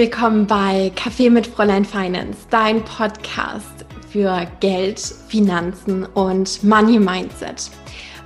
willkommen 0.00 0.46
bei 0.46 0.90
Kaffee 0.96 1.28
mit 1.28 1.46
Fräulein 1.46 1.84
Finance, 1.84 2.46
dein 2.48 2.82
Podcast 2.86 3.84
für 4.10 4.46
Geld, 4.60 4.98
Finanzen 4.98 6.06
und 6.06 6.64
Money 6.64 6.98
Mindset. 6.98 7.70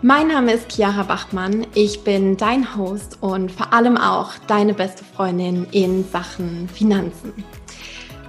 Mein 0.01 0.29
Name 0.29 0.53
ist 0.53 0.71
Chiara 0.71 1.03
Bachmann, 1.03 1.67
ich 1.75 2.05
bin 2.05 2.37
dein 2.37 2.77
Host 2.77 3.19
und 3.23 3.51
vor 3.51 3.73
allem 3.73 3.97
auch 3.97 4.35
deine 4.47 4.73
beste 4.73 5.03
Freundin 5.03 5.67
in 5.73 6.05
Sachen 6.05 6.69
Finanzen. 6.69 7.33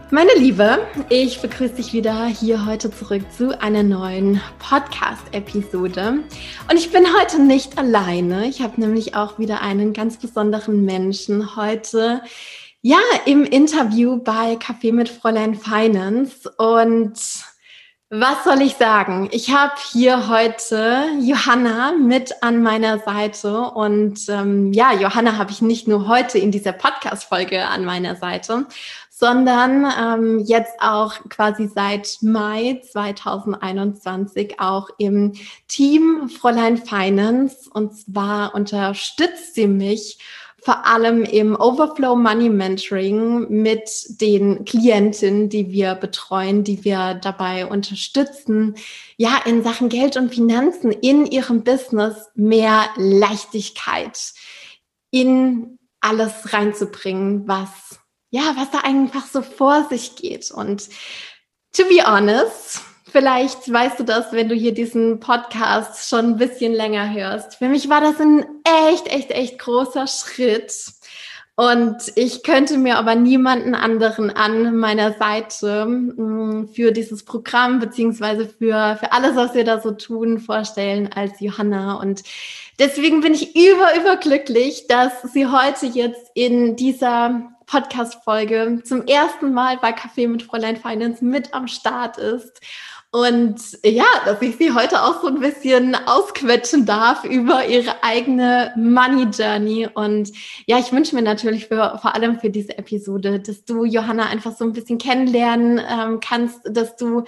Meine 0.09 0.33
Liebe, 0.37 0.79
ich 1.09 1.39
begrüße 1.39 1.75
dich 1.75 1.93
wieder 1.93 2.25
hier 2.25 2.65
heute 2.65 2.89
zurück 2.89 3.23
zu 3.31 3.61
einer 3.61 3.83
neuen 3.83 4.41
Podcast-Episode. 4.57 6.23
Und 6.69 6.77
ich 6.77 6.91
bin 6.91 7.05
heute 7.19 7.39
nicht 7.41 7.77
alleine. 7.77 8.47
Ich 8.47 8.61
habe 8.61 8.81
nämlich 8.81 9.15
auch 9.15 9.37
wieder 9.37 9.61
einen 9.61 9.93
ganz 9.93 10.17
besonderen 10.17 10.83
Menschen 10.83 11.55
heute, 11.55 12.21
ja, 12.87 12.99
im 13.25 13.45
Interview 13.45 14.17
bei 14.17 14.57
Café 14.57 14.93
mit 14.93 15.09
Fräulein 15.09 15.55
Finance. 15.55 16.47
Und 16.59 17.13
was 18.11 18.43
soll 18.43 18.61
ich 18.61 18.75
sagen? 18.75 19.27
Ich 19.31 19.51
habe 19.51 19.73
hier 19.91 20.29
heute 20.29 21.05
Johanna 21.19 21.93
mit 21.93 22.43
an 22.43 22.61
meiner 22.61 22.99
Seite. 22.99 23.59
Und 23.71 24.29
ähm, 24.29 24.71
ja, 24.71 24.93
Johanna 24.93 25.39
habe 25.39 25.49
ich 25.49 25.63
nicht 25.63 25.87
nur 25.87 26.07
heute 26.07 26.37
in 26.37 26.51
dieser 26.51 26.73
Podcast-Folge 26.73 27.65
an 27.65 27.85
meiner 27.85 28.17
Seite, 28.17 28.67
sondern 29.09 29.91
ähm, 29.99 30.39
jetzt 30.45 30.79
auch 30.79 31.15
quasi 31.27 31.67
seit 31.67 32.19
Mai 32.21 32.83
2021 32.91 34.59
auch 34.59 34.89
im 34.99 35.33
Team 35.67 36.29
Fräulein 36.29 36.77
Finance. 36.77 37.67
Und 37.73 37.97
zwar 37.97 38.53
unterstützt 38.53 39.55
sie 39.55 39.65
mich 39.65 40.19
vor 40.65 40.83
allem 40.83 41.23
im 41.23 41.55
Overflow 41.55 42.15
Money 42.15 42.49
Mentoring 42.49 43.47
mit 43.49 43.87
den 44.19 44.65
Klientinnen, 44.65 45.47
die 45.47 45.71
wir 45.71 45.93
betreuen, 45.93 46.63
die 46.63 46.83
wir 46.83 47.13
dabei 47.13 47.67
unterstützen, 47.67 48.75
ja, 49.15 49.39
in 49.45 49.63
Sachen 49.63 49.89
Geld 49.89 50.17
und 50.17 50.33
Finanzen 50.33 50.91
in 50.91 51.27
ihrem 51.27 51.63
Business 51.63 52.15
mehr 52.33 52.87
Leichtigkeit 52.95 54.33
in 55.11 55.77
alles 56.01 56.51
reinzubringen, 56.51 57.47
was 57.47 57.99
ja, 58.31 58.55
was 58.57 58.71
da 58.71 58.79
einfach 58.79 59.27
so 59.27 59.43
vor 59.43 59.87
sich 59.87 60.15
geht. 60.15 60.49
Und 60.49 60.89
to 61.73 61.83
be 61.83 62.03
honest, 62.03 62.81
vielleicht 63.15 63.71
weißt 63.71 63.97
du 63.97 64.03
das, 64.03 64.33
wenn 64.33 64.49
du 64.49 64.55
hier 64.55 64.73
diesen 64.73 65.21
Podcast 65.21 66.09
schon 66.09 66.31
ein 66.31 66.37
bisschen 66.37 66.73
länger 66.73 67.13
hörst. 67.13 67.55
Für 67.55 67.69
mich 67.69 67.87
war 67.87 68.01
das 68.01 68.19
ein 68.19 68.45
echt, 68.89 69.07
echt, 69.07 69.31
echt 69.31 69.57
großer 69.57 70.05
Schritt. 70.05 70.73
Und 71.55 71.95
ich 72.15 72.43
könnte 72.43 72.77
mir 72.77 72.97
aber 72.97 73.15
niemanden 73.15 73.73
anderen 73.73 74.31
an 74.31 74.75
meiner 74.75 75.13
Seite 75.13 75.85
mm, 75.85 76.67
für 76.73 76.91
dieses 76.91 77.23
Programm 77.23 77.79
beziehungsweise 77.79 78.49
für, 78.49 78.97
für 78.99 79.13
alles, 79.13 79.37
was 79.37 79.53
wir 79.53 79.63
da 79.63 79.79
so 79.79 79.91
tun, 79.91 80.39
vorstellen 80.39 81.09
als 81.15 81.39
Johanna. 81.39 81.93
Und 81.93 82.21
deswegen 82.79 83.21
bin 83.21 83.33
ich 83.33 83.55
über, 83.55 83.95
überglücklich, 83.97 84.87
dass 84.87 85.21
sie 85.31 85.47
heute 85.47 85.85
jetzt 85.85 86.31
in 86.33 86.75
dieser 86.75 87.49
Podcast-Folge 87.65 88.81
zum 88.83 89.05
ersten 89.07 89.53
Mal 89.53 89.77
bei 89.81 89.91
Café 89.91 90.27
mit 90.27 90.43
Fräulein 90.43 90.75
Finance 90.75 91.23
mit 91.23 91.53
am 91.53 91.69
Start 91.69 92.17
ist. 92.17 92.59
Und 93.15 93.61
ja, 93.85 94.03
dass 94.25 94.41
ich 94.41 94.57
sie 94.57 94.73
heute 94.73 95.01
auch 95.01 95.21
so 95.21 95.27
ein 95.27 95.39
bisschen 95.39 95.95
ausquetschen 95.95 96.85
darf 96.85 97.23
über 97.23 97.65
ihre 97.65 98.03
eigene 98.03 98.73
Money 98.75 99.27
Journey. 99.31 99.87
Und 99.93 100.33
ja, 100.65 100.79
ich 100.79 100.91
wünsche 100.91 101.15
mir 101.15 101.21
natürlich 101.21 101.67
für, 101.67 101.97
vor 102.01 102.13
allem 102.13 102.41
für 102.41 102.49
diese 102.49 102.77
Episode, 102.77 103.39
dass 103.39 103.63
du 103.63 103.85
Johanna 103.85 104.25
einfach 104.25 104.53
so 104.57 104.65
ein 104.65 104.73
bisschen 104.73 104.97
kennenlernen 104.97 105.79
ähm, 105.89 106.19
kannst, 106.19 106.59
dass 106.65 106.97
du 106.97 107.23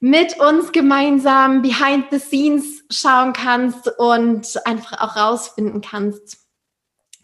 mit 0.00 0.40
uns 0.40 0.72
gemeinsam 0.72 1.60
behind 1.60 2.06
the 2.10 2.18
scenes 2.18 2.84
schauen 2.90 3.34
kannst 3.34 3.92
und 3.98 4.66
einfach 4.66 5.02
auch 5.02 5.16
rausfinden 5.16 5.82
kannst, 5.82 6.46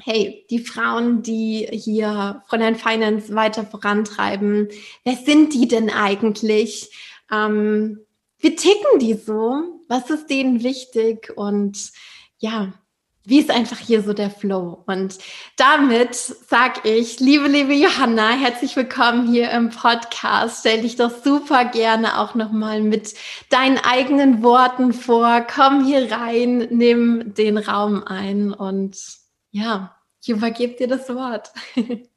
hey, 0.05 0.45
die 0.51 0.59
Frauen, 0.59 1.23
die 1.23 1.67
hier 1.73 2.43
Fräulein 2.47 2.77
Finance 2.77 3.35
weiter 3.35 3.65
vorantreiben, 3.65 4.69
wer 5.03 5.17
sind 5.17 5.55
die 5.55 5.67
denn 5.67 5.89
eigentlich? 5.89 6.91
Ähm, 7.33 8.01
wie 8.39 8.55
ticken 8.55 8.99
die 8.99 9.15
so? 9.15 9.81
Was 9.89 10.11
ist 10.11 10.29
denen 10.29 10.63
wichtig? 10.63 11.33
Und 11.35 11.91
ja, 12.39 12.73
wie 13.25 13.39
ist 13.39 13.51
einfach 13.51 13.79
hier 13.79 14.03
so 14.03 14.13
der 14.13 14.31
Flow? 14.31 14.83
Und 14.87 15.19
damit 15.57 16.15
sag 16.15 16.85
ich, 16.85 17.21
liebe, 17.21 17.47
liebe 17.47 17.73
Johanna, 17.73 18.31
herzlich 18.31 18.75
willkommen 18.77 19.31
hier 19.31 19.51
im 19.53 19.71
Podcast. 19.71 20.61
Stell 20.61 20.83
dich 20.83 20.97
doch 20.97 21.23
super 21.23 21.65
gerne 21.65 22.19
auch 22.19 22.35
nochmal 22.35 22.83
mit 22.83 23.15
deinen 23.49 23.79
eigenen 23.79 24.43
Worten 24.43 24.93
vor. 24.93 25.41
Komm 25.43 25.85
hier 25.85 26.11
rein, 26.11 26.67
nimm 26.71 27.33
den 27.35 27.59
Raum 27.59 28.03
ein 28.05 28.53
und 28.53 28.99
ja, 29.53 29.97
ich 30.21 30.29
übergebe 30.31 30.75
dir 30.75 30.89
das 30.89 31.09
Wort. 31.09 31.53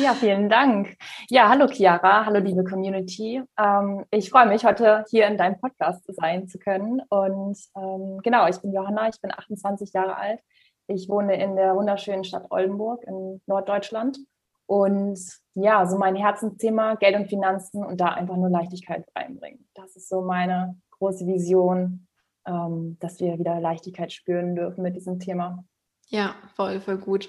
Ja, 0.00 0.14
vielen 0.14 0.48
Dank. 0.48 0.96
Ja, 1.28 1.48
hallo 1.48 1.68
Chiara, 1.68 2.26
hallo 2.26 2.40
liebe 2.40 2.64
Community. 2.64 3.42
Ähm, 3.56 4.04
ich 4.10 4.30
freue 4.30 4.46
mich, 4.46 4.64
heute 4.64 5.04
hier 5.08 5.28
in 5.28 5.38
deinem 5.38 5.60
Podcast 5.60 6.02
sein 6.08 6.48
zu 6.48 6.58
können. 6.58 7.00
Und 7.08 7.56
ähm, 7.76 8.18
genau, 8.24 8.48
ich 8.48 8.58
bin 8.58 8.72
Johanna, 8.72 9.08
ich 9.08 9.20
bin 9.20 9.30
28 9.30 9.92
Jahre 9.92 10.16
alt. 10.16 10.40
Ich 10.88 11.08
wohne 11.08 11.40
in 11.40 11.54
der 11.54 11.76
wunderschönen 11.76 12.24
Stadt 12.24 12.46
Oldenburg 12.50 13.04
in 13.04 13.40
Norddeutschland. 13.46 14.18
Und 14.66 15.20
ja, 15.54 15.86
so 15.86 15.96
mein 15.96 16.16
Herzensthema 16.16 16.96
Geld 16.96 17.14
und 17.14 17.28
Finanzen 17.28 17.84
und 17.84 18.00
da 18.00 18.08
einfach 18.08 18.36
nur 18.36 18.50
Leichtigkeit 18.50 19.06
reinbringen. 19.14 19.68
Das 19.74 19.94
ist 19.94 20.08
so 20.08 20.22
meine 20.22 20.76
große 20.98 21.24
Vision, 21.24 22.08
ähm, 22.48 22.96
dass 22.98 23.20
wir 23.20 23.38
wieder 23.38 23.60
Leichtigkeit 23.60 24.12
spüren 24.12 24.56
dürfen 24.56 24.82
mit 24.82 24.96
diesem 24.96 25.20
Thema. 25.20 25.64
Ja, 26.08 26.34
voll, 26.56 26.80
voll 26.80 26.98
gut. 26.98 27.28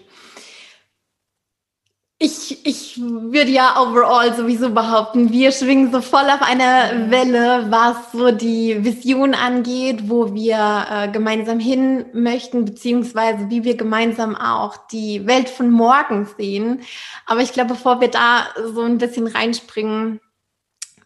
Ich, 2.20 2.66
ich 2.66 3.00
würde 3.00 3.52
ja 3.52 3.80
overall 3.80 4.34
sowieso 4.36 4.72
behaupten, 4.72 5.32
wir 5.32 5.52
schwingen 5.52 5.92
so 5.92 6.02
voll 6.02 6.28
auf 6.32 6.42
einer 6.42 7.12
Welle, 7.12 7.68
was 7.70 8.12
so 8.12 8.32
die 8.32 8.84
Vision 8.84 9.36
angeht, 9.36 10.10
wo 10.10 10.34
wir 10.34 10.88
äh, 10.90 11.12
gemeinsam 11.12 11.60
hin 11.60 12.06
möchten, 12.14 12.66
beziehungsweise 12.66 13.52
wie 13.52 13.64
wir 13.64 13.78
gemeinsam 13.78 14.36
auch 14.36 14.78
die 14.88 15.28
Welt 15.28 15.48
von 15.48 15.70
morgen 15.70 16.28
sehen. 16.40 16.82
Aber 17.28 17.42
ich 17.42 17.54
glaube, 17.54 17.76
bevor 17.76 18.02
wir 18.02 18.08
da 18.08 18.48
so 18.74 18.82
ein 18.82 18.98
bisschen 18.98 19.28
reinspringen, 19.28 20.20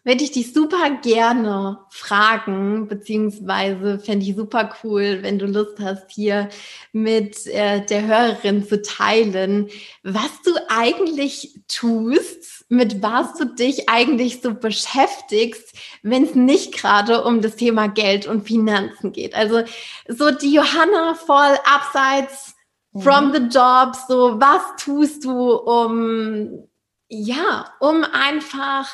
würde 0.04 0.24
ich 0.24 0.32
dich 0.32 0.52
super 0.52 0.90
gerne 1.02 1.78
fragen, 1.90 2.88
beziehungsweise 2.88 4.00
fände 4.00 4.26
ich 4.26 4.34
super 4.34 4.74
cool, 4.82 5.18
wenn 5.22 5.38
du 5.38 5.46
Lust 5.46 5.78
hast, 5.80 6.10
hier 6.10 6.48
mit 6.92 7.46
äh, 7.46 7.84
der 7.86 8.06
Hörerin 8.06 8.66
zu 8.66 8.82
teilen, 8.82 9.68
was 10.02 10.42
du 10.44 10.52
eigentlich 10.68 11.60
tust, 11.68 12.64
mit 12.68 13.00
was 13.00 13.34
du 13.34 13.44
dich 13.44 13.88
eigentlich 13.88 14.40
so 14.42 14.54
beschäftigst, 14.54 15.72
wenn 16.02 16.24
es 16.24 16.34
nicht 16.34 16.72
gerade 16.72 17.22
um 17.22 17.40
das 17.40 17.54
Thema 17.54 17.86
Geld 17.86 18.26
und 18.26 18.46
Finanzen 18.46 19.12
geht. 19.12 19.34
Also 19.34 19.62
so 20.08 20.32
die 20.32 20.54
Johanna 20.54 21.14
voll 21.14 21.56
abseits 21.64 22.54
from 22.98 23.28
mhm. 23.28 23.34
the 23.34 23.58
job, 23.58 23.96
so 24.08 24.40
was 24.40 24.62
tust 24.82 25.24
du, 25.24 25.54
um 25.54 26.68
ja, 27.08 27.66
um 27.78 28.04
einfach 28.04 28.88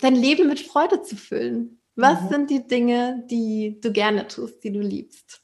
dein 0.00 0.14
Leben 0.14 0.48
mit 0.48 0.60
Freude 0.60 1.02
zu 1.02 1.16
füllen. 1.16 1.80
Was 1.96 2.20
mhm. 2.22 2.28
sind 2.28 2.50
die 2.50 2.66
Dinge, 2.66 3.24
die 3.30 3.80
du 3.80 3.90
gerne 3.90 4.26
tust, 4.26 4.62
die 4.62 4.72
du 4.72 4.80
liebst? 4.80 5.42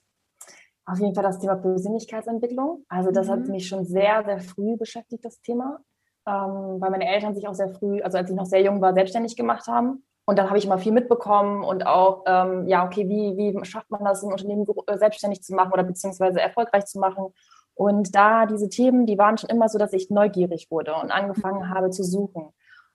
Auf 0.84 0.98
jeden 0.98 1.14
Fall 1.14 1.24
das 1.24 1.38
Thema 1.38 1.56
Persönlichkeitsentwicklung. 1.56 2.84
Also 2.88 3.10
das 3.10 3.26
mhm. 3.26 3.30
hat 3.30 3.48
mich 3.48 3.68
schon 3.68 3.84
sehr, 3.86 4.22
sehr 4.24 4.40
früh 4.40 4.76
beschäftigt, 4.76 5.24
das 5.24 5.40
Thema, 5.40 5.80
ähm, 6.26 6.80
weil 6.80 6.90
meine 6.90 7.08
Eltern 7.08 7.34
sich 7.34 7.48
auch 7.48 7.54
sehr 7.54 7.70
früh, 7.70 8.02
also 8.02 8.18
als 8.18 8.28
ich 8.28 8.36
noch 8.36 8.46
sehr 8.46 8.62
jung 8.62 8.80
war, 8.80 8.92
selbstständig 8.92 9.36
gemacht 9.36 9.66
haben. 9.66 10.04
Und 10.24 10.38
dann 10.38 10.48
habe 10.48 10.58
ich 10.58 10.66
immer 10.66 10.78
viel 10.78 10.92
mitbekommen 10.92 11.64
und 11.64 11.86
auch, 11.86 12.22
ähm, 12.26 12.68
ja, 12.68 12.84
okay, 12.84 13.08
wie, 13.08 13.36
wie 13.36 13.64
schafft 13.64 13.90
man 13.90 14.04
das, 14.04 14.22
ein 14.22 14.30
Unternehmen 14.30 14.66
äh, 14.86 14.98
selbstständig 14.98 15.42
zu 15.42 15.54
machen 15.54 15.72
oder 15.72 15.82
beziehungsweise 15.82 16.40
erfolgreich 16.40 16.84
zu 16.84 17.00
machen? 17.00 17.32
Und 17.74 18.14
da 18.14 18.46
diese 18.46 18.68
Themen, 18.68 19.06
die 19.06 19.18
waren 19.18 19.38
schon 19.38 19.50
immer 19.50 19.68
so, 19.68 19.78
dass 19.78 19.92
ich 19.92 20.10
neugierig 20.10 20.70
wurde 20.70 20.94
und 20.94 21.10
angefangen 21.10 21.60
mhm. 21.60 21.70
habe 21.70 21.90
zu 21.90 22.04
suchen 22.04 22.52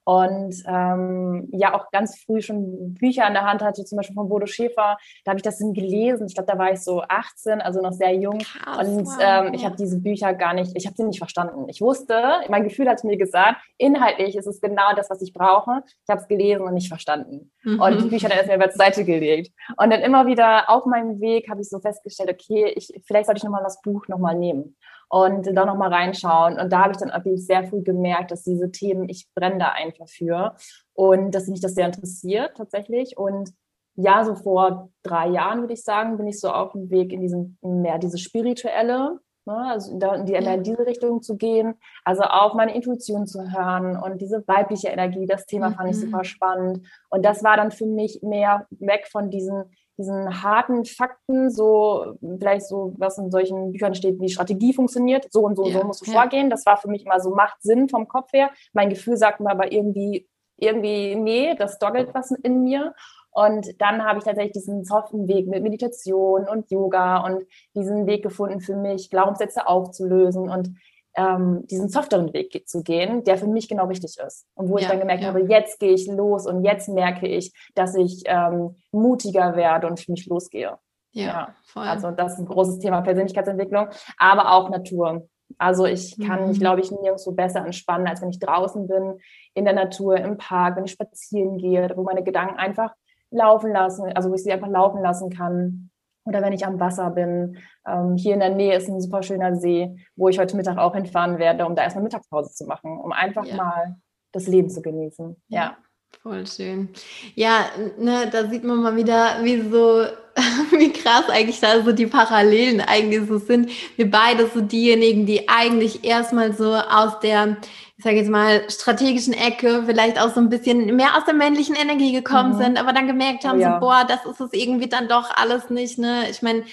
und 0.07 0.63
ähm, 0.68 1.50
ja 1.51 1.74
auch 1.74 1.92
ganz 1.92 2.18
früh 2.18 2.42
schon 2.42 2.94
Bücher 2.94 3.25
an 3.25 3.33
der 3.33 3.44
Hand 3.44 3.62
hatte, 3.62 3.83
zum 3.83 3.98
Beispiel 3.98 4.15
von 4.15 4.30
Bodo 4.30 4.45
Schäfer. 4.45 4.98
Da 5.25 5.31
habe 5.31 5.38
ich 5.38 5.44
das 5.44 5.59
gelesen. 5.59 6.27
Ich 6.27 6.33
glaube, 6.33 6.50
da 6.50 6.57
war 6.57 6.71
ich 6.71 6.80
so 6.81 7.01
18, 7.01 7.59
also 7.59 7.81
noch 7.81 7.92
sehr 7.92 8.13
jung. 8.13 8.38
Krass, 8.38 8.88
und 8.88 9.06
wow. 9.06 9.18
ähm, 9.19 9.54
ich 9.54 9.65
habe 9.65 9.75
diese 9.75 10.00
Bücher 10.00 10.33
gar 10.33 10.54
nicht, 10.54 10.71
ich 10.75 10.86
habe 10.86 10.95
sie 10.95 11.04
nicht 11.04 11.18
verstanden. 11.18 11.65
Ich 11.68 11.81
wusste, 11.81 12.24
mein 12.48 12.63
Gefühl 12.63 12.88
hat 12.88 13.04
mir 13.04 13.18
gesagt, 13.18 13.57
inhaltlich 13.77 14.38
ist 14.38 14.48
es 14.48 14.62
genau 14.62 14.94
das, 14.95 15.09
was 15.09 15.21
ich 15.21 15.33
brauche. 15.33 15.83
Ich 15.86 16.10
habe 16.10 16.21
es 16.21 16.27
gelesen 16.30 16.62
und 16.62 16.74
nicht 16.74 16.88
verstanden. 16.88 17.51
Mhm. 17.63 17.81
Und 17.81 18.01
die 18.01 18.07
Bücher 18.07 18.30
dann 18.30 18.38
erstmal 18.38 18.56
über 18.56 18.69
zur 18.69 18.77
Seite 18.77 19.03
gelegt. 19.03 19.51
Und 19.75 19.92
dann 19.92 20.00
immer 20.00 20.25
wieder 20.25 20.69
auf 20.69 20.86
meinem 20.86 21.19
Weg 21.19 21.50
habe 21.50 21.60
ich 21.60 21.68
so 21.68 21.80
festgestellt, 21.80 22.30
okay, 22.30 22.71
ich, 22.77 22.94
vielleicht 23.06 23.25
sollte 23.25 23.39
ich 23.39 23.44
nochmal 23.44 23.63
das 23.63 23.81
Buch 23.81 24.07
nochmal 24.07 24.36
nehmen. 24.36 24.77
Und 25.09 25.45
da 25.56 25.65
nochmal 25.65 25.94
reinschauen. 25.94 26.59
Und 26.59 26.71
da 26.71 26.83
habe 26.83 26.92
ich 26.92 26.98
dann 26.98 27.09
wirklich 27.09 27.45
sehr 27.45 27.63
früh 27.65 27.81
gemerkt, 27.81 28.31
dass 28.31 28.44
diese 28.44 28.71
Themen, 28.71 29.09
ich 29.09 29.27
brenne 29.33 29.59
da 29.59 29.69
einfach 29.69 30.07
für 30.07 30.56
und 30.94 31.33
dass 31.33 31.48
mich 31.48 31.62
das 31.62 31.75
sehr 31.75 31.86
interessiert 31.86 32.57
tatsächlich. 32.57 33.18
Und 33.18 33.54
ja, 33.95 34.24
so 34.24 34.36
vor 34.36 34.89
drei 35.04 35.30
Jahren 35.30 35.62
würde 35.62 35.74
ich 35.74 35.83
sagen, 35.83 36.18
bin 36.18 36.27
ich 36.27 36.39
so 36.39 36.51
auf 36.51 36.74
dem 36.74 36.89
Weg 36.89 37.12
in 37.12 37.21
diesen 37.21 37.57
mehr 37.62 37.98
diese 37.98 38.18
spirituelle 38.18 39.19
Ne? 39.48 39.56
Also 39.56 39.98
da 39.98 40.13
in, 40.13 40.25
die, 40.25 40.33
in 40.33 40.63
diese 40.63 40.86
Richtung 40.86 41.21
zu 41.21 41.38
gehen, 41.38 41.75
also 42.03 42.24
auch 42.24 42.53
meine 42.53 42.75
Intuition 42.75 43.25
zu 43.25 43.50
hören 43.50 43.95
und 43.95 44.21
diese 44.21 44.45
weibliche 44.45 44.89
Energie, 44.89 45.25
das 45.25 45.45
Thema 45.45 45.71
fand 45.71 45.89
ich 45.89 46.00
super 46.00 46.19
mhm. 46.19 46.24
spannend. 46.25 46.88
Und 47.10 47.24
das 47.24 47.44
war 47.44 47.56
dann 47.56 47.71
für 47.71 47.86
mich 47.86 48.19
mehr 48.21 48.68
weg 48.71 49.07
von 49.10 49.31
diesen, 49.31 49.63
diesen 49.98 50.44
harten 50.44 50.86
Fakten, 50.86 51.50
so 51.50 52.18
vielleicht 52.40 52.68
so, 52.68 52.94
was 52.98 53.18
in 53.18 53.32
solchen 53.32 53.72
Büchern 53.72 53.96
steht, 53.96 54.20
wie 54.20 54.30
Strategie 54.30 54.74
funktioniert, 54.74 55.28
so 55.32 55.42
und 55.42 55.56
so, 55.56 55.66
ja, 55.66 55.80
so 55.80 55.86
musst 55.86 56.06
du 56.06 56.12
ja. 56.12 56.20
vorgehen. 56.20 56.50
Das 56.50 56.66
war 56.66 56.78
für 56.78 56.90
mich 56.90 57.06
immer 57.06 57.20
so, 57.20 57.34
macht 57.34 57.62
Sinn 57.62 57.90
vom 57.90 58.08
Kopf 58.08 58.32
her. 58.34 58.52
Mein 58.74 58.90
Gefühl 58.90 59.18
sagt 59.18 59.40
mir 59.40 59.50
aber 59.50 59.72
irgendwie, 59.72 60.28
irgendwie, 60.58 61.16
nee, 61.16 61.56
das 61.56 61.80
doggelt 61.80 62.10
was 62.14 62.32
in 62.32 62.64
mir. 62.64 62.94
Und 63.32 63.80
dann 63.80 64.04
habe 64.04 64.18
ich 64.18 64.26
tatsächlich 64.26 64.54
diesen 64.54 64.84
soften 64.84 65.28
Weg 65.28 65.48
mit 65.48 65.62
Meditation 65.62 66.48
und 66.48 66.72
Yoga 66.72 67.24
und 67.24 67.46
diesen 67.76 68.08
Weg 68.08 68.24
gefunden 68.24 68.62
für 68.62 68.76
mich, 68.76 69.12
Glaubenssätze 69.12 69.68
aufzulösen 69.68 70.50
und 70.50 70.72
ähm, 71.18 71.66
diesen 71.68 71.90
softeren 71.90 72.31
Weg 72.31 72.68
zu 72.68 72.84
gehen, 72.84 73.24
der 73.24 73.38
für 73.38 73.48
mich 73.48 73.68
genau 73.68 73.88
richtig 73.88 74.18
ist. 74.18 74.46
Und 74.54 74.69
wo 74.69 74.78
ja, 74.78 74.84
ich 74.84 74.88
dann 74.88 75.00
gemerkt 75.00 75.24
ja. 75.24 75.30
habe, 75.30 75.42
jetzt 75.42 75.80
gehe 75.80 75.94
ich 75.94 76.08
los 76.08 76.46
und 76.46 76.64
jetzt 76.64 76.88
merke 76.88 77.28
ich, 77.28 77.52
dass 77.75 77.96
ich 77.96 78.24
ähm, 78.25 78.75
mutiger 78.92 79.56
werde 79.56 79.88
und 79.88 80.00
für 80.00 80.12
mich 80.12 80.28
losgehe. 80.28 80.78
Ja, 81.12 81.25
ja, 81.25 81.56
voll. 81.66 81.84
Also 81.84 82.12
das 82.12 82.34
ist 82.34 82.40
ein 82.40 82.46
großes 82.46 82.80
Thema 82.80 83.02
Persönlichkeitsentwicklung, 83.02 83.88
aber 84.19 84.52
auch 84.52 84.69
Natur. 84.69 85.28
Also 85.58 85.86
ich 85.86 86.19
kann 86.19 86.42
mhm. 86.42 86.48
mich, 86.50 86.60
glaube 86.60 86.81
ich, 86.81 86.92
nirgendwo 86.92 87.31
besser 87.31 87.66
entspannen, 87.66 88.08
als 88.08 88.22
wenn 88.22 88.30
ich 88.30 88.40
draußen 88.40 88.88
bin, 88.88 89.20
in 89.56 89.66
der 89.66 89.74
Natur, 89.74 90.18
im 90.18 90.38
Park, 90.38 90.78
wenn 90.78 90.86
ich 90.86 90.92
spazieren 90.92 91.58
gehe, 91.58 91.92
wo 91.96 92.04
meine 92.04 92.24
Gedanken 92.24 92.58
einfach 92.58 92.94
laufen 93.31 93.72
lassen, 93.72 94.12
also 94.13 94.30
wo 94.30 94.36
ich 94.36 94.44
sie 94.44 94.52
einfach 94.52 94.70
laufen 94.70 95.02
lassen 95.02 95.31
kann. 95.31 95.90
Oder 96.27 96.41
wenn 96.41 96.53
ich 96.53 96.65
am 96.65 96.79
Wasser 96.79 97.09
bin. 97.12 97.57
Ähm, 97.88 98.15
hier 98.18 98.33
in 98.33 98.41
der 98.41 98.50
Nähe 98.50 98.75
ist 98.75 98.89
ein 98.89 99.00
super 99.00 99.24
schöner 99.24 99.56
See, 99.56 99.95
wo 100.15 100.27
ich 100.27 100.39
heute 100.39 100.57
Mittag 100.57 100.77
auch 100.77 100.94
hinfahren 100.94 101.39
werde, 101.39 101.65
um 101.65 101.75
da 101.75 101.83
erstmal 101.83 102.03
Mittagspause 102.03 102.51
zu 102.51 102.65
machen, 102.65 103.00
um 103.00 103.12
einfach 103.12 103.45
ja. 103.45 103.56
mal 103.56 103.95
das 104.33 104.47
Leben 104.47 104.69
zu 104.69 104.81
genießen. 104.81 105.41
Ja. 105.47 105.77
Voll 106.24 106.47
schön. 106.47 106.89
Ja, 107.35 107.65
ne, 107.97 108.29
da 108.31 108.47
sieht 108.50 108.63
man 108.63 108.81
mal 108.81 108.95
wieder, 108.95 109.39
wie 109.44 109.62
so, 109.62 110.06
wie 110.77 110.91
krass 110.91 111.29
eigentlich 111.29 111.59
da 111.59 111.81
so 111.83 111.91
die 111.91 112.07
Parallelen 112.07 112.81
eigentlich 112.81 113.27
so 113.27 113.38
sind. 113.38 113.69
Wir 113.97 114.09
beide 114.09 114.47
so 114.47 114.62
diejenigen, 114.62 115.25
die 115.25 115.47
eigentlich 115.47 116.06
erstmal 116.06 116.53
so 116.53 116.74
aus 116.74 117.19
der 117.19 117.57
ich 117.98 118.04
sage 118.04 118.18
jetzt 118.18 118.30
mal, 118.30 118.70
strategischen 118.70 119.34
Ecke 119.34 119.84
vielleicht 119.88 120.22
auch 120.22 120.34
so 120.34 120.40
ein 120.40 120.50
bisschen 120.50 120.96
mehr 120.96 121.18
aus 121.18 121.26
der 121.26 121.34
männlichen 121.34 121.76
Energie 121.76 122.12
gekommen 122.12 122.54
mhm. 122.54 122.64
sind, 122.64 122.80
aber 122.80 122.94
dann 122.94 123.08
gemerkt 123.08 123.44
haben, 123.44 123.60
ja. 123.60 123.74
so, 123.74 123.80
boah, 123.80 124.06
das 124.08 124.24
ist 124.26 124.40
es 124.40 124.54
irgendwie 124.54 124.88
dann 124.88 125.08
doch 125.08 125.36
alles 125.36 125.72
nicht. 125.72 125.98
Ne? 125.98 126.30
Ich 126.30 126.44
meine, 126.44 126.64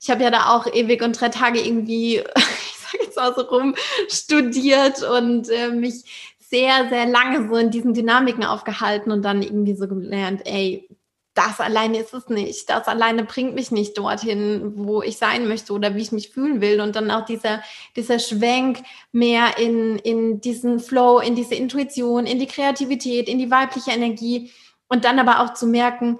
ich 0.00 0.10
habe 0.10 0.24
ja 0.24 0.30
da 0.30 0.48
auch 0.48 0.66
ewig 0.66 1.02
und 1.02 1.20
drei 1.20 1.28
Tage 1.28 1.60
irgendwie, 1.60 2.16
ich 2.36 2.76
sage 2.78 3.04
jetzt 3.04 3.16
mal 3.16 3.32
so 3.32 3.42
rum, 3.42 3.76
studiert 4.08 5.04
und 5.04 5.48
äh, 5.50 5.68
mich 5.70 6.32
sehr, 6.40 6.88
sehr 6.88 7.06
lange 7.06 7.48
so 7.48 7.56
in 7.56 7.70
diesen 7.70 7.94
Dynamiken 7.94 8.44
aufgehalten 8.44 9.12
und 9.12 9.22
dann 9.22 9.42
irgendwie 9.42 9.74
so 9.74 9.86
gelernt, 9.86 10.42
ey, 10.44 10.88
das 11.34 11.60
alleine 11.60 11.98
ist 11.98 12.12
es 12.12 12.28
nicht. 12.28 12.68
Das 12.68 12.88
alleine 12.88 13.24
bringt 13.24 13.54
mich 13.54 13.70
nicht 13.70 13.96
dorthin, 13.96 14.72
wo 14.76 15.02
ich 15.02 15.16
sein 15.16 15.48
möchte 15.48 15.72
oder 15.72 15.94
wie 15.94 16.02
ich 16.02 16.12
mich 16.12 16.30
fühlen 16.30 16.60
will. 16.60 16.80
Und 16.80 16.94
dann 16.94 17.10
auch 17.10 17.24
dieser, 17.24 17.62
dieser 17.96 18.18
Schwenk 18.18 18.82
mehr 19.12 19.58
in, 19.58 19.96
in 19.98 20.40
diesen 20.40 20.78
Flow, 20.78 21.20
in 21.20 21.34
diese 21.34 21.54
Intuition, 21.54 22.26
in 22.26 22.38
die 22.38 22.46
Kreativität, 22.46 23.28
in 23.28 23.38
die 23.38 23.50
weibliche 23.50 23.92
Energie. 23.92 24.50
Und 24.88 25.06
dann 25.06 25.18
aber 25.18 25.40
auch 25.40 25.54
zu 25.54 25.66
merken, 25.66 26.18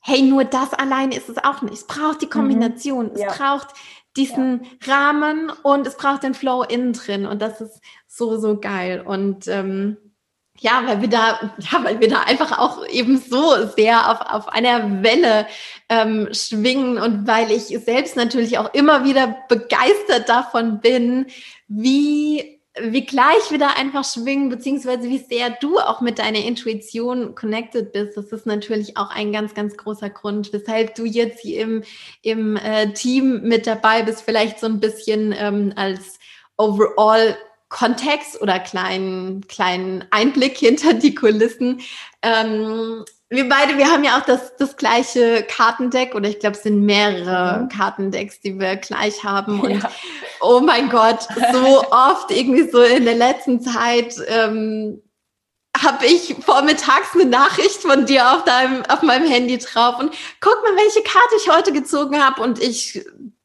hey, 0.00 0.22
nur 0.22 0.44
das 0.44 0.74
alleine 0.74 1.16
ist 1.16 1.28
es 1.28 1.38
auch 1.38 1.62
nicht. 1.62 1.74
Es 1.74 1.86
braucht 1.86 2.20
die 2.22 2.26
mhm. 2.26 2.30
Kombination. 2.30 3.12
Mhm. 3.12 3.18
Ja. 3.18 3.28
Es 3.28 3.38
braucht 3.38 3.68
diesen 4.16 4.64
ja. 4.64 4.94
Rahmen 4.94 5.52
und 5.62 5.86
es 5.86 5.96
braucht 5.96 6.24
den 6.24 6.34
Flow 6.34 6.64
innen 6.64 6.92
drin. 6.92 7.24
Und 7.24 7.40
das 7.40 7.60
ist 7.60 7.80
so, 8.08 8.36
so 8.36 8.58
geil. 8.58 9.00
Und 9.00 9.46
ähm, 9.46 9.96
ja, 10.60 10.82
weil 10.84 11.00
wir 11.00 11.08
da, 11.08 11.40
ja, 11.58 11.82
weil 11.82 12.00
wir 12.00 12.08
da 12.08 12.20
einfach 12.20 12.58
auch 12.58 12.86
eben 12.86 13.16
so 13.16 13.66
sehr 13.74 14.10
auf, 14.10 14.20
auf 14.20 14.48
einer 14.48 15.02
Welle 15.02 15.46
ähm, 15.88 16.28
schwingen 16.32 16.98
und 16.98 17.26
weil 17.26 17.50
ich 17.50 17.64
selbst 17.84 18.14
natürlich 18.14 18.58
auch 18.58 18.72
immer 18.74 19.04
wieder 19.04 19.38
begeistert 19.48 20.28
davon 20.28 20.80
bin, 20.80 21.26
wie, 21.66 22.60
wie 22.78 23.06
gleich 23.06 23.50
wir 23.50 23.58
da 23.58 23.68
einfach 23.68 24.04
schwingen, 24.04 24.50
beziehungsweise 24.50 25.08
wie 25.08 25.18
sehr 25.18 25.48
du 25.48 25.78
auch 25.78 26.02
mit 26.02 26.18
deiner 26.18 26.44
Intuition 26.44 27.34
connected 27.34 27.92
bist. 27.92 28.18
Das 28.18 28.26
ist 28.26 28.44
natürlich 28.44 28.98
auch 28.98 29.10
ein 29.10 29.32
ganz, 29.32 29.54
ganz 29.54 29.78
großer 29.78 30.10
Grund, 30.10 30.52
weshalb 30.52 30.94
du 30.94 31.06
jetzt 31.06 31.40
hier 31.40 31.62
im, 31.62 31.82
im 32.20 32.56
äh, 32.56 32.92
Team 32.92 33.40
mit 33.44 33.66
dabei 33.66 34.02
bist, 34.02 34.22
vielleicht 34.22 34.60
so 34.60 34.66
ein 34.66 34.78
bisschen 34.78 35.34
ähm, 35.38 35.72
als 35.74 36.18
overall 36.58 37.34
Kontext 37.70 38.40
oder 38.42 38.58
kleinen, 38.58 39.46
kleinen 39.46 40.04
Einblick 40.10 40.58
hinter 40.58 40.92
die 40.92 41.14
Kulissen. 41.14 41.80
Ähm, 42.20 43.04
wir 43.30 43.48
beide, 43.48 43.78
wir 43.78 43.86
haben 43.86 44.02
ja 44.02 44.18
auch 44.18 44.24
das, 44.26 44.56
das 44.56 44.76
gleiche 44.76 45.44
Kartendeck 45.44 46.16
oder 46.16 46.28
ich 46.28 46.40
glaube, 46.40 46.56
es 46.56 46.64
sind 46.64 46.84
mehrere 46.84 47.60
mhm. 47.60 47.68
Kartendecks, 47.68 48.40
die 48.40 48.58
wir 48.58 48.76
gleich 48.76 49.22
haben. 49.22 49.60
Und 49.60 49.82
ja. 49.82 49.90
oh 50.40 50.60
mein 50.60 50.90
Gott, 50.90 51.28
so 51.52 51.84
oft 51.92 52.32
irgendwie 52.32 52.68
so 52.68 52.82
in 52.82 53.04
der 53.04 53.14
letzten 53.14 53.60
Zeit 53.60 54.16
ähm, 54.26 55.00
habe 55.80 56.06
ich 56.06 56.34
vormittags 56.44 57.14
eine 57.14 57.26
Nachricht 57.26 57.82
von 57.82 58.04
dir 58.04 58.32
auf 58.32 58.42
deinem, 58.42 58.84
auf 58.86 59.02
meinem 59.02 59.28
Handy 59.28 59.58
drauf 59.58 60.00
und 60.00 60.12
guck 60.40 60.60
mal, 60.64 60.76
welche 60.76 61.02
Karte 61.02 61.36
ich 61.36 61.48
heute 61.48 61.72
gezogen 61.72 62.20
habe. 62.22 62.42
Und 62.42 62.60
ich 62.60 63.04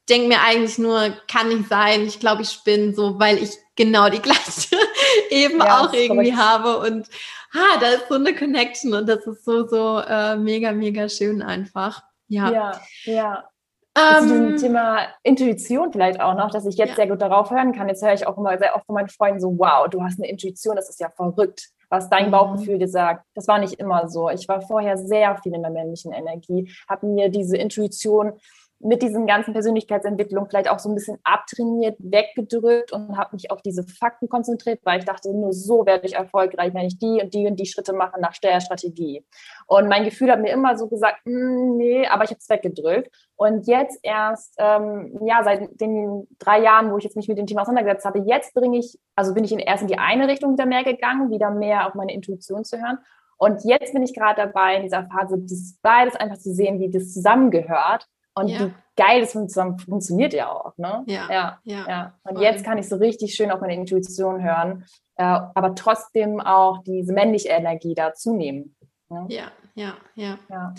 denke 0.10 0.30
mir 0.30 0.42
eigentlich 0.42 0.80
nur, 0.80 1.14
kann 1.32 1.50
nicht 1.50 1.70
sein. 1.70 2.08
Ich 2.08 2.20
glaube, 2.20 2.42
ich 2.42 2.50
spinne 2.50 2.96
so, 2.96 3.20
weil 3.20 3.38
ich 3.42 3.52
genau 3.76 4.10
die 4.10 4.22
gleiche 4.22 4.76
eben 5.30 5.60
ja, 5.60 5.82
auch 5.82 5.94
irgendwie 5.94 6.32
verrückt. 6.32 6.50
habe. 6.50 6.78
Und 6.80 7.08
ha, 7.54 7.80
da 7.80 7.88
ist 7.90 8.08
so 8.10 8.16
eine 8.16 8.36
Connection 8.36 8.94
und 8.94 9.08
das 9.08 9.26
ist 9.26 9.46
so, 9.46 9.68
so 9.68 10.00
äh, 10.00 10.36
mega, 10.38 10.72
mega 10.72 11.10
schön 11.10 11.42
einfach. 11.42 12.04
Ja, 12.28 12.52
ja. 12.52 12.82
ja. 13.06 13.50
Ähm, 13.98 14.28
Zu 14.28 14.28
diesem 14.28 14.58
Thema 14.58 15.08
Intuition 15.24 15.92
vielleicht 15.92 16.20
auch 16.20 16.36
noch, 16.36 16.52
dass 16.52 16.66
ich 16.66 16.76
jetzt 16.76 16.90
ja. 16.90 16.96
sehr 16.96 17.08
gut 17.08 17.22
darauf 17.22 17.50
hören 17.50 17.72
kann. 17.72 17.88
Jetzt 17.88 18.04
höre 18.04 18.14
ich 18.14 18.28
auch 18.28 18.38
immer 18.38 18.58
sehr 18.58 18.76
oft 18.76 18.86
von 18.86 18.96
meinen 18.96 19.08
Freunden 19.08 19.40
so, 19.40 19.58
wow, 19.58 19.88
du 19.90 20.04
hast 20.04 20.20
eine 20.20 20.30
Intuition, 20.30 20.76
das 20.76 20.90
ist 20.90 21.00
ja 21.00 21.10
verrückt, 21.10 21.70
was 21.90 22.10
dein 22.10 22.28
mhm. 22.28 22.32
Bauchgefühl 22.32 22.78
dir 22.78 22.90
sagt. 22.90 23.26
Das 23.36 23.48
war 23.48 23.58
nicht 23.58 23.76
immer 23.76 24.10
so. 24.10 24.30
Ich 24.30 24.50
war 24.50 24.60
vorher 24.62 24.98
sehr 24.98 25.38
viel 25.38 25.54
in 25.54 25.62
der 25.62 25.72
männlichen 25.72 26.12
Energie, 26.12 26.70
habe 26.90 27.08
mir 27.08 27.30
diese 27.30 27.56
Intuition 27.56 28.34
mit 28.80 29.02
diesen 29.02 29.26
ganzen 29.26 29.54
Persönlichkeitsentwicklungen 29.54 30.50
vielleicht 30.50 30.70
auch 30.70 30.80
so 30.80 30.90
ein 30.90 30.96
bisschen 30.96 31.18
abtrainiert, 31.24 31.96
weggedrückt 32.00 32.92
und 32.92 33.18
habe 33.18 33.36
mich 33.36 33.50
auf 33.50 33.62
diese 33.62 33.84
Fakten 33.84 34.28
konzentriert, 34.28 34.82
weil 34.84 35.00
ich 35.00 35.06
dachte, 35.06 35.34
nur 35.34 35.54
so 35.54 35.86
werde 35.86 36.06
ich 36.06 36.16
erfolgreich, 36.16 36.74
wenn 36.74 36.86
ich 36.86 37.00
die 37.00 37.22
und 37.22 37.34
die 37.34 37.48
und 37.48 37.60
die 37.60 37.66
Schritte 37.66 37.94
mache 37.94 38.20
nach 38.20 38.38
der 38.38 38.60
Strategie. 38.60 39.26
Und 39.68 39.88
mein 39.88 40.04
Gefühl 40.04 40.30
hat 40.30 40.42
mir 40.42 40.52
immer 40.52 40.78
so 40.78 40.88
gesagt, 40.88 41.26
mm, 41.26 41.78
nee, 41.78 42.06
aber 42.08 42.26
ich 42.26 42.32
habe 42.32 42.40
es 42.40 42.50
weggedrückt. 42.50 43.10
Und 43.38 43.66
jetzt 43.68 44.00
erst, 44.04 44.56
ähm, 44.60 45.20
ja, 45.26 45.44
seit 45.44 45.80
den 45.80 46.28
drei 46.38 46.62
Jahren, 46.62 46.92
wo 46.92 46.98
ich 46.98 47.04
jetzt 47.06 47.16
mich 47.16 47.28
mit 47.28 47.38
dem 47.38 47.48
Thema 47.48 47.62
auseinandergesetzt 47.62 48.06
habe, 48.06 48.20
jetzt 48.20 48.54
bringe 48.54 48.78
ich, 48.78 49.00
also 49.16 49.34
bin 49.34 49.44
ich 49.44 49.52
in 49.52 49.60
erst 49.60 49.84
in 49.84 49.88
die 49.88 49.98
eine 49.98 50.28
Richtung 50.28 50.54
wieder 50.54 50.66
mehr 50.66 50.84
gegangen, 50.84 51.32
wieder 51.32 51.50
mehr 51.50 51.88
auf 51.88 51.96
meine 51.96 52.14
Intuition 52.14 52.64
zu 52.66 52.78
hören. 52.78 53.00
Und 53.38 53.64
jetzt 53.66 53.94
bin 53.94 54.04
ich 54.04 54.14
gerade 54.14 54.42
dabei, 54.42 54.78
in 54.78 54.84
dieser 54.84 55.06
Phase, 55.06 55.38
dieses 55.38 55.78
beides 55.82 56.16
einfach 56.16 56.38
zu 56.38 56.54
sehen, 56.54 56.80
wie 56.80 56.90
das 56.90 57.14
zusammengehört 57.14 58.08
und 58.36 58.50
ja. 58.50 58.60
wie 58.60 58.74
geil 58.96 59.22
das 59.22 59.32
zusammen 59.32 59.80
funktioniert 59.80 60.34
ja 60.34 60.52
auch. 60.52 60.78
Ne? 60.78 61.04
Ja, 61.08 61.28
ja, 61.30 61.60
ja. 61.64 61.86
ja. 61.88 62.14
Und 62.24 62.40
jetzt 62.40 62.64
kann 62.64 62.78
ich 62.78 62.88
so 62.88 62.98
richtig 62.98 63.36
schön 63.36 63.52
auf 63.52 63.62
meine 63.62 63.76
Intuition 63.76 64.44
hören, 64.44 64.86
äh, 65.16 65.24
aber 65.24 65.76
trotzdem 65.76 66.40
auch 66.40 66.84
diese 66.84 67.14
männliche 67.14 67.50
Energie 67.50 67.96
dazu 67.96 68.34
nehmen. 68.34 68.76
Ne? 69.10 69.26
Ja, 69.30 69.52
ja, 69.76 69.94
ja. 70.16 70.38
ja. 70.50 70.74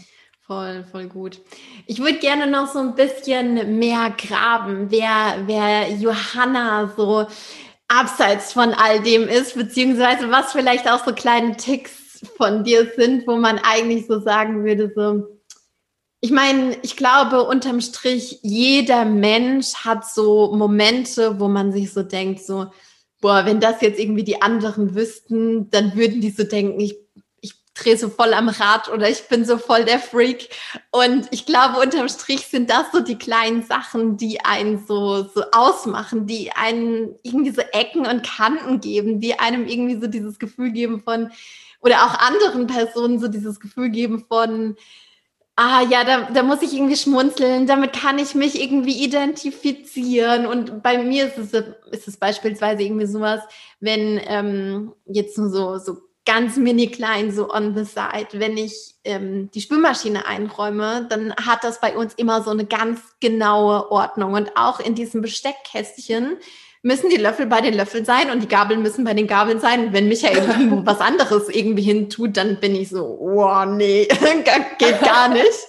Voll, 0.46 0.84
voll 0.84 1.08
gut. 1.08 1.40
Ich 1.86 1.98
würde 1.98 2.18
gerne 2.18 2.46
noch 2.46 2.68
so 2.68 2.78
ein 2.78 2.94
bisschen 2.94 3.78
mehr 3.78 4.14
graben, 4.16 4.92
wer, 4.92 5.42
wer 5.46 5.90
Johanna 5.90 6.92
so 6.96 7.26
abseits 7.88 8.52
von 8.52 8.72
all 8.72 9.00
dem 9.00 9.26
ist, 9.26 9.56
beziehungsweise 9.56 10.30
was 10.30 10.52
vielleicht 10.52 10.88
auch 10.88 11.04
so 11.04 11.12
kleine 11.12 11.56
Ticks 11.56 12.25
von 12.36 12.62
dir 12.62 12.92
sind, 12.96 13.26
wo 13.26 13.36
man 13.36 13.58
eigentlich 13.58 14.06
so 14.06 14.20
sagen 14.20 14.64
würde, 14.64 14.92
so, 14.94 15.36
ich 16.20 16.30
meine, 16.30 16.76
ich 16.82 16.96
glaube, 16.96 17.44
unterm 17.44 17.80
Strich, 17.80 18.40
jeder 18.42 19.04
Mensch 19.04 19.75
hat 19.75 20.08
so 20.08 20.52
Momente, 20.54 21.38
wo 21.38 21.49
man 21.49 21.73
sich 21.73 21.92
so 21.92 22.02
denkt, 22.02 22.40
so, 22.40 22.66
boah, 23.20 23.44
wenn 23.44 23.61
das 23.61 23.80
jetzt 23.80 24.00
irgendwie 24.00 24.25
die 24.25 24.40
anderen 24.40 24.94
wüssten, 24.94 25.70
dann 25.70 25.94
würden 25.94 26.20
die 26.20 26.30
so 26.30 26.44
denken, 26.44 26.80
ich, 26.80 26.96
ich 27.40 27.52
drehe 27.75 27.99
so 27.99 28.08
voll 28.08 28.32
am 28.32 28.49
Rad 28.49 28.88
oder 28.88 29.08
ich 29.11 29.28
bin 29.28 29.44
so 29.44 29.58
voll 29.58 29.85
der 29.85 29.99
Freak. 29.99 30.49
Und 30.90 31.28
ich 31.32 31.44
glaube, 31.44 31.80
unterm 31.80 32.08
Strich 32.08 32.46
sind 32.46 32.70
das 32.70 32.87
so 32.92 33.00
die 33.00 33.18
kleinen 33.18 33.62
Sachen, 33.62 34.16
die 34.16 34.40
einen 34.40 34.87
so, 34.87 35.23
so 35.23 35.44
ausmachen, 35.52 36.26
die 36.26 36.50
einen 36.52 37.14
irgendwie 37.23 37.52
so 37.52 37.61
Ecken 37.73 38.06
und 38.06 38.26
Kanten 38.26 38.80
geben, 38.80 39.20
die 39.20 39.38
einem 39.38 39.66
irgendwie 39.66 40.00
so 40.00 40.06
dieses 40.06 40.38
Gefühl 40.38 40.70
geben 40.73 41.02
von, 41.02 41.30
oder 41.80 42.06
auch 42.06 42.18
anderen 42.18 42.66
Personen 42.66 43.20
so 43.20 43.28
dieses 43.28 43.61
Gefühl 43.61 43.90
geben 43.90 44.25
von, 44.26 44.76
ah 45.56 45.82
ja, 45.82 46.04
da, 46.04 46.30
da 46.30 46.42
muss 46.42 46.62
ich 46.62 46.75
irgendwie 46.75 46.96
schmunzeln, 46.96 47.66
damit 47.66 47.94
kann 47.94 48.18
ich 48.18 48.34
mich 48.34 48.60
irgendwie 48.60 49.02
identifizieren. 49.02 50.46
Und 50.46 50.82
bei 50.82 50.98
mir 51.02 51.26
ist 51.26 51.38
es, 51.38 51.52
ist 51.90 52.08
es 52.08 52.16
beispielsweise 52.18 52.82
irgendwie 52.82 53.06
sowas, 53.06 53.40
wenn 53.80 54.20
ähm, 54.26 54.92
jetzt 55.06 55.38
nur 55.38 55.48
so, 55.48 55.78
so 55.78 55.96
ganz 56.26 56.56
mini 56.56 56.88
klein, 56.88 57.30
so 57.32 57.50
on 57.50 57.75
the 57.75 57.84
side, 57.84 58.28
wenn 58.32 58.58
ich 58.58 58.96
ähm, 59.04 59.50
die 59.52 59.60
Spülmaschine 59.62 60.26
einräume, 60.26 61.06
dann 61.08 61.34
hat 61.36 61.64
das 61.64 61.80
bei 61.80 61.96
uns 61.96 62.12
immer 62.14 62.42
so 62.42 62.50
eine 62.50 62.66
ganz 62.66 63.00
genaue 63.20 63.90
Ordnung. 63.90 64.34
Und 64.34 64.56
auch 64.56 64.80
in 64.80 64.94
diesem 64.94 65.22
Besteckkästchen 65.22 66.36
müssen 66.87 67.11
die 67.11 67.16
Löffel 67.16 67.47
bei 67.47 67.61
den 67.61 67.75
Löffeln 67.75 68.05
sein 68.05 68.31
und 68.31 68.40
die 68.40 68.49
Gabeln 68.49 68.81
müssen 68.81 69.05
bei 69.05 69.12
den 69.12 69.26
Gabeln 69.26 69.59
sein. 69.59 69.93
Wenn 69.93 70.09
Michael 70.09 70.40
was 70.85 71.00
anderes 71.00 71.49
irgendwie 71.49 71.83
hin 71.83 72.09
tut, 72.09 72.37
dann 72.37 72.61
bin 72.61 72.76
ich 72.76 72.90
so, 72.90 73.05
oh 73.05 73.64
nee, 73.64 74.07
geht 74.78 75.00
gar 75.00 75.28
nicht. 75.28 75.66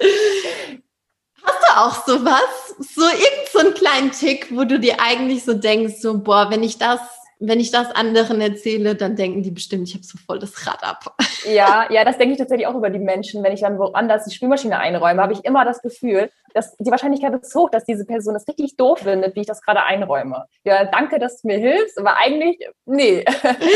Hast 1.41 1.59
du 1.61 1.77
auch 1.77 2.05
sowas? 2.05 2.75
So 2.95 3.01
irgend 3.01 3.49
so 3.51 3.59
einen 3.59 3.73
kleinen 3.73 4.11
Tick, 4.11 4.55
wo 4.55 4.63
du 4.63 4.79
dir 4.79 4.97
eigentlich 5.01 5.43
so 5.43 5.53
denkst, 5.53 5.95
so, 5.99 6.19
boah, 6.19 6.51
wenn 6.51 6.61
ich 6.61 6.77
das 6.77 6.99
wenn 7.39 7.59
ich 7.59 7.71
das 7.71 7.91
anderen 7.91 8.41
erzähle, 8.41 8.95
dann 8.95 9.15
denken 9.15 9.43
die 9.43 9.51
bestimmt, 9.51 9.87
ich 9.87 9.93
habe 9.93 10.03
so 10.03 10.17
voll 10.17 10.39
das 10.39 10.67
Rad 10.67 10.83
ab. 10.83 11.15
Ja, 11.45 11.87
ja, 11.89 12.03
das 12.03 12.17
denke 12.17 12.33
ich 12.33 12.39
tatsächlich 12.39 12.67
auch 12.67 12.75
über 12.75 12.89
die 12.89 12.99
Menschen. 12.99 13.41
Wenn 13.41 13.53
ich 13.53 13.61
dann 13.61 13.79
woanders 13.79 14.25
die 14.25 14.35
Spülmaschine 14.35 14.79
einräume, 14.79 15.21
habe 15.21 15.31
ich 15.31 15.45
immer 15.45 15.63
das 15.63 15.81
Gefühl, 15.81 16.29
dass 16.53 16.75
die 16.75 16.91
Wahrscheinlichkeit 16.91 17.33
ist 17.41 17.55
hoch, 17.55 17.69
dass 17.69 17.85
diese 17.85 18.05
Person 18.05 18.33
das 18.33 18.45
richtig 18.49 18.75
doof 18.75 18.99
findet, 18.99 19.33
wie 19.35 19.41
ich 19.41 19.47
das 19.47 19.61
gerade 19.61 19.83
einräume. 19.83 20.45
Ja, 20.65 20.83
danke, 20.85 21.19
dass 21.19 21.41
du 21.41 21.47
mir 21.47 21.57
hilfst, 21.57 21.97
aber 21.99 22.17
eigentlich, 22.17 22.59
nee. 22.85 23.23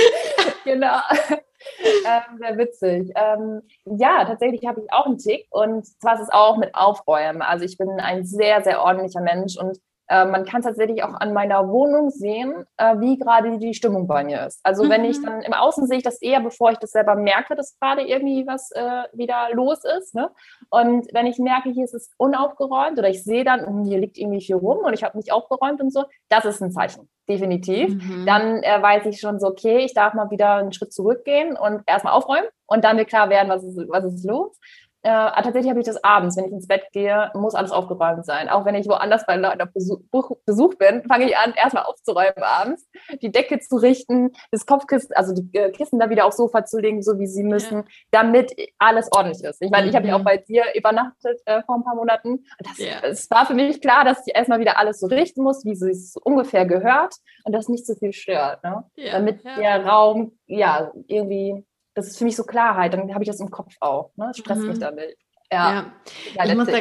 genau. 0.66 0.98
ähm, 2.06 2.38
sehr 2.40 2.58
witzig. 2.58 3.14
Ähm, 3.16 3.62
ja, 3.86 4.26
tatsächlich 4.26 4.66
habe 4.66 4.82
ich 4.82 4.92
auch 4.92 5.06
einen 5.06 5.18
Tick 5.18 5.48
und 5.52 5.86
zwar 5.86 6.16
ist 6.16 6.24
es 6.24 6.32
auch 6.32 6.58
mit 6.58 6.76
Aufräumen. 6.76 7.42
Also 7.42 7.64
ich 7.64 7.78
bin 7.78 7.90
ein 8.02 8.26
sehr, 8.26 8.64
sehr 8.64 8.82
ordentlicher 8.82 9.22
Mensch 9.22 9.58
und 9.58 9.78
äh, 10.12 10.26
man 10.26 10.44
kann 10.44 10.62
tatsächlich 10.62 11.04
auch 11.04 11.14
an 11.14 11.32
meiner 11.32 11.70
Wohnung 11.70 12.10
sehen, 12.10 12.66
äh, 12.76 13.00
wie 13.00 13.18
gerade 13.18 13.58
die 13.58 13.74
Stimmung 13.74 14.08
bei 14.08 14.26
mir 14.26 14.46
ist. 14.46 14.60
Also 14.64 14.84
mhm. 14.84 14.90
wenn 14.90 15.06
ich 15.06 15.20
mhm. 15.20 15.26
dann 15.26 15.42
im 15.42 15.54
Außen 15.54 15.88
sehe 15.88 16.00
ich 16.00 16.04
das 16.04 16.22
eher, 16.22 16.42
bevor 16.42 16.72
ich 16.72 16.80
das 16.80 16.92
selber 16.92 17.16
merke, 17.16 17.56
dass 17.56 17.80
gerade 17.80 18.02
irgendwie 18.02 18.46
was 18.46 18.72
äh, 18.72 19.04
wieder 19.14 19.48
los 19.54 19.84
ist. 20.00 20.14
Ne? 20.14 20.30
Und 20.70 21.08
wenn 21.14 21.28
ich 21.28 21.40
merke, 21.40 21.70
hier 21.70 21.86
ist 21.86 21.94
es 21.94 22.10
unaufgeräumt 22.18 23.00
oder 23.00 23.10
ich 23.10 23.24
sehe 23.24 23.46
dann, 23.46 23.66
hm, 23.66 23.86
hier 23.86 24.00
liegt 24.00 24.18
irgendwie 24.18 24.42
viel 24.42 24.58
rum 24.58 24.80
und 24.80 24.94
ich 24.94 25.04
habe 25.04 25.18
nicht 25.18 25.32
aufgeräumt 25.32 25.80
und 25.80 25.94
so, 25.94 26.04
das 26.28 26.44
ist 26.44 26.62
ein 26.62 26.72
Zeichen, 26.72 27.10
definitiv. 27.30 27.96
Mhm. 27.96 28.26
Dann 28.26 28.64
äh, 28.64 28.82
weiß 28.82 29.06
ich 29.06 29.22
schon 29.22 29.40
so, 29.40 29.48
okay, 29.48 29.78
ich 29.86 29.94
darf 29.94 30.14
mal 30.14 30.30
wieder 30.30 30.56
einen 30.56 30.74
Schritt 30.74 30.92
zurückgehen 30.92 31.56
und 31.56 31.84
erstmal 31.86 32.14
aufräumen 32.14 32.48
und 32.66 32.84
dann 32.84 32.98
mir 32.98 33.06
klar 33.06 33.30
werden, 33.30 33.48
was 33.48 33.64
ist, 33.64 33.78
was 33.88 34.04
ist 34.04 34.26
los. 34.26 34.60
Äh, 35.04 35.10
ah, 35.10 35.42
tatsächlich 35.42 35.70
habe 35.70 35.80
ich 35.80 35.86
das 35.86 36.04
abends, 36.04 36.38
wenn 36.38 36.46
ich 36.46 36.52
ins 36.52 36.68
Bett 36.68 36.84
gehe, 36.92 37.32
muss 37.34 37.56
alles 37.56 37.72
aufgeräumt 37.72 38.26
sein. 38.26 38.50
Auch 38.50 38.66
wenn 38.66 38.76
ich 38.76 38.88
woanders 38.88 39.26
bei 39.26 39.36
Leuten 39.36 39.62
auf 39.62 39.74
Besuch, 39.74 40.00
Besuch 40.46 40.76
bin, 40.76 41.04
fange 41.08 41.26
ich 41.26 41.36
an, 41.38 41.54
erstmal 41.56 41.84
aufzuräumen 41.84 42.44
abends, 42.44 42.88
die 43.22 43.32
Decke 43.32 43.60
zu 43.60 43.78
richten, 43.78 44.32
das 44.52 44.68
Kopfkissen, 44.68 45.16
also 45.16 45.34
die 45.34 45.58
äh, 45.58 45.72
Kissen 45.72 46.00
da 46.00 46.10
wieder 46.12 46.26
aufs 46.26 46.38
Sofa 46.38 46.66
zu 46.66 46.80
legen, 46.80 47.02
so 47.02 47.18
wie 47.18 47.26
sie 47.26 47.44
müssen, 47.44 47.78
ja. 47.78 47.84
damit 48.12 48.54
alles 48.78 49.12
ordentlich 49.12 49.44
ist. 49.44 49.62
Ich 49.62 49.72
meine, 49.72 49.90
ich 49.90 49.96
habe 49.96 50.08
ja 50.08 50.16
auch 50.16 50.20
mhm. 50.20 50.26
bei 50.26 50.38
dir 50.38 50.66
übernachtet 50.76 51.42
äh, 51.46 51.64
vor 51.64 51.76
ein 51.76 51.84
paar 51.84 51.96
Monaten. 51.96 52.46
Das, 52.60 52.78
ja. 52.78 53.00
es 53.02 53.30
war 53.32 53.48
für 53.48 53.56
mich 53.56 53.82
klar, 53.82 54.06
dass 54.06 54.26
ich 54.28 54.36
erstmal 54.36 54.60
wieder 54.60 54.78
alles 54.78 55.00
so 55.00 55.08
richten 55.08 55.42
muss, 55.42 55.66
wie 55.66 55.72
es 55.72 56.16
ungefähr 56.24 56.68
gehört 56.68 57.16
und 57.44 57.54
das 57.54 57.70
nicht 57.70 57.88
zu 57.88 57.96
viel 57.96 58.14
stört. 58.14 58.64
Ne? 58.64 58.84
Ja. 58.96 59.14
Damit 59.14 59.44
der 59.44 59.84
Raum 59.84 60.38
ja 60.46 60.92
irgendwie 61.08 61.66
das 61.94 62.08
ist 62.08 62.18
für 62.18 62.24
mich 62.24 62.36
so 62.36 62.44
Klarheit, 62.44 62.94
dann 62.94 63.14
habe 63.14 63.24
ich 63.24 63.30
das 63.30 63.40
im 63.40 63.52
Kopf 63.52 63.76
auch. 63.80 64.12
Ne? 64.16 64.28
Das 64.28 64.38
stresst 64.38 64.62
mhm. 64.62 64.70
mich 64.70 64.80
damit. 64.80 65.18
Ja, 65.52 65.92
ja. 66.36 66.46
ich 66.46 66.56
muss 66.56 66.68
da, 66.68 66.78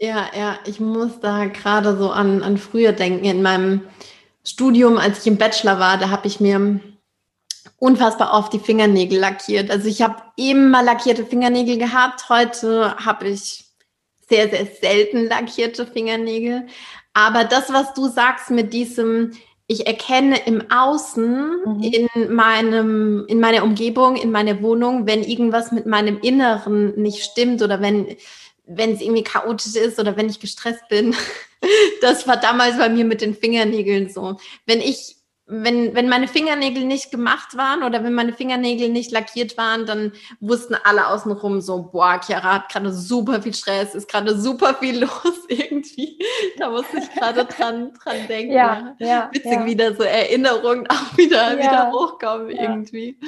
ja, 0.00 0.26
ja, 0.36 0.58
ich 0.66 0.80
muss 0.80 1.20
da 1.20 1.44
gerade 1.46 1.96
so 1.96 2.10
an, 2.10 2.42
an 2.42 2.58
früher 2.58 2.92
denken. 2.92 3.24
In 3.24 3.42
meinem 3.42 3.82
Studium, 4.44 4.98
als 4.98 5.20
ich 5.20 5.26
im 5.28 5.38
Bachelor 5.38 5.78
war, 5.78 5.96
da 5.96 6.10
habe 6.10 6.26
ich 6.26 6.40
mir 6.40 6.80
unfassbar 7.78 8.32
oft 8.34 8.52
die 8.52 8.58
Fingernägel 8.58 9.18
lackiert. 9.18 9.70
Also 9.70 9.88
ich 9.88 10.02
habe 10.02 10.22
immer 10.36 10.82
lackierte 10.82 11.24
Fingernägel 11.24 11.78
gehabt. 11.78 12.28
Heute 12.28 12.96
habe 12.96 13.28
ich 13.28 13.64
sehr, 14.28 14.48
sehr 14.48 14.66
selten 14.66 15.26
lackierte 15.26 15.86
Fingernägel. 15.86 16.66
Aber 17.12 17.44
das, 17.44 17.72
was 17.72 17.94
du 17.94 18.08
sagst 18.08 18.50
mit 18.50 18.72
diesem, 18.72 19.32
ich 19.70 19.86
erkenne 19.86 20.36
im 20.46 20.68
Außen, 20.68 21.62
mhm. 21.64 21.80
in 21.80 22.34
meinem, 22.34 23.24
in 23.28 23.38
meiner 23.38 23.62
Umgebung, 23.62 24.16
in 24.16 24.32
meiner 24.32 24.60
Wohnung, 24.62 25.06
wenn 25.06 25.22
irgendwas 25.22 25.70
mit 25.70 25.86
meinem 25.86 26.18
Inneren 26.18 27.00
nicht 27.00 27.22
stimmt 27.22 27.62
oder 27.62 27.80
wenn, 27.80 28.16
wenn 28.66 28.94
es 28.94 29.00
irgendwie 29.00 29.22
chaotisch 29.22 29.76
ist 29.76 30.00
oder 30.00 30.16
wenn 30.16 30.28
ich 30.28 30.40
gestresst 30.40 30.86
bin. 30.88 31.14
Das 32.00 32.26
war 32.26 32.38
damals 32.38 32.78
bei 32.78 32.88
mir 32.88 33.04
mit 33.04 33.20
den 33.20 33.34
Fingernägeln 33.34 34.08
so. 34.08 34.38
Wenn 34.64 34.80
ich 34.80 35.16
wenn, 35.50 35.94
wenn 35.94 36.08
meine 36.08 36.28
Fingernägel 36.28 36.84
nicht 36.84 37.10
gemacht 37.10 37.56
waren 37.56 37.82
oder 37.82 38.04
wenn 38.04 38.14
meine 38.14 38.32
Fingernägel 38.32 38.88
nicht 38.88 39.10
lackiert 39.10 39.58
waren, 39.58 39.84
dann 39.84 40.12
wussten 40.38 40.76
alle 40.84 41.08
außenrum 41.08 41.60
so, 41.60 41.82
boah, 41.82 42.20
Chiara 42.24 42.54
hat 42.54 42.68
gerade 42.70 42.92
super 42.92 43.42
viel 43.42 43.54
Stress, 43.54 43.94
ist 43.96 44.08
gerade 44.08 44.38
super 44.38 44.74
viel 44.74 45.00
los 45.04 45.44
irgendwie. 45.48 46.18
Da 46.56 46.70
muss 46.70 46.84
ich 46.96 47.12
gerade 47.12 47.44
dran, 47.44 47.92
dran 47.94 48.16
denken. 48.28 48.52
Ja, 48.52 48.94
ja, 49.00 49.28
Witzig, 49.32 49.52
ja. 49.52 49.66
wieder 49.66 49.94
so 49.94 50.04
Erinnerungen 50.04 50.86
auch 50.88 51.16
wieder, 51.16 51.52
ja. 51.52 51.58
wieder 51.58 51.90
hochkommen 51.90 52.50
irgendwie. 52.50 53.18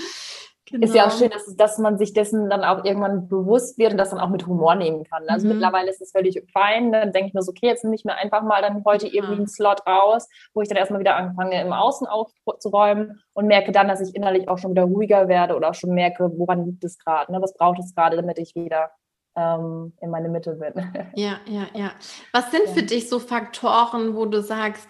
Genau. 0.72 0.86
Ist 0.86 0.94
ja 0.94 1.02
auch 1.02 1.08
genau. 1.08 1.18
schön, 1.18 1.30
dass, 1.30 1.54
dass 1.54 1.78
man 1.78 1.98
sich 1.98 2.14
dessen 2.14 2.48
dann 2.48 2.64
auch 2.64 2.82
irgendwann 2.82 3.28
bewusst 3.28 3.76
wird 3.76 3.92
und 3.92 3.98
das 3.98 4.08
dann 4.08 4.20
auch 4.20 4.30
mit 4.30 4.46
Humor 4.46 4.74
nehmen 4.74 5.04
kann. 5.04 5.24
Also 5.28 5.46
mhm. 5.46 5.52
mittlerweile 5.52 5.90
ist 5.90 6.00
es 6.00 6.12
völlig 6.12 6.42
fein. 6.50 6.92
Dann 6.92 7.12
denke 7.12 7.28
ich 7.28 7.34
mir 7.34 7.42
so, 7.42 7.50
okay, 7.50 7.66
jetzt 7.66 7.84
nehme 7.84 7.94
ich 7.94 8.06
mir 8.06 8.14
einfach 8.14 8.42
mal 8.42 8.62
dann 8.62 8.82
heute 8.86 9.06
ja. 9.06 9.12
irgendwie 9.12 9.34
einen 9.34 9.48
Slot 9.48 9.86
raus, 9.86 10.26
wo 10.54 10.62
ich 10.62 10.68
dann 10.68 10.78
erstmal 10.78 11.00
wieder 11.00 11.16
anfange, 11.16 11.60
im 11.60 11.74
Außen 11.74 12.06
aufzuräumen 12.06 13.20
und 13.34 13.46
merke 13.46 13.70
dann, 13.70 13.86
dass 13.86 14.00
ich 14.00 14.16
innerlich 14.16 14.48
auch 14.48 14.56
schon 14.56 14.70
wieder 14.70 14.84
ruhiger 14.84 15.28
werde 15.28 15.56
oder 15.56 15.68
auch 15.70 15.74
schon 15.74 15.90
merke, 15.90 16.30
woran 16.38 16.64
liegt 16.64 16.84
es 16.84 16.98
gerade, 16.98 17.30
ne? 17.30 17.42
was 17.42 17.52
braucht 17.52 17.78
es 17.78 17.94
gerade, 17.94 18.16
damit 18.16 18.38
ich 18.38 18.54
wieder 18.54 18.90
ähm, 19.36 19.92
in 20.00 20.10
meine 20.10 20.28
Mitte 20.28 20.54
bin. 20.54 20.72
Ja, 21.14 21.40
ja, 21.46 21.66
ja. 21.74 21.92
Was 22.32 22.50
sind 22.50 22.68
für 22.70 22.82
dich 22.82 23.08
so 23.08 23.18
Faktoren, 23.18 24.16
wo 24.16 24.24
du 24.24 24.40
sagst, 24.40 24.88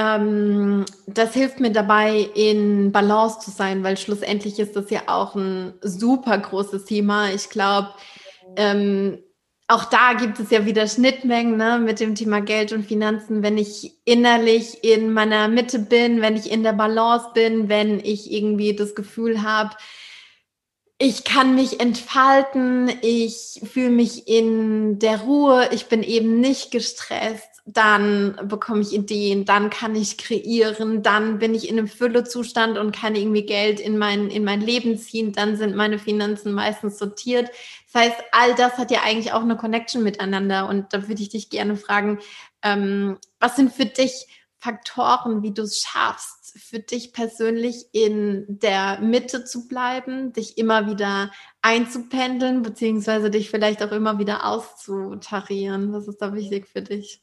ähm, 0.00 0.86
das 1.06 1.34
hilft 1.34 1.60
mir 1.60 1.72
dabei, 1.72 2.30
in 2.34 2.90
Balance 2.90 3.40
zu 3.40 3.50
sein, 3.50 3.84
weil 3.84 3.98
schlussendlich 3.98 4.58
ist 4.58 4.74
das 4.76 4.88
ja 4.90 5.02
auch 5.06 5.34
ein 5.34 5.74
super 5.82 6.38
großes 6.38 6.86
Thema. 6.86 7.30
Ich 7.30 7.50
glaube, 7.50 7.90
ähm, 8.56 9.18
auch 9.68 9.84
da 9.84 10.14
gibt 10.14 10.40
es 10.40 10.50
ja 10.50 10.64
wieder 10.64 10.88
Schnittmengen 10.88 11.56
ne, 11.56 11.78
mit 11.78 12.00
dem 12.00 12.14
Thema 12.14 12.40
Geld 12.40 12.72
und 12.72 12.86
Finanzen. 12.86 13.42
Wenn 13.42 13.58
ich 13.58 13.92
innerlich 14.04 14.82
in 14.82 15.12
meiner 15.12 15.48
Mitte 15.48 15.78
bin, 15.78 16.22
wenn 16.22 16.34
ich 16.34 16.50
in 16.50 16.62
der 16.62 16.72
Balance 16.72 17.28
bin, 17.34 17.68
wenn 17.68 18.00
ich 18.00 18.32
irgendwie 18.32 18.74
das 18.74 18.94
Gefühl 18.94 19.42
habe, 19.42 19.76
ich 20.98 21.24
kann 21.24 21.54
mich 21.54 21.80
entfalten, 21.80 22.92
ich 23.00 23.60
fühle 23.72 23.90
mich 23.90 24.28
in 24.28 24.98
der 24.98 25.20
Ruhe, 25.20 25.68
ich 25.72 25.86
bin 25.86 26.02
eben 26.02 26.40
nicht 26.40 26.70
gestresst, 26.70 27.49
dann 27.72 28.36
bekomme 28.44 28.80
ich 28.80 28.92
Ideen, 28.92 29.44
dann 29.44 29.70
kann 29.70 29.94
ich 29.94 30.18
kreieren, 30.18 31.02
dann 31.02 31.38
bin 31.38 31.54
ich 31.54 31.68
in 31.68 31.78
einem 31.78 31.88
Füllezustand 31.88 32.78
und 32.78 32.92
kann 32.92 33.14
irgendwie 33.14 33.44
Geld 33.44 33.80
in 33.80 33.98
mein, 33.98 34.28
in 34.28 34.44
mein 34.44 34.60
Leben 34.60 34.98
ziehen, 34.98 35.32
dann 35.32 35.56
sind 35.56 35.76
meine 35.76 35.98
Finanzen 35.98 36.52
meistens 36.52 36.98
sortiert. 36.98 37.50
Das 37.92 38.02
heißt, 38.02 38.16
all 38.32 38.54
das 38.54 38.78
hat 38.78 38.90
ja 38.90 39.02
eigentlich 39.02 39.32
auch 39.32 39.42
eine 39.42 39.56
Connection 39.56 40.02
miteinander 40.02 40.68
und 40.68 40.92
da 40.92 41.08
würde 41.08 41.22
ich 41.22 41.28
dich 41.28 41.50
gerne 41.50 41.76
fragen, 41.76 42.18
ähm, 42.62 43.18
was 43.38 43.56
sind 43.56 43.72
für 43.72 43.86
dich 43.86 44.26
Faktoren, 44.58 45.42
wie 45.42 45.52
du 45.52 45.62
es 45.62 45.80
schaffst, 45.80 46.58
für 46.58 46.80
dich 46.80 47.12
persönlich 47.12 47.86
in 47.92 48.44
der 48.48 49.00
Mitte 49.00 49.44
zu 49.44 49.68
bleiben, 49.68 50.32
dich 50.32 50.58
immer 50.58 50.86
wieder 50.86 51.30
einzupendeln, 51.62 52.62
beziehungsweise 52.62 53.30
dich 53.30 53.50
vielleicht 53.50 53.82
auch 53.82 53.92
immer 53.92 54.18
wieder 54.18 54.44
auszutarieren? 54.44 55.92
Was 55.92 56.08
ist 56.08 56.18
da 56.18 56.34
wichtig 56.34 56.68
für 56.68 56.82
dich? 56.82 57.22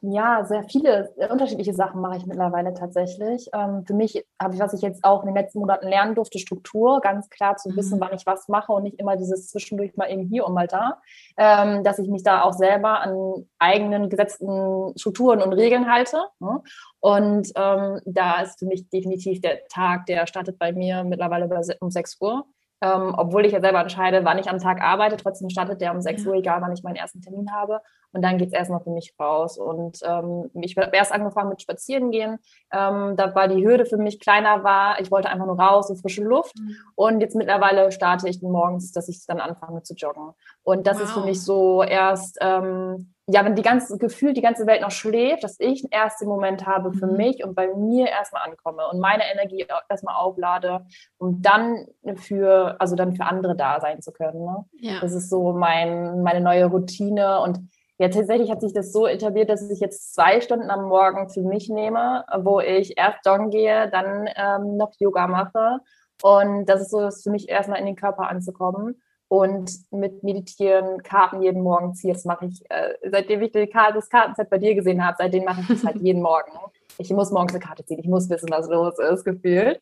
Ja, 0.00 0.44
sehr 0.44 0.62
viele 0.62 1.12
unterschiedliche 1.28 1.74
Sachen 1.74 2.00
mache 2.00 2.18
ich 2.18 2.26
mittlerweile 2.26 2.72
tatsächlich. 2.72 3.48
Ähm, 3.52 3.84
für 3.84 3.94
mich 3.94 4.24
habe 4.40 4.54
ich, 4.54 4.60
was 4.60 4.72
ich 4.72 4.80
jetzt 4.80 5.02
auch 5.02 5.22
in 5.22 5.28
den 5.28 5.36
letzten 5.36 5.58
Monaten 5.58 5.88
lernen 5.88 6.14
durfte, 6.14 6.38
Struktur, 6.38 7.00
ganz 7.00 7.28
klar 7.30 7.56
zu 7.56 7.70
mhm. 7.70 7.76
wissen, 7.76 8.00
wann 8.00 8.14
ich 8.14 8.24
was 8.24 8.46
mache 8.46 8.72
und 8.72 8.84
nicht 8.84 9.00
immer 9.00 9.16
dieses 9.16 9.48
zwischendurch 9.48 9.96
mal 9.96 10.08
eben 10.08 10.22
hier 10.22 10.46
und 10.46 10.54
mal 10.54 10.68
da, 10.68 11.00
ähm, 11.36 11.82
dass 11.82 11.98
ich 11.98 12.08
mich 12.08 12.22
da 12.22 12.42
auch 12.42 12.52
selber 12.52 13.00
an 13.00 13.48
eigenen 13.58 14.08
gesetzten 14.08 14.96
Strukturen 14.96 15.42
und 15.42 15.52
Regeln 15.52 15.90
halte. 15.90 16.18
Ne? 16.38 16.62
Und 17.00 17.50
ähm, 17.56 18.00
da 18.04 18.42
ist 18.42 18.60
für 18.60 18.66
mich 18.66 18.88
definitiv 18.90 19.40
der 19.40 19.66
Tag, 19.66 20.06
der 20.06 20.28
startet 20.28 20.60
bei 20.60 20.72
mir 20.72 21.02
mittlerweile 21.02 21.48
um 21.80 21.90
6 21.90 22.20
Uhr 22.20 22.44
ähm, 22.80 23.14
obwohl 23.16 23.44
ich 23.44 23.52
ja 23.52 23.60
selber 23.60 23.80
entscheide, 23.80 24.24
wann 24.24 24.38
ich 24.38 24.48
am 24.48 24.58
Tag 24.58 24.80
arbeite. 24.80 25.16
Trotzdem 25.16 25.50
startet 25.50 25.80
der 25.80 25.92
um 25.92 26.00
6 26.00 26.24
Uhr, 26.26 26.34
egal 26.34 26.60
wann 26.62 26.72
ich 26.72 26.82
meinen 26.82 26.96
ersten 26.96 27.20
Termin 27.20 27.52
habe. 27.52 27.80
Und 28.12 28.22
dann 28.22 28.38
geht 28.38 28.48
es 28.48 28.54
erstmal 28.54 28.80
für 28.80 28.90
mich 28.90 29.14
raus. 29.18 29.58
Und 29.58 30.00
ähm, 30.04 30.50
ich 30.54 30.76
habe 30.76 30.96
erst 30.96 31.12
angefangen 31.12 31.50
mit 31.50 31.62
Spazieren 31.62 32.10
gehen. 32.10 32.38
Ähm, 32.72 33.16
da 33.16 33.34
war 33.34 33.48
die 33.48 33.64
Hürde 33.64 33.86
für 33.86 33.98
mich 33.98 34.20
kleiner 34.20 34.64
war. 34.64 35.00
Ich 35.00 35.10
wollte 35.10 35.28
einfach 35.28 35.46
nur 35.46 35.58
raus 35.58 35.90
in 35.90 35.96
frische 35.96 36.22
Luft. 36.22 36.58
Mhm. 36.58 36.76
Und 36.94 37.20
jetzt 37.20 37.36
mittlerweile 37.36 37.92
starte 37.92 38.28
ich 38.28 38.40
morgens, 38.42 38.92
dass 38.92 39.08
ich 39.08 39.24
dann 39.26 39.40
anfange 39.40 39.82
zu 39.82 39.94
joggen. 39.94 40.32
Und 40.62 40.86
das 40.86 40.98
wow. 40.98 41.04
ist 41.04 41.12
für 41.12 41.24
mich 41.24 41.42
so 41.42 41.82
erst 41.82 42.38
ähm, 42.40 43.14
ja, 43.30 43.44
wenn 43.44 43.54
die 43.54 43.62
ganze 43.62 43.98
Gefühl, 43.98 44.32
die 44.32 44.40
ganze 44.40 44.66
Welt 44.66 44.80
noch 44.80 44.90
schläft, 44.90 45.44
dass 45.44 45.60
ich 45.60 45.84
einen 45.84 45.92
ersten 45.92 46.26
Moment 46.26 46.66
habe 46.66 46.94
für 46.94 47.06
mhm. 47.06 47.16
mich 47.16 47.44
und 47.44 47.54
bei 47.54 47.68
mir 47.74 48.08
erstmal 48.08 48.42
ankomme 48.48 48.88
und 48.90 49.00
meine 49.00 49.24
Energie 49.30 49.66
erstmal 49.90 50.16
auflade, 50.16 50.86
um 51.18 51.42
dann 51.42 51.86
für, 52.16 52.76
also 52.78 52.96
dann 52.96 53.14
für 53.14 53.24
andere 53.24 53.54
da 53.54 53.80
sein 53.80 54.00
zu 54.00 54.12
können. 54.12 54.46
Ne? 54.46 54.64
Ja. 54.80 55.00
Das 55.00 55.12
ist 55.12 55.28
so 55.28 55.52
mein, 55.52 56.22
meine 56.22 56.40
neue 56.40 56.64
Routine 56.64 57.40
und 57.40 57.60
ja, 57.98 58.08
tatsächlich 58.08 58.50
hat 58.50 58.60
sich 58.60 58.72
das 58.72 58.92
so 58.92 59.06
etabliert, 59.08 59.50
dass 59.50 59.68
ich 59.68 59.80
jetzt 59.80 60.14
zwei 60.14 60.40
Stunden 60.40 60.70
am 60.70 60.88
Morgen 60.88 61.28
für 61.28 61.42
mich 61.42 61.68
nehme, 61.68 62.24
wo 62.42 62.60
ich 62.60 62.96
erst 62.96 63.26
joggen 63.26 63.50
gehe, 63.50 63.90
dann 63.90 64.28
ähm, 64.36 64.76
noch 64.76 64.92
Yoga 64.98 65.26
mache. 65.26 65.80
Und 66.22 66.66
das 66.66 66.80
ist 66.80 66.90
so, 66.90 67.00
dass 67.00 67.24
für 67.24 67.30
mich 67.30 67.48
erstmal 67.48 67.80
in 67.80 67.86
den 67.86 67.96
Körper 67.96 68.28
anzukommen 68.28 69.02
und 69.26 69.70
mit 69.90 70.22
Meditieren 70.22 71.02
Karten 71.02 71.42
jeden 71.42 71.62
Morgen 71.62 71.94
ziehe. 71.94 72.12
Das 72.12 72.24
mache 72.24 72.46
ich, 72.46 72.64
äh, 72.70 72.94
seitdem 73.10 73.42
ich 73.42 73.52
das 73.52 74.08
Kartenset 74.08 74.48
bei 74.48 74.58
dir 74.58 74.76
gesehen 74.76 75.04
habe, 75.04 75.16
seitdem 75.18 75.44
mache 75.44 75.62
ich 75.62 75.68
das 75.68 75.84
halt 75.84 75.96
jeden 76.00 76.22
Morgen. 76.22 76.52
Ich 76.98 77.10
muss 77.10 77.32
morgens 77.32 77.54
eine 77.54 77.64
Karte 77.64 77.84
ziehen, 77.84 77.98
ich 77.98 78.08
muss 78.08 78.30
wissen, 78.30 78.48
was 78.50 78.68
los 78.68 78.98
ist, 78.98 79.24
gefühlt. 79.24 79.80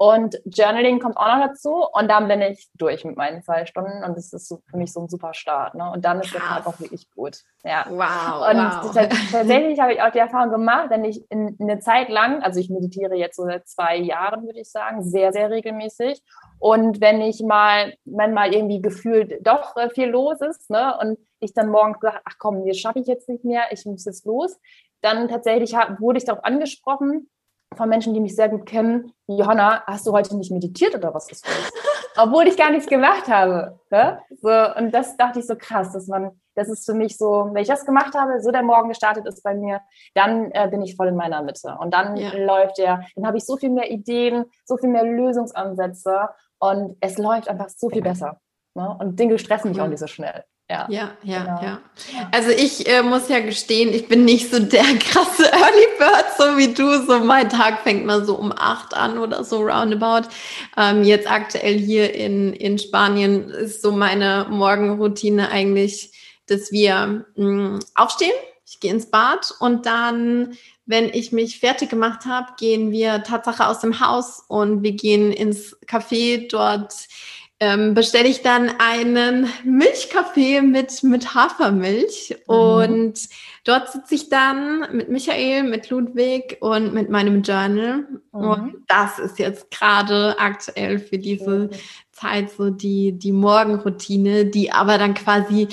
Und 0.00 0.40
Journaling 0.44 1.00
kommt 1.00 1.16
auch 1.16 1.26
noch 1.26 1.48
dazu 1.48 1.84
und 1.92 2.06
dann 2.06 2.28
bin 2.28 2.40
ich 2.40 2.70
durch 2.74 3.04
mit 3.04 3.16
meinen 3.16 3.42
zwei 3.42 3.66
Stunden 3.66 4.04
und 4.04 4.16
das 4.16 4.32
ist 4.32 4.46
so 4.46 4.60
für 4.70 4.76
mich 4.76 4.92
so 4.92 5.00
ein 5.00 5.08
super 5.08 5.34
Start. 5.34 5.74
Ne? 5.74 5.90
Und 5.90 6.04
dann 6.04 6.20
ist 6.20 6.32
der 6.32 6.40
Tag 6.40 6.68
auch 6.68 6.78
wirklich 6.78 7.10
gut. 7.10 7.42
Ja. 7.64 7.84
Wow. 7.88 8.48
Und 8.48 8.94
wow. 8.94 9.08
tatsächlich 9.32 9.80
habe 9.80 9.94
ich 9.94 10.00
auch 10.00 10.12
die 10.12 10.20
Erfahrung 10.20 10.50
gemacht, 10.50 10.90
wenn 10.90 11.04
ich 11.04 11.28
in, 11.32 11.48
in 11.58 11.68
eine 11.68 11.80
Zeit 11.80 12.10
lang, 12.10 12.44
also 12.44 12.60
ich 12.60 12.70
meditiere 12.70 13.16
jetzt 13.16 13.34
so 13.34 13.44
seit 13.44 13.66
zwei 13.66 13.96
Jahren, 13.96 14.44
würde 14.44 14.60
ich 14.60 14.70
sagen, 14.70 15.02
sehr, 15.02 15.32
sehr 15.32 15.50
regelmäßig. 15.50 16.22
Und 16.60 17.00
wenn 17.00 17.20
ich 17.20 17.42
mal, 17.42 17.92
wenn 18.04 18.32
mal 18.32 18.54
irgendwie 18.54 18.80
gefühlt 18.80 19.44
doch 19.44 19.74
viel 19.94 20.10
los 20.10 20.40
ist, 20.40 20.70
ne, 20.70 20.96
und 21.00 21.18
ich 21.40 21.54
dann 21.54 21.70
morgens 21.70 21.98
sage, 22.00 22.20
ach 22.24 22.36
komm, 22.38 22.64
das 22.64 22.78
schaffe 22.78 23.00
ich 23.00 23.08
jetzt 23.08 23.28
nicht 23.28 23.44
mehr, 23.44 23.64
ich 23.72 23.84
muss 23.84 24.04
jetzt 24.04 24.26
los, 24.26 24.60
dann 25.00 25.26
tatsächlich 25.26 25.72
wurde 25.98 26.18
ich 26.18 26.24
darauf 26.24 26.44
angesprochen, 26.44 27.28
von 27.76 27.88
Menschen, 27.88 28.14
die 28.14 28.20
mich 28.20 28.34
sehr 28.34 28.48
gut 28.48 28.66
kennen, 28.66 29.12
Johanna, 29.26 29.82
hast 29.86 30.06
du 30.06 30.12
heute 30.12 30.36
nicht 30.36 30.50
meditiert 30.50 30.94
oder 30.94 31.14
was 31.14 31.30
ist 31.30 31.46
los? 31.46 31.70
Obwohl 32.16 32.48
ich 32.48 32.56
gar 32.56 32.70
nichts 32.70 32.88
gemacht 32.88 33.28
habe. 33.28 33.78
Ne? 33.90 34.18
So, 34.40 34.50
und 34.76 34.90
das 34.92 35.16
dachte 35.16 35.38
ich 35.38 35.46
so 35.46 35.54
krass, 35.56 35.92
dass 35.92 36.08
man, 36.08 36.32
das 36.54 36.68
ist 36.68 36.84
für 36.84 36.94
mich 36.94 37.16
so, 37.16 37.50
wenn 37.52 37.62
ich 37.62 37.68
das 37.68 37.86
gemacht 37.86 38.14
habe, 38.14 38.40
so 38.40 38.50
der 38.50 38.62
Morgen 38.62 38.88
gestartet 38.88 39.26
ist 39.26 39.42
bei 39.42 39.54
mir, 39.54 39.80
dann 40.14 40.50
äh, 40.50 40.68
bin 40.68 40.82
ich 40.82 40.96
voll 40.96 41.08
in 41.08 41.16
meiner 41.16 41.42
Mitte. 41.42 41.76
Und 41.78 41.94
dann 41.94 42.16
ja. 42.16 42.32
läuft 42.34 42.78
der, 42.78 43.04
dann 43.14 43.26
habe 43.26 43.36
ich 43.36 43.44
so 43.44 43.56
viel 43.56 43.70
mehr 43.70 43.90
Ideen, 43.90 44.46
so 44.64 44.76
viel 44.76 44.88
mehr 44.88 45.04
Lösungsansätze 45.04 46.30
und 46.58 46.96
es 47.00 47.18
läuft 47.18 47.48
einfach 47.48 47.68
so 47.68 47.88
viel 47.88 48.02
besser. 48.02 48.40
Ne? 48.74 48.96
Und 48.98 49.20
Dinge 49.20 49.38
stressen 49.38 49.70
mich 49.70 49.80
auch 49.80 49.86
nicht 49.86 50.00
so 50.00 50.08
schnell. 50.08 50.44
Ja, 50.70 50.86
ja, 50.90 51.16
ja, 51.22 51.38
genau. 51.44 51.62
ja. 51.62 51.80
Also 52.30 52.50
ich 52.50 52.86
äh, 52.86 53.02
muss 53.02 53.30
ja 53.30 53.40
gestehen, 53.40 53.94
ich 53.94 54.06
bin 54.06 54.26
nicht 54.26 54.50
so 54.50 54.58
der 54.58 54.84
krasse 55.00 55.44
Early 55.44 55.86
Bird, 55.98 56.26
so 56.36 56.58
wie 56.58 56.74
du. 56.74 57.06
So 57.06 57.20
mein 57.20 57.48
Tag 57.48 57.80
fängt 57.80 58.04
mal 58.04 58.22
so 58.26 58.34
um 58.34 58.52
acht 58.52 58.92
an 58.92 59.16
oder 59.16 59.44
so 59.44 59.62
roundabout. 59.62 60.28
Ähm, 60.76 61.04
jetzt 61.04 61.30
aktuell 61.30 61.78
hier 61.78 62.14
in, 62.14 62.52
in 62.52 62.78
Spanien 62.78 63.48
ist 63.48 63.80
so 63.80 63.92
meine 63.92 64.46
Morgenroutine 64.50 65.50
eigentlich, 65.50 66.12
dass 66.48 66.70
wir 66.70 67.24
mh, 67.36 67.46
mm, 67.46 67.80
aufstehen. 67.94 68.36
Ich 68.66 68.78
gehe 68.78 68.92
ins 68.92 69.10
Bad 69.10 69.54
und 69.60 69.86
dann, 69.86 70.54
wenn 70.84 71.08
ich 71.08 71.32
mich 71.32 71.60
fertig 71.60 71.88
gemacht 71.88 72.26
habe, 72.26 72.52
gehen 72.58 72.90
wir 72.90 73.22
Tatsache 73.22 73.66
aus 73.66 73.80
dem 73.80 74.00
Haus 74.00 74.44
und 74.48 74.82
wir 74.82 74.92
gehen 74.92 75.32
ins 75.32 75.78
Café 75.86 76.46
dort 76.50 76.92
ähm, 77.60 77.94
bestelle 77.94 78.28
ich 78.28 78.42
dann 78.42 78.70
einen 78.78 79.48
Milchkaffee 79.64 80.60
mit, 80.62 81.02
mit 81.02 81.34
Hafermilch. 81.34 82.36
Mhm. 82.46 82.54
Und 82.54 83.28
dort 83.64 83.90
sitze 83.90 84.14
ich 84.14 84.28
dann 84.28 84.86
mit 84.92 85.08
Michael, 85.08 85.64
mit 85.64 85.90
Ludwig 85.90 86.58
und 86.60 86.94
mit 86.94 87.10
meinem 87.10 87.42
Journal. 87.42 88.06
Mhm. 88.32 88.40
Und 88.40 88.84
das 88.86 89.18
ist 89.18 89.38
jetzt 89.38 89.70
gerade 89.70 90.38
aktuell 90.38 90.98
für 90.98 91.18
diese. 91.18 91.70
Zeit 92.18 92.50
so 92.50 92.70
die, 92.70 93.12
die 93.12 93.32
Morgenroutine, 93.32 94.46
die 94.46 94.72
aber 94.72 94.98
dann 94.98 95.14
quasi 95.14 95.68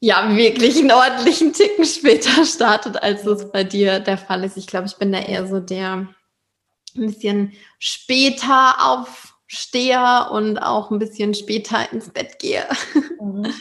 ja 0.00 0.34
wirklich 0.36 0.78
einen 0.78 0.92
ordentlichen 0.92 1.52
Ticken 1.52 1.84
später 1.84 2.44
startet, 2.46 3.02
als 3.02 3.26
es 3.26 3.50
bei 3.50 3.64
dir 3.64 4.00
der 4.00 4.18
Fall 4.18 4.44
ist. 4.44 4.56
Ich 4.56 4.66
glaube, 4.66 4.86
ich 4.86 4.96
bin 4.96 5.12
da 5.12 5.20
eher 5.20 5.46
so 5.46 5.60
der 5.60 6.08
ein 6.96 7.06
bisschen 7.06 7.52
später 7.78 8.76
auf 8.80 9.27
stehe 9.48 10.28
und 10.30 10.58
auch 10.58 10.90
ein 10.90 10.98
bisschen 10.98 11.32
später 11.34 11.90
ins 11.92 12.10
Bett 12.10 12.38
gehe. 12.38 12.64
Mhm. 13.20 13.52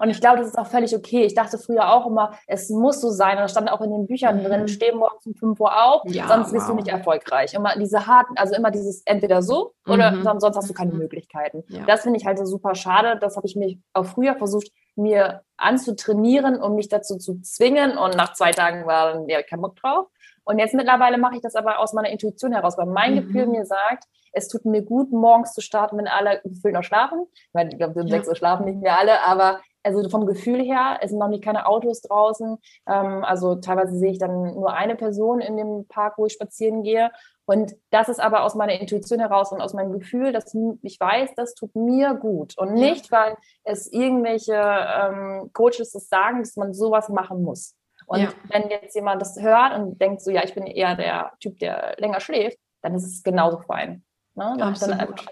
Und 0.00 0.08
ich 0.08 0.22
glaube, 0.22 0.38
das 0.38 0.48
ist 0.48 0.58
auch 0.58 0.68
völlig 0.68 0.96
okay. 0.96 1.24
Ich 1.24 1.34
dachte 1.34 1.58
früher 1.58 1.92
auch 1.92 2.06
immer, 2.06 2.32
es 2.46 2.70
muss 2.70 2.98
so 2.98 3.10
sein. 3.10 3.36
Und 3.36 3.42
das 3.42 3.50
stand 3.50 3.70
auch 3.70 3.82
in 3.82 3.90
den 3.90 4.06
Büchern 4.06 4.38
mhm. 4.38 4.44
drin, 4.44 4.68
steh 4.68 4.90
morgens 4.92 5.26
um 5.26 5.34
5 5.34 5.60
Uhr 5.60 5.84
auf, 5.84 6.02
ja, 6.06 6.26
sonst 6.28 6.50
wirst 6.54 6.66
wow. 6.66 6.70
du 6.70 6.76
nicht 6.76 6.88
erfolgreich. 6.88 7.52
Immer 7.52 7.76
diese 7.76 8.06
harten, 8.06 8.38
also 8.38 8.54
immer 8.54 8.70
dieses 8.70 9.02
entweder 9.04 9.42
so 9.42 9.74
oder 9.86 10.12
mhm. 10.12 10.22
sonst 10.22 10.56
hast 10.56 10.70
du 10.70 10.72
keine 10.72 10.94
Möglichkeiten. 10.94 11.62
Ja. 11.68 11.84
Das 11.84 12.02
finde 12.02 12.18
ich 12.18 12.24
halt 12.24 12.38
so 12.38 12.46
super 12.46 12.74
schade. 12.74 13.18
Das 13.20 13.36
habe 13.36 13.46
ich 13.46 13.54
mich 13.54 13.78
auch 13.92 14.06
früher 14.06 14.34
versucht, 14.36 14.68
mir 14.96 15.42
anzutrainieren, 15.58 16.58
um 16.60 16.74
mich 16.74 16.88
dazu 16.88 17.18
zu 17.18 17.42
zwingen. 17.42 17.98
Und 17.98 18.16
nach 18.16 18.32
zwei 18.32 18.52
Tagen 18.52 18.86
war 18.86 19.12
dann 19.12 19.28
ja 19.28 19.42
kein 19.42 19.60
Bock 19.60 19.76
drauf. 19.76 20.06
Und 20.44 20.58
jetzt 20.58 20.74
mittlerweile 20.74 21.18
mache 21.18 21.36
ich 21.36 21.42
das 21.42 21.54
aber 21.54 21.78
aus 21.78 21.92
meiner 21.92 22.08
Intuition 22.08 22.52
heraus, 22.52 22.78
weil 22.78 22.86
mein 22.86 23.14
mhm. 23.14 23.26
Gefühl 23.26 23.46
mir 23.46 23.66
sagt, 23.66 24.04
es 24.32 24.48
tut 24.48 24.64
mir 24.64 24.82
gut, 24.82 25.12
morgens 25.12 25.52
zu 25.52 25.60
starten, 25.60 25.98
wenn 25.98 26.08
alle 26.08 26.40
gefühlt 26.42 26.74
noch 26.74 26.84
schlafen. 26.84 27.26
Ich 27.32 27.54
meine, 27.54 27.70
ich 27.70 27.78
glaube, 27.78 28.00
um 28.00 28.06
ja. 28.06 28.16
sechs 28.16 28.28
Uhr 28.28 28.36
schlafen 28.36 28.64
nicht 28.64 28.80
mehr 28.80 28.98
alle, 28.98 29.22
aber 29.22 29.60
also 29.84 30.08
vom 30.08 30.26
Gefühl 30.26 30.62
her, 30.62 30.98
es 31.00 31.10
sind 31.10 31.18
noch 31.18 31.28
nicht 31.28 31.44
keine 31.44 31.66
Autos 31.66 32.02
draußen. 32.02 32.58
Ähm, 32.86 33.24
also 33.24 33.56
teilweise 33.56 33.96
sehe 33.96 34.12
ich 34.12 34.18
dann 34.18 34.54
nur 34.54 34.72
eine 34.72 34.96
Person 34.96 35.40
in 35.40 35.56
dem 35.56 35.86
Park, 35.88 36.18
wo 36.18 36.26
ich 36.26 36.32
spazieren 36.32 36.82
gehe. 36.82 37.10
Und 37.44 37.74
das 37.90 38.08
ist 38.08 38.20
aber 38.20 38.44
aus 38.44 38.54
meiner 38.54 38.80
Intuition 38.80 39.18
heraus 39.18 39.50
und 39.52 39.60
aus 39.60 39.74
meinem 39.74 39.92
Gefühl, 39.92 40.32
dass 40.32 40.54
ich 40.82 41.00
weiß, 41.00 41.34
das 41.34 41.54
tut 41.54 41.74
mir 41.74 42.14
gut. 42.14 42.56
Und 42.56 42.74
nicht, 42.74 43.10
weil 43.10 43.36
es 43.64 43.92
irgendwelche 43.92 44.54
ähm, 44.54 45.50
Coaches 45.52 45.90
das 45.92 46.08
sagen, 46.08 46.38
dass 46.38 46.56
man 46.56 46.72
sowas 46.72 47.08
machen 47.08 47.42
muss. 47.42 47.74
Und 48.06 48.20
ja. 48.20 48.28
wenn 48.50 48.70
jetzt 48.70 48.94
jemand 48.94 49.20
das 49.20 49.40
hört 49.40 49.76
und 49.76 50.00
denkt 50.00 50.22
so, 50.22 50.30
ja, 50.30 50.44
ich 50.44 50.54
bin 50.54 50.66
eher 50.66 50.94
der 50.94 51.32
Typ, 51.40 51.58
der 51.58 51.96
länger 51.98 52.20
schläft, 52.20 52.58
dann 52.82 52.94
ist 52.94 53.06
es 53.06 53.22
genauso 53.22 53.58
fein. 53.58 54.04
Ne? 54.34 54.56
Absolut. 54.60 54.92
Dann 54.92 55.00
einfach 55.00 55.26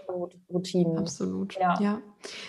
Routinen. 0.51 0.99
Absolut. 0.99 1.55
Ja. 1.59 1.81
ja. 1.81 2.03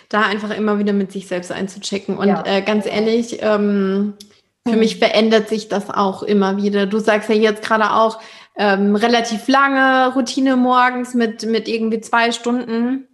Da 0.08 0.22
einfach 0.22 0.50
immer 0.56 0.78
wieder 0.78 0.92
mit 0.92 1.12
sich 1.12 1.26
selbst 1.26 1.50
einzuchecken. 1.50 2.18
Und 2.18 2.28
ja. 2.28 2.44
äh, 2.44 2.62
ganz 2.62 2.86
ehrlich, 2.86 3.38
ähm, 3.40 4.14
für 4.66 4.74
mhm. 4.74 4.78
mich 4.78 4.98
verändert 4.98 5.48
sich 5.48 5.68
das 5.68 5.90
auch 5.90 6.22
immer 6.22 6.56
wieder. 6.58 6.86
Du 6.86 6.98
sagst 6.98 7.28
ja 7.28 7.34
jetzt 7.34 7.62
gerade 7.62 7.92
auch 7.92 8.20
ähm, 8.56 8.96
relativ 8.96 9.48
lange 9.48 10.12
Routine 10.14 10.56
morgens 10.56 11.14
mit, 11.14 11.46
mit 11.46 11.68
irgendwie 11.68 12.00
zwei 12.00 12.32
Stunden. 12.32 13.08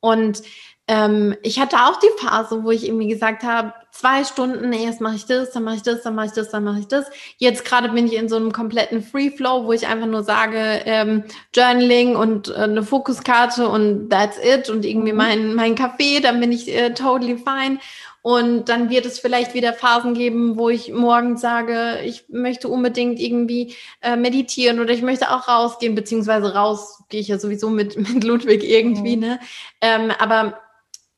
Und 0.00 0.42
ähm, 0.88 1.36
ich 1.42 1.60
hatte 1.60 1.76
auch 1.76 1.98
die 1.98 2.24
Phase, 2.24 2.64
wo 2.64 2.70
ich 2.70 2.86
irgendwie 2.86 3.08
gesagt 3.08 3.42
habe, 3.42 3.74
zwei 3.94 4.24
Stunden, 4.24 4.72
erst 4.72 5.00
mache 5.00 5.14
ich 5.14 5.24
das, 5.24 5.52
dann 5.52 5.62
mache 5.62 5.76
ich 5.76 5.82
das, 5.82 6.02
dann 6.02 6.16
mache 6.16 6.26
ich 6.26 6.32
das, 6.32 6.50
dann 6.50 6.64
mache 6.64 6.80
ich 6.80 6.88
das. 6.88 7.06
Jetzt 7.38 7.64
gerade 7.64 7.88
bin 7.90 8.06
ich 8.06 8.14
in 8.14 8.28
so 8.28 8.36
einem 8.36 8.52
kompletten 8.52 9.02
Free 9.02 9.30
Flow, 9.30 9.66
wo 9.66 9.72
ich 9.72 9.86
einfach 9.86 10.08
nur 10.08 10.24
sage, 10.24 10.82
ähm, 10.84 11.24
Journaling 11.54 12.16
und 12.16 12.48
äh, 12.48 12.54
eine 12.54 12.82
Fokuskarte 12.82 13.68
und 13.68 14.10
that's 14.10 14.36
it 14.42 14.68
und 14.68 14.84
irgendwie 14.84 15.12
mhm. 15.12 15.18
mein, 15.18 15.54
mein 15.54 15.74
Kaffee, 15.76 16.20
dann 16.20 16.40
bin 16.40 16.50
ich 16.50 16.74
äh, 16.74 16.92
totally 16.92 17.36
fine. 17.36 17.78
Und 18.20 18.70
dann 18.70 18.88
wird 18.88 19.04
es 19.04 19.18
vielleicht 19.18 19.52
wieder 19.52 19.74
Phasen 19.74 20.14
geben, 20.14 20.56
wo 20.56 20.70
ich 20.70 20.90
morgens 20.90 21.42
sage, 21.42 22.00
ich 22.04 22.24
möchte 22.30 22.68
unbedingt 22.68 23.20
irgendwie 23.20 23.74
äh, 24.00 24.16
meditieren 24.16 24.80
oder 24.80 24.94
ich 24.94 25.02
möchte 25.02 25.30
auch 25.30 25.46
rausgehen, 25.46 25.94
beziehungsweise 25.94 26.54
raus 26.54 27.02
gehe 27.10 27.20
ich 27.20 27.28
ja 27.28 27.38
sowieso 27.38 27.68
mit, 27.68 27.96
mit 28.14 28.24
Ludwig 28.24 28.64
irgendwie, 28.64 29.16
mhm. 29.16 29.22
ne? 29.22 29.40
Ähm, 29.82 30.10
aber 30.18 30.63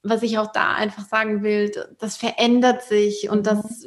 was 0.09 0.23
ich 0.23 0.39
auch 0.39 0.53
da 0.53 0.75
einfach 0.75 1.07
sagen 1.07 1.43
will, 1.43 1.73
das 1.99 2.17
verändert 2.17 2.83
sich 2.83 3.29
und 3.31 3.47
das 3.47 3.87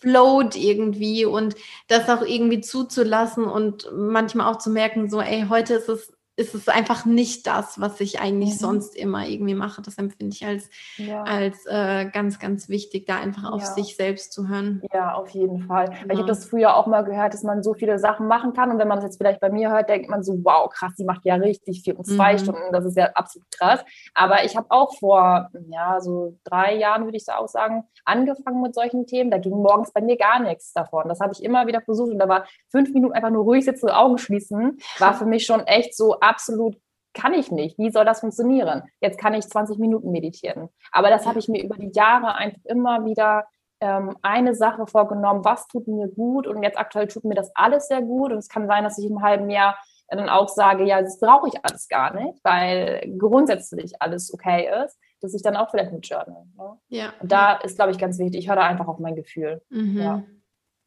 float 0.00 0.56
irgendwie 0.56 1.24
und 1.24 1.54
das 1.88 2.08
auch 2.08 2.22
irgendwie 2.22 2.60
zuzulassen 2.60 3.44
und 3.44 3.90
manchmal 3.92 4.52
auch 4.52 4.58
zu 4.58 4.70
merken, 4.70 5.10
so, 5.10 5.20
ey, 5.20 5.46
heute 5.48 5.74
ist 5.74 5.88
es 5.88 6.12
ist 6.40 6.54
es 6.54 6.68
einfach 6.68 7.04
nicht 7.04 7.46
das, 7.46 7.80
was 7.80 8.00
ich 8.00 8.20
eigentlich 8.20 8.54
mhm. 8.54 8.58
sonst 8.58 8.96
immer 8.96 9.26
irgendwie 9.26 9.54
mache. 9.54 9.82
Das 9.82 9.98
empfinde 9.98 10.34
ich 10.34 10.46
als, 10.46 10.70
ja. 10.96 11.22
als 11.22 11.66
äh, 11.66 12.06
ganz, 12.06 12.38
ganz 12.38 12.70
wichtig, 12.70 13.06
da 13.06 13.16
einfach 13.16 13.52
auf 13.52 13.60
ja. 13.60 13.66
sich 13.66 13.94
selbst 13.94 14.32
zu 14.32 14.48
hören. 14.48 14.82
Ja, 14.92 15.12
auf 15.12 15.28
jeden 15.30 15.60
Fall. 15.66 15.90
Genau. 15.90 16.14
Ich 16.14 16.18
habe 16.18 16.28
das 16.28 16.46
früher 16.46 16.74
auch 16.74 16.86
mal 16.86 17.02
gehört, 17.02 17.34
dass 17.34 17.42
man 17.42 17.62
so 17.62 17.74
viele 17.74 17.98
Sachen 17.98 18.26
machen 18.26 18.54
kann. 18.54 18.70
Und 18.70 18.78
wenn 18.78 18.88
man 18.88 18.96
das 18.96 19.04
jetzt 19.04 19.18
vielleicht 19.18 19.40
bei 19.40 19.50
mir 19.50 19.70
hört, 19.70 19.90
denkt 19.90 20.08
man 20.08 20.22
so, 20.22 20.38
wow, 20.42 20.70
krass, 20.70 20.94
die 20.98 21.04
macht 21.04 21.26
ja 21.26 21.34
richtig 21.34 21.82
viel. 21.82 21.92
Und 21.92 22.06
zwei 22.06 22.32
mhm. 22.32 22.38
Stunden, 22.38 22.72
das 22.72 22.86
ist 22.86 22.96
ja 22.96 23.10
absolut 23.14 23.50
krass. 23.50 23.84
Aber 24.14 24.42
ich 24.44 24.56
habe 24.56 24.66
auch 24.70 24.96
vor, 24.98 25.50
ja, 25.68 26.00
so 26.00 26.38
drei 26.44 26.74
Jahren, 26.76 27.04
würde 27.04 27.18
ich 27.18 27.26
so 27.26 27.32
auch 27.32 27.48
sagen, 27.48 27.84
angefangen 28.06 28.62
mit 28.62 28.74
solchen 28.74 29.06
Themen. 29.06 29.30
Da 29.30 29.36
ging 29.36 29.52
morgens 29.52 29.92
bei 29.92 30.00
mir 30.00 30.16
gar 30.16 30.40
nichts 30.40 30.72
davon. 30.72 31.06
Das 31.06 31.20
habe 31.20 31.34
ich 31.34 31.44
immer 31.44 31.66
wieder 31.66 31.82
versucht. 31.82 32.12
Und 32.12 32.18
da 32.18 32.28
war 32.28 32.46
fünf 32.70 32.94
Minuten 32.94 33.12
einfach 33.12 33.30
nur 33.30 33.44
ruhig 33.44 33.66
sitzen, 33.66 33.90
Augen 33.90 34.16
schließen, 34.16 34.78
war 34.98 35.12
für 35.12 35.26
mich 35.26 35.44
schon 35.44 35.60
echt 35.66 35.94
so 35.94 36.18
absolut 36.30 36.76
kann 37.12 37.34
ich 37.34 37.50
nicht. 37.50 37.76
Wie 37.78 37.90
soll 37.90 38.04
das 38.04 38.20
funktionieren? 38.20 38.84
Jetzt 39.00 39.18
kann 39.18 39.34
ich 39.34 39.48
20 39.48 39.78
Minuten 39.78 40.12
meditieren. 40.12 40.68
Aber 40.92 41.10
das 41.10 41.26
habe 41.26 41.40
ich 41.40 41.48
mir 41.48 41.62
über 41.62 41.76
die 41.76 41.90
Jahre 41.92 42.34
einfach 42.36 42.64
immer 42.64 43.04
wieder 43.04 43.46
ähm, 43.80 44.16
eine 44.22 44.54
Sache 44.54 44.86
vorgenommen, 44.86 45.44
was 45.44 45.66
tut 45.66 45.88
mir 45.88 46.08
gut 46.08 46.46
und 46.46 46.62
jetzt 46.62 46.78
aktuell 46.78 47.08
tut 47.08 47.24
mir 47.24 47.34
das 47.34 47.50
alles 47.54 47.88
sehr 47.88 48.02
gut 48.02 48.30
und 48.30 48.38
es 48.38 48.48
kann 48.48 48.68
sein, 48.68 48.84
dass 48.84 48.98
ich 48.98 49.10
im 49.10 49.22
halben 49.22 49.50
Jahr 49.50 49.76
dann 50.08 50.28
auch 50.28 50.48
sage, 50.48 50.84
ja, 50.84 51.00
das 51.00 51.18
brauche 51.20 51.48
ich 51.48 51.64
alles 51.64 51.88
gar 51.88 52.14
nicht, 52.14 52.38
weil 52.44 53.14
grundsätzlich 53.16 54.00
alles 54.02 54.32
okay 54.34 54.68
ist, 54.84 54.98
dass 55.20 55.34
ich 55.34 55.42
dann 55.42 55.56
auch 55.56 55.70
vielleicht 55.70 55.92
mit 55.92 56.06
Journal. 56.06 56.44
Ne? 56.56 56.78
Ja. 56.88 57.12
Und 57.20 57.30
da 57.30 57.54
ist, 57.54 57.76
glaube 57.76 57.92
ich, 57.92 57.98
ganz 57.98 58.18
wichtig, 58.18 58.40
ich 58.40 58.48
höre 58.48 58.56
da 58.56 58.66
einfach 58.66 58.88
auf 58.88 58.98
mein 58.98 59.14
Gefühl. 59.14 59.62
Mhm. 59.70 59.98
Ja. 59.98 60.22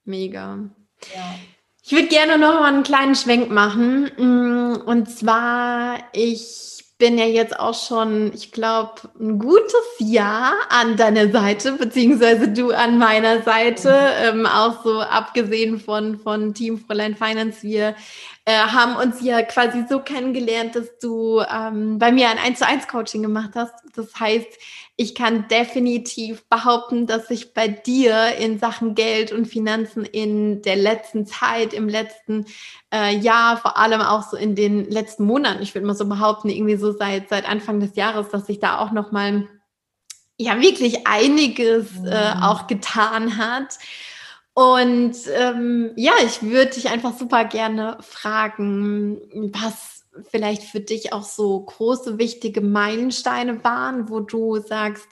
Mega. 0.04 0.60
Ja. 1.16 1.36
Ich 1.86 1.92
würde 1.92 2.08
gerne 2.08 2.38
noch 2.38 2.62
mal 2.62 2.72
einen 2.72 2.84
kleinen 2.84 3.14
Schwenk 3.14 3.52
machen. 3.52 4.10
Mm, 4.16 4.82
und 4.86 5.10
zwar, 5.10 5.98
ich 6.14 6.86
bin 6.98 7.18
ja 7.18 7.26
jetzt 7.26 7.60
auch 7.60 7.74
schon, 7.74 8.32
ich 8.34 8.54
glaube, 8.54 8.94
ein 9.20 9.38
gutes 9.38 9.84
Jahr 10.00 10.54
an 10.70 10.96
deiner 10.96 11.30
Seite, 11.30 11.74
beziehungsweise 11.74 12.48
du 12.48 12.72
an 12.72 12.98
meiner 12.98 13.42
Seite, 13.42 13.94
ähm, 14.22 14.46
auch 14.46 14.82
so 14.86 15.02
abgesehen 15.02 15.78
von, 15.78 16.20
von 16.20 16.54
Team 16.54 16.80
Fräulein 16.80 17.18
Finance. 17.18 17.64
Wir 17.64 17.96
äh, 18.46 18.52
haben 18.52 18.98
uns 18.98 19.22
ja 19.22 19.42
quasi 19.42 19.86
so 19.88 20.00
kennengelernt, 20.00 20.76
dass 20.76 20.98
du 21.00 21.42
ähm, 21.42 21.98
bei 21.98 22.12
mir 22.12 22.30
ein 22.30 22.38
1 22.38 22.60
zu 22.60 22.68
1 22.68 22.88
Coaching 22.88 23.22
gemacht 23.22 23.52
hast. 23.56 23.74
Das 23.96 24.20
heißt, 24.20 24.48
ich 24.96 25.16
kann 25.16 25.48
definitiv 25.48 26.48
behaupten, 26.50 27.08
dass 27.08 27.30
sich 27.30 27.54
bei 27.54 27.68
dir 27.68 28.36
in 28.38 28.60
Sachen 28.60 28.96
Geld 28.96 29.32
und 29.32 29.46
Finanzen 29.46 30.04
in 30.04 30.62
der 30.62 30.76
letzten 30.76 31.26
Zeit, 31.26 31.74
im 31.74 31.88
letzten 31.88 32.46
äh, 32.94 33.16
Jahr, 33.16 33.58
vor 33.58 33.78
allem 33.78 34.02
auch 34.02 34.30
so 34.30 34.36
in 34.36 34.56
den 34.56 34.90
letzten 34.90 35.24
Monaten, 35.24 35.64
ich 35.64 35.74
würde 35.74 35.88
mal 35.88 35.96
so 35.96 36.08
behaupten, 36.08 36.50
irgendwie 36.50 36.76
so 36.76 36.92
seit, 36.92 37.30
seit 37.30 37.48
Anfang 37.48 37.80
des 37.80 37.96
Jahres, 37.96 38.30
dass 38.30 38.46
sich 38.46 38.60
da 38.60 38.80
auch 38.80 38.92
nochmal 38.92 39.48
ja 40.38 40.60
wirklich 40.60 41.08
einiges 41.08 41.88
äh, 42.06 42.36
mhm. 42.36 42.44
auch 42.44 42.68
getan 42.68 43.38
hat. 43.38 43.80
Und 44.54 45.16
ähm, 45.36 45.92
ja, 45.96 46.14
ich 46.26 46.44
würde 46.44 46.72
dich 46.72 46.90
einfach 46.90 47.18
super 47.18 47.46
gerne 47.46 47.98
fragen, 48.02 49.20
was 49.54 50.04
vielleicht 50.30 50.64
für 50.64 50.80
dich 50.80 51.12
auch 51.12 51.24
so 51.24 51.60
große, 51.60 52.20
wichtige 52.20 52.62
Meilensteine 52.62 53.64
waren, 53.64 54.10
wo 54.10 54.20
du 54.20 54.60
sagst, 54.60 55.08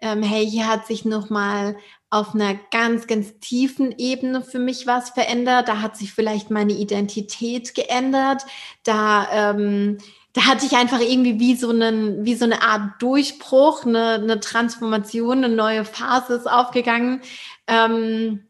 ähm, 0.00 0.22
hey, 0.22 0.46
hier 0.46 0.68
hat 0.68 0.86
sich 0.86 1.04
nochmal 1.04 1.76
auf 2.10 2.34
einer 2.34 2.54
ganz, 2.70 3.06
ganz 3.06 3.38
tiefen 3.40 3.94
Ebene 3.96 4.42
für 4.42 4.58
mich 4.58 4.86
was 4.86 5.10
verändert. 5.10 5.68
Da 5.68 5.80
hat 5.80 5.96
sich 5.96 6.12
vielleicht 6.12 6.50
meine 6.50 6.74
Identität 6.74 7.74
geändert. 7.74 8.44
Da, 8.82 9.28
ähm, 9.32 9.96
da 10.34 10.46
hatte 10.46 10.66
ich 10.66 10.72
einfach 10.72 11.00
irgendwie 11.00 11.40
wie 11.40 11.56
so, 11.56 11.70
einen, 11.70 12.26
wie 12.26 12.34
so 12.34 12.44
eine 12.44 12.62
Art 12.62 13.00
Durchbruch, 13.00 13.86
eine, 13.86 14.14
eine 14.14 14.40
Transformation, 14.40 15.38
eine 15.42 15.54
neue 15.54 15.86
Phase 15.86 16.34
ist 16.34 16.50
aufgegangen. 16.50 17.22
Ähm, 17.66 18.46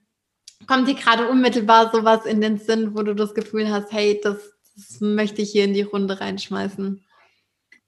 kommt 0.67 0.89
dir 0.89 0.95
gerade 0.95 1.29
unmittelbar 1.29 1.91
sowas 1.93 2.27
in 2.27 2.41
den 2.41 2.59
Sinn, 2.59 2.97
wo 2.97 3.03
du 3.03 3.15
das 3.15 3.35
Gefühl 3.35 3.71
hast, 3.71 3.93
hey, 3.93 4.21
das, 4.23 4.37
das 4.77 5.01
möchte 5.01 5.43
ich 5.43 5.53
hier 5.53 5.65
in 5.65 5.75
die 5.75 5.83
Runde 5.83 6.21
reinschmeißen. 6.21 7.05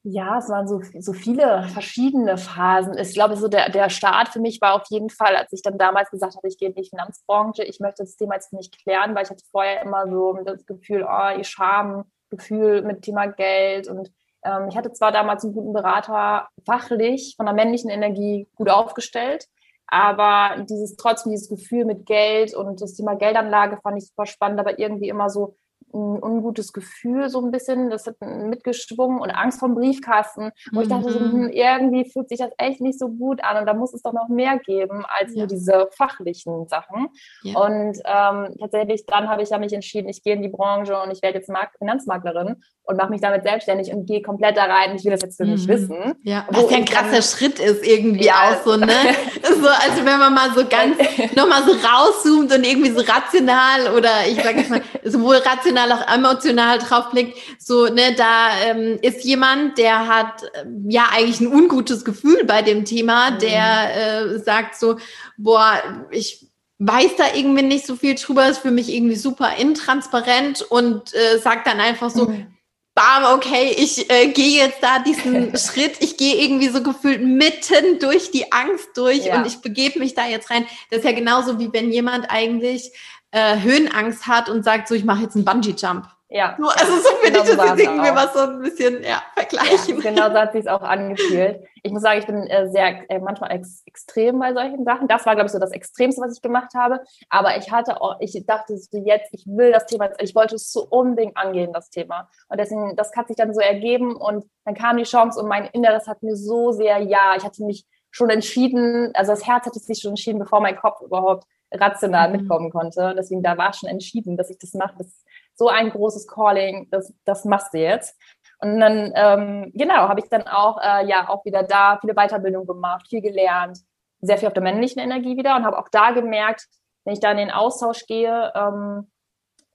Ja, 0.06 0.36
es 0.36 0.50
waren 0.50 0.68
so, 0.68 0.82
so 0.98 1.14
viele 1.14 1.66
verschiedene 1.72 2.36
Phasen. 2.36 2.98
Ich 2.98 3.14
glaube, 3.14 3.36
so 3.38 3.48
der, 3.48 3.70
der 3.70 3.88
Start 3.88 4.28
für 4.28 4.40
mich 4.40 4.60
war 4.60 4.74
auf 4.74 4.86
jeden 4.90 5.08
Fall, 5.08 5.34
als 5.34 5.50
ich 5.54 5.62
dann 5.62 5.78
damals 5.78 6.10
gesagt 6.10 6.36
habe, 6.36 6.46
ich 6.46 6.58
gehe 6.58 6.68
in 6.68 6.74
die 6.74 6.86
Finanzbranche, 6.86 7.64
ich 7.64 7.80
möchte 7.80 8.02
das 8.02 8.16
Thema 8.16 8.34
jetzt 8.34 8.52
nicht 8.52 8.82
klären, 8.82 9.14
weil 9.14 9.24
ich 9.24 9.30
hatte 9.30 9.44
vorher 9.50 9.80
immer 9.80 10.06
so 10.06 10.38
das 10.44 10.66
Gefühl, 10.66 11.06
oh, 11.08 11.38
ihr 11.38 11.44
Schamgefühl 11.44 12.82
mit 12.82 13.00
Thema 13.00 13.28
Geld 13.28 13.88
und 13.88 14.10
ähm, 14.44 14.68
ich 14.68 14.76
hatte 14.76 14.92
zwar 14.92 15.10
damals 15.10 15.42
einen 15.42 15.54
guten 15.54 15.72
Berater, 15.72 16.48
fachlich 16.66 17.34
von 17.36 17.46
der 17.46 17.54
männlichen 17.54 17.88
Energie 17.88 18.46
gut 18.56 18.68
aufgestellt, 18.68 19.46
aber 19.86 20.64
dieses 20.64 20.96
trotzdem 20.96 21.32
dieses 21.32 21.48
Gefühl 21.48 21.84
mit 21.84 22.06
Geld 22.06 22.54
und 22.54 22.80
das 22.80 22.94
Thema 22.94 23.14
Geldanlage 23.14 23.78
fand 23.82 23.98
ich 23.98 24.08
super 24.08 24.26
spannend, 24.26 24.60
aber 24.60 24.78
irgendwie 24.78 25.08
immer 25.08 25.30
so 25.30 25.56
ein 25.94 26.22
ungutes 26.22 26.72
Gefühl 26.72 27.28
so 27.28 27.40
ein 27.40 27.50
bisschen, 27.50 27.88
das 27.90 28.06
hat 28.06 28.20
mitgeschwungen 28.20 29.20
und 29.20 29.30
Angst 29.30 29.60
vom 29.60 29.74
Briefkasten, 29.74 30.50
wo 30.72 30.78
mhm. 30.78 30.82
ich 30.82 30.88
dachte, 30.88 31.12
so, 31.12 31.20
mhm. 31.20 31.32
hm, 31.32 31.48
irgendwie 31.50 32.10
fühlt 32.10 32.28
sich 32.28 32.38
das 32.38 32.50
echt 32.58 32.80
nicht 32.80 32.98
so 32.98 33.08
gut 33.08 33.42
an 33.44 33.58
und 33.58 33.66
da 33.66 33.74
muss 33.74 33.94
es 33.94 34.02
doch 34.02 34.12
noch 34.12 34.28
mehr 34.28 34.58
geben 34.58 35.04
als 35.06 35.32
ja. 35.34 35.40
nur 35.40 35.46
diese 35.46 35.88
fachlichen 35.92 36.66
Sachen. 36.68 37.08
Ja. 37.42 37.60
Und 37.60 37.98
ähm, 38.04 38.56
tatsächlich 38.58 39.06
dann 39.06 39.28
habe 39.28 39.42
ich 39.42 39.50
ja 39.50 39.58
mich 39.58 39.72
entschieden, 39.72 40.08
ich 40.08 40.22
gehe 40.22 40.34
in 40.34 40.42
die 40.42 40.48
Branche 40.48 41.00
und 41.00 41.10
ich 41.12 41.22
werde 41.22 41.38
jetzt 41.38 41.48
Markt 41.48 41.78
Finanzmaklerin 41.78 42.62
und 42.86 42.98
mache 42.98 43.08
mich 43.08 43.22
damit 43.22 43.44
selbstständig 43.44 43.92
und 43.92 44.06
gehe 44.06 44.20
komplett 44.20 44.58
da 44.58 44.64
rein. 44.64 44.94
Ich 44.94 45.04
will 45.04 45.12
das 45.12 45.22
jetzt 45.22 45.38
für 45.38 45.44
mhm. 45.44 45.52
mich 45.52 45.66
wissen. 45.66 46.14
Ja, 46.22 46.46
was 46.50 46.70
ja 46.70 46.76
ein 46.76 46.84
krasser 46.84 47.22
Schritt 47.22 47.58
ist 47.58 47.84
irgendwie 47.84 48.26
ja. 48.26 48.34
auch 48.34 48.64
so, 48.64 48.76
ne? 48.76 48.86
so, 49.42 49.68
also 49.68 50.04
wenn 50.04 50.18
man 50.18 50.34
mal 50.34 50.50
so 50.54 50.66
ganz 50.68 50.98
nochmal 51.34 51.62
so 51.64 51.72
rauszoomt 51.72 52.52
und 52.52 52.64
irgendwie 52.64 52.90
so 52.90 53.00
rational 53.00 53.96
oder 53.96 54.10
ich 54.28 54.36
sage 54.36 54.58
jetzt 54.58 54.70
mal, 54.70 54.82
sowohl 55.02 55.36
rational 55.36 55.92
auch 55.92 56.14
emotional 56.14 56.78
draufblickt, 56.78 57.38
so, 57.58 57.86
ne, 57.86 58.14
da 58.16 58.50
ähm, 58.66 58.98
ist 59.00 59.24
jemand, 59.24 59.78
der 59.78 60.06
hat 60.06 60.42
äh, 60.42 60.66
ja 60.86 61.06
eigentlich 61.10 61.40
ein 61.40 61.52
ungutes 61.52 62.04
Gefühl 62.04 62.44
bei 62.44 62.60
dem 62.60 62.84
Thema, 62.84 63.30
mhm. 63.30 63.38
der 63.38 63.96
äh, 63.96 64.38
sagt 64.40 64.78
so, 64.78 64.96
boah, 65.38 65.80
ich 66.10 66.46
weiß 66.80 67.16
da 67.16 67.24
irgendwie 67.34 67.62
nicht 67.62 67.86
so 67.86 67.96
viel 67.96 68.14
drüber, 68.14 68.46
ist 68.46 68.58
für 68.58 68.70
mich 68.70 68.92
irgendwie 68.92 69.16
super 69.16 69.56
intransparent 69.56 70.60
und 70.60 71.14
äh, 71.14 71.38
sagt 71.38 71.66
dann 71.66 71.80
einfach 71.80 72.10
so, 72.10 72.26
mhm 72.26 72.53
bam, 72.94 73.34
okay, 73.34 73.74
ich 73.76 74.08
äh, 74.10 74.28
gehe 74.28 74.64
jetzt 74.64 74.82
da 74.82 75.00
diesen 75.00 75.56
Schritt, 75.56 75.96
ich 76.00 76.16
gehe 76.16 76.36
irgendwie 76.36 76.68
so 76.68 76.82
gefühlt 76.82 77.22
mitten 77.22 77.98
durch 77.98 78.30
die 78.30 78.52
Angst 78.52 78.88
durch 78.94 79.26
ja. 79.26 79.38
und 79.38 79.46
ich 79.46 79.58
begebe 79.58 79.98
mich 79.98 80.14
da 80.14 80.26
jetzt 80.26 80.50
rein. 80.50 80.66
Das 80.90 81.00
ist 81.00 81.04
ja 81.04 81.12
genauso 81.12 81.58
wie 81.58 81.72
wenn 81.72 81.90
jemand 81.90 82.30
eigentlich 82.30 82.92
äh, 83.32 83.60
Höhenangst 83.60 84.26
hat 84.26 84.48
und 84.48 84.64
sagt, 84.64 84.88
so 84.88 84.94
ich 84.94 85.04
mache 85.04 85.22
jetzt 85.22 85.34
einen 85.34 85.44
Bungee-Jump. 85.44 86.06
Ja. 86.34 86.56
So, 86.58 86.66
also 86.66 86.96
so 86.96 87.08
finde 87.22 87.38
genau 87.38 87.52
ich 87.52 87.56
das 87.56 87.68
jetzt 87.68 87.80
irgendwie 87.80 88.10
was 88.10 88.34
so 88.34 88.40
ein 88.40 88.60
bisschen 88.60 89.04
ja, 89.04 89.22
vergleichen. 89.34 90.02
Ja, 90.02 90.10
genau 90.10 90.30
so 90.30 90.34
hat 90.34 90.52
sich 90.52 90.68
auch 90.68 90.82
angefühlt. 90.82 91.64
Ich 91.84 91.92
muss 91.92 92.02
sagen, 92.02 92.18
ich 92.18 92.26
bin 92.26 92.48
äh, 92.48 92.68
sehr 92.70 93.08
äh, 93.08 93.20
manchmal 93.20 93.52
ex 93.52 93.84
extrem 93.86 94.40
bei 94.40 94.52
solchen 94.52 94.84
Sachen. 94.84 95.06
Das 95.06 95.24
war, 95.26 95.36
glaube 95.36 95.46
ich, 95.46 95.52
so 95.52 95.60
das 95.60 95.70
Extremste, 95.70 96.20
was 96.20 96.34
ich 96.36 96.42
gemacht 96.42 96.74
habe. 96.74 96.98
Aber 97.30 97.56
ich 97.56 97.70
hatte 97.70 98.00
auch, 98.00 98.16
ich 98.18 98.44
dachte 98.46 98.76
so 98.76 98.98
jetzt, 98.98 99.28
ich 99.30 99.46
will 99.46 99.70
das 99.70 99.86
Thema, 99.86 100.10
ich 100.18 100.34
wollte 100.34 100.56
es 100.56 100.72
so 100.72 100.84
unbedingt 100.90 101.36
angehen, 101.36 101.72
das 101.72 101.88
Thema. 101.88 102.28
Und 102.48 102.58
deswegen, 102.58 102.96
das 102.96 103.14
hat 103.14 103.28
sich 103.28 103.36
dann 103.36 103.54
so 103.54 103.60
ergeben 103.60 104.16
und 104.16 104.44
dann 104.64 104.74
kam 104.74 104.96
die 104.96 105.04
Chance 105.04 105.40
und 105.40 105.46
mein 105.46 105.66
Inneres 105.66 106.08
hat 106.08 106.24
mir 106.24 106.34
so 106.34 106.72
sehr, 106.72 106.98
ja, 106.98 107.36
ich 107.36 107.44
hatte 107.44 107.62
mich 107.64 107.86
schon 108.10 108.30
entschieden, 108.30 109.12
also 109.14 109.30
das 109.30 109.46
Herz 109.46 109.66
hatte 109.66 109.78
sich 109.78 110.00
schon 110.00 110.10
entschieden, 110.10 110.40
bevor 110.40 110.60
mein 110.60 110.76
Kopf 110.76 111.00
überhaupt 111.00 111.44
rational 111.72 112.28
mhm. 112.28 112.36
mitkommen 112.40 112.70
konnte. 112.70 113.14
Deswegen 113.16 113.42
da 113.42 113.56
war 113.56 113.72
schon 113.72 113.88
entschieden, 113.88 114.36
dass 114.36 114.50
ich 114.50 114.58
das 114.58 114.74
mache. 114.74 114.94
Das 114.98 115.23
so 115.56 115.68
ein 115.68 115.90
großes 115.90 116.26
Calling, 116.26 116.88
das, 116.90 117.12
das 117.24 117.44
machst 117.44 117.74
du 117.74 117.78
jetzt. 117.78 118.18
Und 118.58 118.80
dann, 118.80 119.12
ähm, 119.14 119.72
genau, 119.74 120.08
habe 120.08 120.20
ich 120.20 120.28
dann 120.28 120.42
auch, 120.42 120.80
äh, 120.80 121.06
ja, 121.06 121.28
auch 121.28 121.44
wieder 121.44 121.62
da 121.62 121.98
viele 122.00 122.14
Weiterbildungen 122.14 122.66
gemacht, 122.66 123.06
viel 123.08 123.20
gelernt, 123.20 123.78
sehr 124.20 124.38
viel 124.38 124.48
auf 124.48 124.54
der 124.54 124.62
männlichen 124.62 125.02
Energie 125.02 125.36
wieder 125.36 125.56
und 125.56 125.64
habe 125.64 125.78
auch 125.78 125.88
da 125.90 126.12
gemerkt, 126.12 126.66
wenn 127.04 127.12
ich 127.12 127.20
da 127.20 127.30
in 127.30 127.36
den 127.36 127.50
Austausch 127.50 128.06
gehe, 128.06 128.52
ähm, 128.54 129.10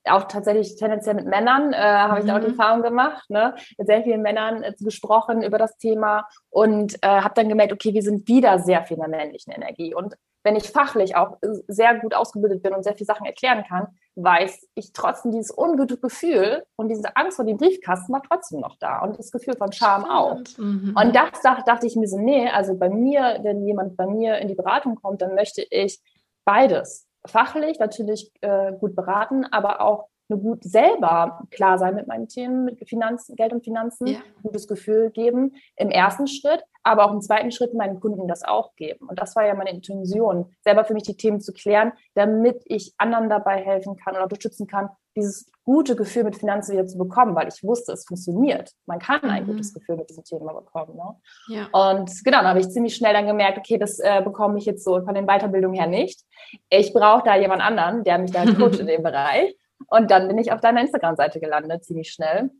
auch 0.05 0.23
tatsächlich 0.23 0.75
tendenziell 0.75 1.15
mit 1.15 1.25
Männern, 1.25 1.73
äh, 1.73 1.77
habe 1.77 2.13
mhm. 2.13 2.19
ich 2.19 2.25
da 2.25 2.35
auch 2.35 2.39
die 2.39 2.47
mhm. 2.47 2.59
Erfahrung 2.59 2.81
gemacht, 2.81 3.29
ne? 3.29 3.55
mit 3.77 3.87
sehr 3.87 4.03
vielen 4.03 4.21
Männern 4.21 4.63
äh, 4.63 4.73
gesprochen 4.79 5.43
über 5.43 5.57
das 5.57 5.77
Thema 5.77 6.27
und 6.49 6.95
äh, 7.03 7.07
habe 7.07 7.33
dann 7.35 7.49
gemerkt, 7.49 7.73
okay, 7.73 7.93
wir 7.93 8.01
sind 8.01 8.27
wieder 8.27 8.59
sehr 8.59 8.83
viel 8.85 8.95
in 8.95 9.01
der 9.01 9.09
männlichen 9.09 9.53
Energie. 9.53 9.93
Und 9.93 10.15
wenn 10.43 10.55
ich 10.55 10.69
fachlich 10.69 11.15
auch 11.15 11.37
sehr 11.67 11.99
gut 11.99 12.13
ausgebildet 12.13 12.63
bin 12.63 12.73
und 12.73 12.83
sehr 12.83 12.93
viele 12.93 13.05
Sachen 13.05 13.25
erklären 13.25 13.63
kann, 13.67 13.87
weiß 14.15 14.67
ich 14.75 14.93
trotzdem 14.93 15.31
dieses 15.31 15.55
ungute 15.55 15.97
Gefühl 15.97 16.63
und 16.75 16.89
diese 16.89 17.15
Angst 17.15 17.37
vor 17.37 17.45
dem 17.45 17.57
Briefkasten 17.57 18.13
war 18.13 18.23
trotzdem 18.23 18.59
noch 18.61 18.77
da 18.79 18.99
und 18.99 19.17
das 19.17 19.31
Gefühl 19.31 19.55
von 19.55 19.71
Scham 19.71 20.05
auch. 20.05 20.39
Mhm. 20.57 20.95
Und 20.99 21.15
das 21.15 21.41
dachte, 21.41 21.63
dachte 21.65 21.87
ich 21.87 21.95
mir 21.95 22.07
so, 22.07 22.17
nee, 22.17 22.49
also 22.49 22.75
bei 22.75 22.89
mir, 22.89 23.39
wenn 23.43 23.65
jemand 23.65 23.97
bei 23.97 24.07
mir 24.07 24.37
in 24.37 24.47
die 24.47 24.55
Beratung 24.55 24.95
kommt, 24.95 25.21
dann 25.21 25.35
möchte 25.35 25.65
ich 25.69 26.01
beides. 26.45 27.05
Fachlich 27.25 27.79
natürlich 27.79 28.31
äh, 28.41 28.71
gut 28.79 28.95
beraten, 28.95 29.45
aber 29.45 29.81
auch 29.81 30.07
eine 30.29 30.39
gut 30.39 30.63
selber 30.63 31.43
klar 31.51 31.77
sein 31.77 31.95
mit 31.95 32.07
meinen 32.07 32.27
Themen, 32.27 32.65
mit 32.65 32.87
Finanzen, 32.87 33.35
Geld 33.35 33.53
und 33.53 33.63
Finanzen, 33.63 34.07
ja. 34.07 34.19
gutes 34.43 34.67
Gefühl 34.67 35.09
geben 35.09 35.55
im 35.75 35.89
ersten 35.89 36.27
Schritt, 36.27 36.63
aber 36.83 37.05
auch 37.05 37.13
im 37.13 37.21
zweiten 37.21 37.51
Schritt 37.51 37.73
meinen 37.73 37.99
Kunden 37.99 38.27
das 38.27 38.43
auch 38.43 38.75
geben. 38.75 39.07
Und 39.07 39.19
das 39.19 39.35
war 39.35 39.45
ja 39.45 39.53
meine 39.53 39.71
Intention, 39.71 40.53
selber 40.61 40.85
für 40.85 40.93
mich 40.93 41.03
die 41.03 41.17
Themen 41.17 41.41
zu 41.41 41.53
klären, 41.53 41.93
damit 42.13 42.61
ich 42.65 42.93
anderen 42.97 43.29
dabei 43.29 43.63
helfen 43.63 43.95
kann 43.97 44.13
oder 44.13 44.23
unterstützen 44.23 44.67
kann, 44.67 44.89
dieses 45.15 45.51
gute 45.63 45.95
Gefühl 45.95 46.23
mit 46.23 46.35
Finanzen 46.35 46.73
wieder 46.73 46.85
zu 46.85 46.97
bekommen, 46.97 47.35
weil 47.35 47.47
ich 47.47 47.63
wusste, 47.63 47.91
es 47.91 48.05
funktioniert. 48.05 48.71
Man 48.85 48.99
kann 48.99 49.21
ein 49.21 49.43
mhm. 49.43 49.47
gutes 49.47 49.73
Gefühl 49.73 49.97
mit 49.97 50.09
diesem 50.09 50.23
Thema 50.23 50.53
bekommen. 50.53 50.95
Ne? 50.95 51.15
Ja. 51.55 51.91
Und 51.91 52.11
genau, 52.23 52.39
dann 52.39 52.47
habe 52.47 52.59
ich 52.59 52.69
ziemlich 52.69 52.95
schnell 52.95 53.13
dann 53.13 53.27
gemerkt, 53.27 53.57
okay, 53.57 53.77
das 53.77 53.99
äh, 53.99 54.21
bekomme 54.23 54.57
ich 54.57 54.65
jetzt 54.65 54.83
so 54.83 55.01
von 55.03 55.13
den 55.13 55.25
Weiterbildungen 55.25 55.77
her 55.77 55.87
nicht. 55.87 56.21
Ich 56.69 56.93
brauche 56.93 57.23
da 57.23 57.35
jemand 57.35 57.61
anderen, 57.61 58.03
der 58.03 58.17
mich 58.17 58.31
da 58.31 58.45
coacht 58.45 58.79
in 58.79 58.87
dem 58.87 59.03
Bereich. 59.03 59.55
Und 59.89 60.11
dann 60.11 60.27
bin 60.27 60.37
ich 60.37 60.51
auf 60.51 60.61
deiner 60.61 60.81
Instagram-Seite 60.81 61.39
gelandet, 61.39 61.85
ziemlich 61.85 62.11
schnell. 62.11 62.51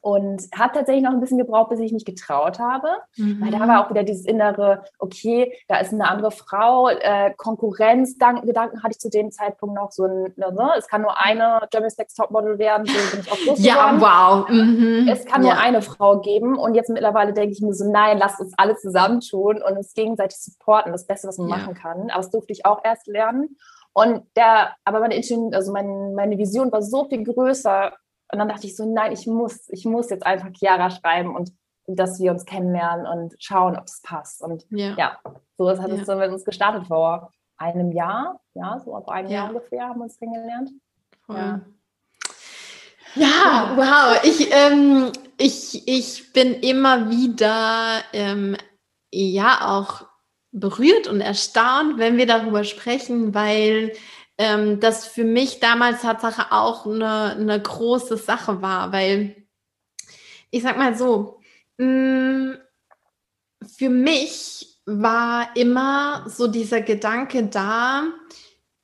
Und 0.00 0.42
hat 0.54 0.74
tatsächlich 0.74 1.04
noch 1.04 1.12
ein 1.12 1.20
bisschen 1.20 1.38
gebraucht, 1.38 1.70
bis 1.70 1.80
ich 1.80 1.92
mich 1.92 2.04
getraut 2.04 2.58
habe. 2.58 2.88
Mhm. 3.16 3.40
Weil 3.42 3.50
da 3.50 3.68
war 3.68 3.84
auch 3.84 3.90
wieder 3.90 4.02
dieses 4.02 4.24
innere, 4.24 4.84
okay, 4.98 5.52
da 5.68 5.76
ist 5.76 5.92
eine 5.92 6.08
andere 6.08 6.30
Frau, 6.30 6.88
äh, 6.88 7.34
Konkurrenzgedanken 7.36 8.82
hatte 8.82 8.92
ich 8.92 8.98
zu 8.98 9.10
dem 9.10 9.30
Zeitpunkt 9.30 9.74
noch 9.74 9.90
so 9.92 10.04
ein, 10.04 10.32
ne, 10.36 10.52
ne 10.52 10.70
es 10.78 10.88
kann 10.88 11.02
nur 11.02 11.20
eine 11.20 11.60
Germany's 11.70 11.98
Next 11.98 12.16
Topmodel 12.16 12.58
werden, 12.58 12.86
so 12.86 12.92
bin 13.10 13.20
ich 13.20 13.32
auch 13.32 13.36
groß 13.46 13.58
Ja, 13.62 14.00
wow. 14.00 14.48
Mhm. 14.48 15.08
Es 15.10 15.24
kann 15.24 15.44
ja. 15.44 15.52
nur 15.52 15.62
eine 15.62 15.82
Frau 15.82 16.20
geben. 16.20 16.56
Und 16.56 16.74
jetzt 16.74 16.88
mittlerweile 16.88 17.32
denke 17.32 17.52
ich 17.52 17.60
mir 17.60 17.74
so, 17.74 17.90
nein, 17.90 18.18
lasst 18.18 18.40
uns 18.40 18.54
alle 18.56 18.76
zusammentun 18.76 19.60
und 19.62 19.76
uns 19.76 19.92
gegenseitig 19.92 20.38
supporten. 20.38 20.92
Das 20.92 21.06
Beste, 21.06 21.28
was 21.28 21.38
man 21.38 21.48
ja. 21.48 21.56
machen 21.56 21.74
kann. 21.74 22.10
Aber 22.10 22.22
das 22.22 22.30
durfte 22.30 22.52
ich 22.52 22.64
auch 22.64 22.80
erst 22.84 23.06
lernen. 23.06 23.56
Und 23.94 24.26
der, 24.36 24.74
aber 24.84 25.00
meine, 25.00 25.14
also 25.52 25.72
meine, 25.72 26.12
meine 26.14 26.36
Vision 26.36 26.70
war 26.70 26.82
so 26.82 27.08
viel 27.08 27.24
größer. 27.24 27.92
Und 28.32 28.38
dann 28.38 28.48
dachte 28.48 28.66
ich 28.66 28.76
so, 28.76 28.84
nein, 28.84 29.12
ich 29.12 29.26
muss, 29.26 29.68
ich 29.68 29.84
muss 29.84 30.10
jetzt 30.10 30.26
einfach 30.26 30.50
Chiara 30.52 30.90
schreiben 30.90 31.34
und 31.34 31.52
dass 31.86 32.18
wir 32.18 32.32
uns 32.32 32.44
kennenlernen 32.44 33.06
und 33.06 33.34
schauen, 33.38 33.76
ob 33.76 33.84
es 33.84 34.00
passt. 34.02 34.42
Und 34.42 34.66
ja, 34.70 34.94
ja 34.98 35.18
so 35.56 35.68
hat 35.68 35.90
es 35.90 36.06
ja. 36.06 36.14
mit 36.16 36.30
uns 36.30 36.44
gestartet 36.44 36.86
vor 36.88 37.32
einem 37.56 37.92
Jahr, 37.92 38.40
ja, 38.54 38.80
so 38.80 38.90
vor 38.90 39.12
einem 39.12 39.30
ja. 39.30 39.44
Jahr 39.44 39.48
ungefähr 39.48 39.88
haben 39.88 40.00
wir 40.00 40.04
uns 40.04 40.18
kennengelernt. 40.18 40.70
Ja. 41.28 41.60
Ja, 43.16 43.72
wow. 43.76 44.20
Ich, 44.24 44.52
ähm, 44.52 45.12
ich, 45.38 45.86
ich 45.86 46.32
bin 46.32 46.54
immer 46.54 47.10
wieder 47.10 48.02
ähm, 48.12 48.56
ja 49.12 49.68
auch 49.68 50.06
berührt 50.54 51.08
und 51.08 51.20
erstaunt, 51.20 51.98
wenn 51.98 52.16
wir 52.16 52.26
darüber 52.26 52.64
sprechen, 52.64 53.34
weil 53.34 53.92
ähm, 54.38 54.80
das 54.80 55.06
für 55.06 55.24
mich 55.24 55.60
damals 55.60 56.02
Tatsache 56.02 56.52
auch 56.52 56.86
eine, 56.86 57.32
eine 57.32 57.60
große 57.60 58.16
Sache 58.16 58.62
war, 58.62 58.92
weil 58.92 59.44
ich 60.50 60.62
sag 60.62 60.78
mal 60.78 60.96
so, 60.96 61.40
mh, 61.78 61.86
mm, 61.86 62.58
für 63.76 63.90
mich 63.90 64.80
war 64.86 65.56
immer 65.56 66.24
so 66.28 66.46
dieser 66.46 66.82
Gedanke 66.82 67.46
da, 67.46 68.04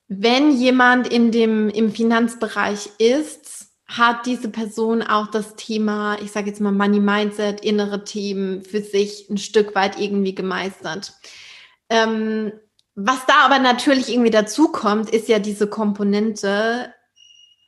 wenn 0.08 0.50
jemand 0.50 1.06
in 1.06 1.30
dem, 1.30 1.68
im 1.68 1.92
Finanzbereich 1.92 2.90
ist, 2.98 3.68
hat 3.86 4.26
diese 4.26 4.48
Person 4.48 5.02
auch 5.02 5.28
das 5.28 5.56
Thema, 5.56 6.16
ich 6.22 6.32
sage 6.32 6.48
jetzt 6.48 6.60
mal 6.60 6.72
Money 6.72 7.00
Mindset, 7.00 7.60
innere 7.60 8.04
Themen 8.04 8.62
für 8.64 8.80
sich 8.80 9.28
ein 9.30 9.38
Stück 9.38 9.74
weit 9.74 10.00
irgendwie 10.00 10.34
gemeistert. 10.34 11.12
Ähm, 11.90 12.52
was 12.94 13.26
da 13.26 13.44
aber 13.44 13.58
natürlich 13.58 14.10
irgendwie 14.10 14.30
dazu 14.30 14.68
kommt, 14.68 15.10
ist 15.10 15.28
ja 15.28 15.38
diese 15.38 15.66
Komponente, 15.66 16.92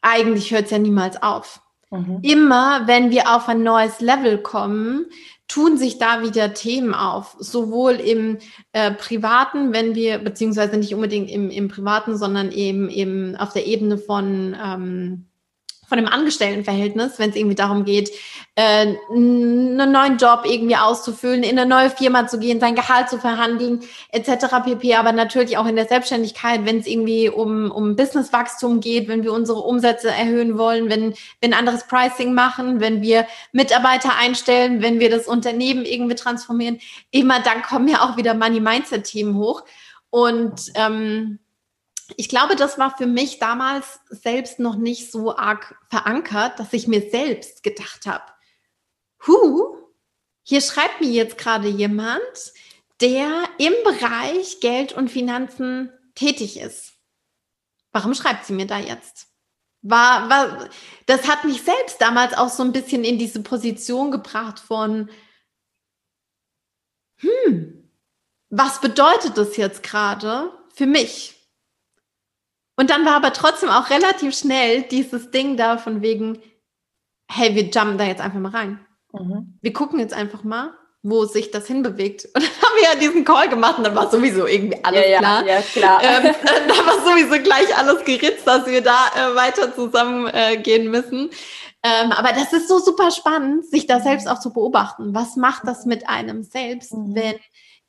eigentlich 0.00 0.52
hört 0.52 0.66
es 0.66 0.70
ja 0.70 0.78
niemals 0.78 1.22
auf. 1.22 1.60
Mhm. 1.90 2.20
Immer, 2.22 2.86
wenn 2.86 3.10
wir 3.10 3.34
auf 3.34 3.48
ein 3.48 3.62
neues 3.62 4.00
Level 4.00 4.38
kommen, 4.38 5.06
tun 5.48 5.76
sich 5.76 5.98
da 5.98 6.22
wieder 6.22 6.54
Themen 6.54 6.94
auf, 6.94 7.36
sowohl 7.38 7.92
im 7.94 8.38
äh, 8.72 8.92
Privaten, 8.92 9.72
wenn 9.72 9.94
wir, 9.94 10.18
beziehungsweise 10.18 10.78
nicht 10.78 10.94
unbedingt 10.94 11.30
im, 11.30 11.50
im 11.50 11.68
Privaten, 11.68 12.16
sondern 12.16 12.50
eben, 12.50 12.88
eben 12.88 13.36
auf 13.36 13.52
der 13.52 13.66
Ebene 13.66 13.98
von 13.98 14.56
ähm, 14.64 15.26
von 15.92 15.98
dem 15.98 16.08
Angestelltenverhältnis, 16.08 17.18
wenn 17.18 17.28
es 17.28 17.36
irgendwie 17.36 17.54
darum 17.54 17.84
geht, 17.84 18.10
äh, 18.54 18.94
einen 19.10 19.92
neuen 19.92 20.16
Job 20.16 20.44
irgendwie 20.46 20.76
auszufüllen, 20.76 21.42
in 21.42 21.58
eine 21.58 21.68
neue 21.68 21.90
Firma 21.90 22.26
zu 22.26 22.38
gehen, 22.38 22.60
sein 22.60 22.74
Gehalt 22.74 23.10
zu 23.10 23.18
verhandeln, 23.18 23.80
etc. 24.10 24.46
pp. 24.64 24.94
Aber 24.94 25.12
natürlich 25.12 25.58
auch 25.58 25.66
in 25.66 25.76
der 25.76 25.84
Selbstständigkeit, 25.84 26.64
wenn 26.64 26.78
es 26.78 26.86
irgendwie 26.86 27.28
um, 27.28 27.70
um 27.70 27.94
Businesswachstum 27.94 28.80
geht, 28.80 29.06
wenn 29.06 29.22
wir 29.22 29.34
unsere 29.34 29.58
Umsätze 29.58 30.08
erhöhen 30.08 30.56
wollen, 30.56 30.88
wenn 30.88 31.10
wir 31.10 31.18
ein 31.42 31.52
anderes 31.52 31.86
Pricing 31.86 32.32
machen, 32.32 32.80
wenn 32.80 33.02
wir 33.02 33.26
Mitarbeiter 33.52 34.16
einstellen, 34.18 34.80
wenn 34.80 34.98
wir 34.98 35.10
das 35.10 35.26
Unternehmen 35.26 35.84
irgendwie 35.84 36.14
transformieren, 36.14 36.78
immer 37.10 37.40
dann 37.40 37.60
kommen 37.60 37.88
ja 37.88 38.00
auch 38.00 38.16
wieder 38.16 38.32
Money-Mindset-Themen 38.32 39.36
hoch. 39.36 39.62
Und 40.08 40.72
ähm, 40.74 41.38
ich 42.16 42.28
glaube, 42.28 42.56
das 42.56 42.78
war 42.78 42.96
für 42.96 43.06
mich 43.06 43.38
damals 43.38 44.00
selbst 44.08 44.58
noch 44.58 44.76
nicht 44.76 45.10
so 45.10 45.36
arg 45.36 45.76
verankert, 45.90 46.58
dass 46.58 46.72
ich 46.72 46.88
mir 46.88 47.10
selbst 47.10 47.62
gedacht 47.62 48.06
habe, 48.06 48.24
hu, 49.26 49.76
hier 50.42 50.60
schreibt 50.60 51.00
mir 51.00 51.10
jetzt 51.10 51.38
gerade 51.38 51.68
jemand, 51.68 52.20
der 53.00 53.44
im 53.58 53.72
Bereich 53.84 54.60
Geld 54.60 54.92
und 54.92 55.10
Finanzen 55.10 55.92
tätig 56.14 56.58
ist. 56.58 56.94
Warum 57.92 58.14
schreibt 58.14 58.46
sie 58.46 58.52
mir 58.52 58.66
da 58.66 58.78
jetzt? 58.78 59.28
War, 59.82 60.30
war, 60.30 60.68
das 61.06 61.28
hat 61.28 61.44
mich 61.44 61.62
selbst 61.62 62.00
damals 62.00 62.34
auch 62.34 62.48
so 62.48 62.62
ein 62.62 62.72
bisschen 62.72 63.04
in 63.04 63.18
diese 63.18 63.42
Position 63.42 64.10
gebracht 64.10 64.60
von, 64.60 65.10
hm, 67.16 67.90
was 68.48 68.80
bedeutet 68.80 69.36
das 69.36 69.56
jetzt 69.56 69.82
gerade 69.82 70.52
für 70.74 70.86
mich? 70.86 71.41
Und 72.82 72.90
dann 72.90 73.06
war 73.06 73.14
aber 73.14 73.32
trotzdem 73.32 73.68
auch 73.68 73.90
relativ 73.90 74.36
schnell 74.36 74.82
dieses 74.82 75.30
Ding 75.30 75.56
da 75.56 75.78
von 75.78 76.02
wegen, 76.02 76.42
hey, 77.30 77.54
wir 77.54 77.66
jumpen 77.66 77.96
da 77.96 78.02
jetzt 78.02 78.20
einfach 78.20 78.40
mal 78.40 78.50
rein. 78.50 78.84
Mhm. 79.12 79.56
Wir 79.62 79.72
gucken 79.72 80.00
jetzt 80.00 80.12
einfach 80.12 80.42
mal, 80.42 80.74
wo 81.04 81.24
sich 81.24 81.52
das 81.52 81.68
hinbewegt. 81.68 82.24
Und 82.34 82.42
dann 82.42 82.50
haben 82.50 82.74
wir 82.74 82.82
ja 82.92 82.98
diesen 82.98 83.24
Call 83.24 83.48
gemacht 83.48 83.78
und 83.78 83.84
dann 83.84 83.94
war 83.94 84.10
sowieso 84.10 84.48
irgendwie 84.48 84.82
alles 84.82 85.04
ja, 85.08 85.18
klar. 85.20 85.46
Ja, 85.46 85.54
ja 85.54 85.62
klar. 85.62 86.02
Ähm, 86.02 86.34
da 86.66 86.74
war 86.84 87.08
sowieso 87.08 87.40
gleich 87.40 87.78
alles 87.78 88.04
geritzt, 88.04 88.48
dass 88.48 88.66
wir 88.66 88.80
da 88.80 88.98
äh, 89.14 89.36
weiter 89.36 89.72
zusammen 89.72 90.26
äh, 90.26 90.56
gehen 90.56 90.90
müssen. 90.90 91.30
Ähm, 91.84 92.10
aber 92.10 92.30
das 92.32 92.52
ist 92.52 92.66
so 92.66 92.80
super 92.80 93.12
spannend, 93.12 93.64
sich 93.64 93.86
da 93.86 94.00
selbst 94.00 94.28
auch 94.28 94.40
zu 94.40 94.52
beobachten. 94.52 95.14
Was 95.14 95.36
macht 95.36 95.68
das 95.68 95.86
mit 95.86 96.08
einem 96.08 96.42
selbst, 96.42 96.94
mhm. 96.94 97.14
wenn 97.14 97.34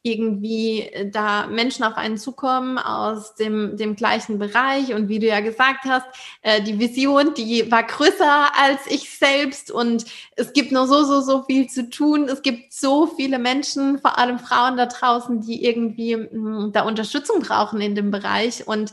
irgendwie 0.03 0.81
äh, 0.81 1.09
da 1.09 1.47
Menschen 1.47 1.83
auf 1.83 1.95
einen 1.95 2.17
zukommen 2.17 2.77
aus 2.77 3.35
dem, 3.35 3.77
dem 3.77 3.95
gleichen 3.95 4.37
Bereich 4.37 4.93
und 4.93 5.07
wie 5.07 5.19
du 5.19 5.27
ja 5.27 5.39
gesagt 5.39 5.85
hast, 5.85 6.05
äh, 6.41 6.61
die 6.61 6.77
Vision, 6.77 7.33
die 7.33 7.71
war 7.71 7.83
größer 7.83 8.51
als 8.55 8.81
ich 8.87 9.09
selbst 9.17 9.71
und 9.71 10.05
es 10.35 10.53
gibt 10.53 10.71
noch 10.73 10.85
so, 10.85 11.03
so, 11.05 11.21
so 11.21 11.43
viel 11.43 11.67
zu 11.69 11.89
tun. 11.89 12.25
Es 12.25 12.41
gibt 12.41 12.73
so 12.73 13.07
viele 13.07 13.39
Menschen, 13.39 13.99
vor 13.99 14.17
allem 14.17 14.39
Frauen 14.39 14.77
da 14.77 14.85
draußen, 14.85 15.41
die 15.41 15.63
irgendwie 15.65 16.17
mh, 16.17 16.27
hm, 16.31 16.71
da 16.73 16.83
Unterstützung 16.83 17.39
brauchen 17.39 17.81
in 17.81 17.95
dem 17.95 18.11
Bereich 18.11 18.67
und 18.67 18.91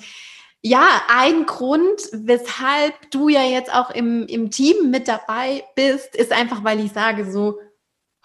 ja, 0.62 0.86
ein 1.08 1.46
Grund, 1.46 2.02
weshalb 2.12 3.10
du 3.10 3.28
ja 3.28 3.42
jetzt 3.42 3.72
auch 3.72 3.90
im, 3.90 4.26
im 4.26 4.50
Team 4.50 4.90
mit 4.90 5.08
dabei 5.08 5.64
bist, 5.74 6.14
ist 6.14 6.32
einfach, 6.32 6.62
weil 6.64 6.84
ich 6.84 6.92
sage 6.92 7.30
so, 7.32 7.58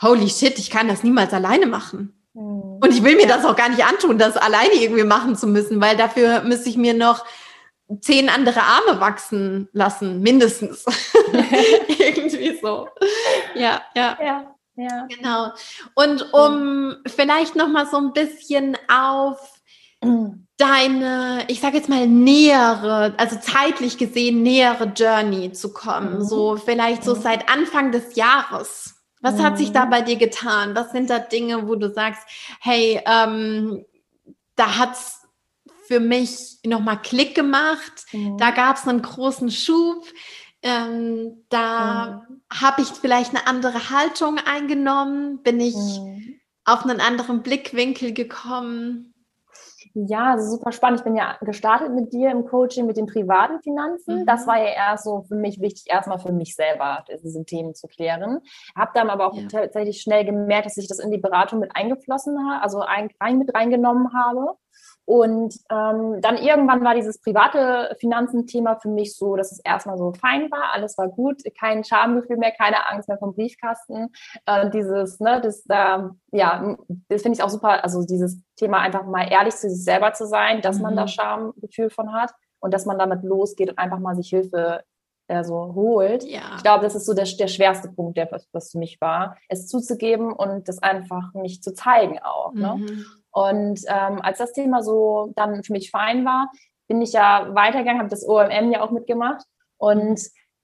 holy 0.02 0.30
shit, 0.30 0.60
ich 0.60 0.69
kann 0.69 0.89
das 0.89 1.04
niemals 1.04 1.34
alleine 1.34 1.65
machen. 1.65 2.14
Mhm. 2.36 2.80
Und 2.82 2.91
ich 2.91 3.04
will 3.04 3.15
mir 3.15 3.28
ja. 3.28 3.36
das 3.36 3.45
auch 3.45 3.56
gar 3.56 3.69
nicht 3.69 3.84
antun, 3.84 4.17
das 4.17 4.38
alleine 4.38 4.76
irgendwie 4.76 5.04
machen 5.04 5.36
zu 5.36 5.48
müssen, 5.48 5.82
weil 5.82 5.98
dafür 5.98 6.41
müsste 6.41 6.69
ich 6.69 6.78
mir 6.78 6.93
noch 6.93 7.26
zehn 8.02 8.30
andere 8.30 8.62
Arme 8.62 9.00
wachsen 9.00 9.69
lassen, 9.71 10.21
mindestens. 10.21 10.86
irgendwie 11.88 12.60
so. 12.62 12.88
Ja, 13.56 13.82
ja. 13.95 14.17
Ja. 14.21 14.52
Ja. 14.78 15.08
Genau. 15.08 15.52
Und 15.93 16.34
um 16.34 16.98
vielleicht 17.08 17.56
noch 17.56 17.69
mal 17.69 17.88
so 17.88 17.95
ein 17.98 18.12
bisschen 18.12 18.78
auf 18.89 19.39
deine, 20.58 21.45
ich 21.48 21.60
sage 21.60 21.78
jetzt 21.78 21.89
mal 21.89 22.08
nähere, 22.08 23.13
also 23.17 23.38
zeitlich 23.39 23.98
gesehen 23.98 24.43
nähere 24.43 24.91
Journey 24.95 25.52
zu 25.52 25.74
kommen, 25.74 26.15
mhm. 26.15 26.21
so 26.21 26.58
vielleicht 26.58 27.04
so 27.04 27.15
mhm. 27.15 27.21
seit 27.21 27.50
Anfang 27.50 27.91
des 27.91 28.15
Jahres. 28.15 28.95
Was 29.26 29.42
hat 29.42 29.58
sich 29.58 29.72
da 29.72 29.86
bei 29.86 30.04
dir 30.04 30.18
getan? 30.18 30.76
Was 30.76 30.92
sind 30.92 31.10
da 31.10 31.18
Dinge, 31.18 31.68
wo 31.68 31.74
du 31.74 31.92
sagst, 31.92 32.22
hey, 32.62 33.02
ähm, 33.08 33.84
da 34.56 34.78
hat's 34.78 35.28
für 35.88 36.00
mich 36.00 36.60
nochmal 36.64 37.02
Klick 37.02 37.34
gemacht, 37.34 38.06
mhm. 38.12 38.38
da 38.38 38.52
gab 38.52 38.78
es 38.78 38.88
einen 38.88 39.02
großen 39.02 39.50
Schub, 39.50 40.06
ähm, 40.62 41.44
da 41.50 42.24
mhm. 42.30 42.42
habe 42.54 42.84
ich 42.84 42.90
vielleicht 42.90 43.32
eine 43.32 43.48
andere 43.48 43.90
Haltung 43.90 44.38
eingenommen, 44.38 45.42
bin 45.42 45.60
ich 45.60 45.74
mhm. 45.74 46.40
auf 46.64 46.84
einen 46.84 47.02
anderen 47.02 47.42
Blickwinkel 47.42 48.14
gekommen. 48.14 49.14
Ja, 49.98 50.32
also 50.32 50.58
super 50.58 50.74
spannend. 50.74 51.00
Ich 51.00 51.04
bin 51.06 51.16
ja 51.16 51.38
gestartet 51.40 51.94
mit 51.94 52.12
dir 52.12 52.30
im 52.30 52.46
Coaching 52.46 52.86
mit 52.86 52.98
den 52.98 53.06
privaten 53.06 53.62
Finanzen. 53.62 54.20
Mhm. 54.20 54.26
Das 54.26 54.46
war 54.46 54.58
ja 54.58 54.74
erst 54.74 55.06
so 55.06 55.22
für 55.22 55.36
mich 55.36 55.62
wichtig, 55.62 55.86
erstmal 55.88 56.20
für 56.20 56.34
mich 56.34 56.54
selber 56.54 57.06
diese 57.24 57.46
Themen 57.46 57.74
zu 57.74 57.88
klären. 57.88 58.42
Habe 58.76 58.92
dann 58.94 59.10
aber 59.10 59.28
auch 59.28 59.38
ja. 59.38 59.48
tatsächlich 59.48 60.02
schnell 60.02 60.26
gemerkt, 60.26 60.66
dass 60.66 60.76
ich 60.76 60.90
das 60.90 61.00
in 61.00 61.12
die 61.12 61.18
Beratung 61.18 61.60
mit 61.60 61.72
eingeflossen 61.76 62.38
habe, 62.46 62.62
also 62.62 62.82
ein, 62.82 63.10
rein 63.22 63.38
mit 63.38 63.56
reingenommen 63.56 64.14
habe. 64.14 64.58
Und 65.06 65.56
ähm, 65.70 66.20
dann 66.22 66.38
irgendwann 66.38 66.84
war 66.84 66.96
dieses 66.96 67.22
private 67.22 67.96
Finanzenthema 68.00 68.76
für 68.76 68.89
mich 68.89 69.15
so, 69.15 69.36
dass 69.36 69.52
es 69.52 69.60
erstmal 69.60 69.98
so 70.00 70.13
fein 70.13 70.50
war, 70.50 70.74
alles 70.74 70.98
war 70.98 71.10
gut, 71.10 71.44
kein 71.60 71.84
Schamgefühl 71.84 72.38
mehr, 72.38 72.52
keine 72.52 72.89
Angst 72.89 73.08
mehr 73.08 73.20
vom 73.20 73.36
Briefkasten. 73.36 74.12
Äh, 74.48 74.72
dieses, 74.72 75.20
ne, 75.20 75.39
das, 75.41 75.63
äh, 75.70 76.00
ja, 76.32 76.76
das 77.08 77.22
finde 77.22 77.38
ich 77.38 77.44
auch 77.44 77.50
super, 77.50 77.84
also 77.84 78.04
dieses 78.04 78.41
Thema 78.56 78.80
einfach 78.80 79.06
mal 79.06 79.32
ehrlich 79.32 79.56
zu 79.56 79.70
sich 79.70 79.84
selber 79.84 80.13
zu 80.13 80.26
sein, 80.26 80.62
dass 80.62 80.78
mhm. 80.78 80.84
man 80.84 80.96
da 80.96 81.04
mhm. 81.04 81.10
Schamgefühl 81.10 81.91
von 81.91 82.12
hat 82.12 82.32
und 82.60 82.74
dass 82.74 82.88
man 82.88 82.98
damit 82.98 83.24
losgeht 83.24 83.70
und 83.70 83.78
einfach 83.78 84.00
mal 84.00 84.15
sich 84.15 84.30
Hilfe 84.30 84.84
äh, 85.28 85.44
so 85.44 85.74
holt. 85.76 86.24
Ja. 86.24 86.56
Ich 86.58 86.63
glaube, 86.63 86.84
das 86.84 86.96
ist 86.96 87.06
so 87.06 87.13
der, 87.13 87.26
der 87.26 87.48
schwerste 87.48 87.89
Punkt, 87.89 88.18
der 88.18 88.32
was, 88.32 88.48
was 88.52 88.72
für 88.72 88.80
mich 88.80 89.00
war, 89.02 89.38
es 89.50 89.68
zuzugeben 89.68 90.32
und 90.34 90.68
das 90.68 90.82
einfach 90.82 91.34
mich 91.34 91.62
zu 91.62 91.74
zeigen 91.74 92.20
auch. 92.20 92.54
Ne? 92.54 92.76
Mhm. 92.76 92.86
Ne? 92.86 93.06
Und 93.36 93.82
ähm, 93.89 94.21
als 94.21 94.38
das 94.38 94.54
Thema 94.54 94.82
so 94.82 95.34
dann 95.36 95.62
für 95.62 95.74
mich 95.74 95.91
fein 95.91 96.24
war, 96.24 96.50
bin 96.88 97.02
ich 97.02 97.12
ja 97.12 97.54
weitergegangen, 97.54 98.00
habe 98.00 98.10
das 98.10 98.26
OMM 98.26 98.71
ja 98.71 98.82
auch 98.82 98.91
mitgemacht. 98.91 99.43
Und 99.78 100.21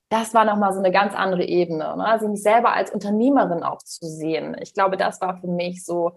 das 0.08 0.32
war 0.32 0.46
nochmal 0.46 0.72
so 0.72 0.78
eine 0.78 0.90
ganz 0.90 1.14
andere 1.14 1.44
Ebene. 1.44 1.94
Ne? 1.98 2.06
Also 2.06 2.28
mich 2.28 2.42
selber 2.42 2.72
als 2.72 2.90
Unternehmerin 2.90 3.62
auch 3.62 3.82
zu 3.82 4.06
sehen. 4.06 4.56
Ich 4.62 4.72
glaube, 4.72 4.96
das 4.96 5.20
war 5.20 5.36
für 5.36 5.48
mich 5.48 5.84
so 5.84 6.12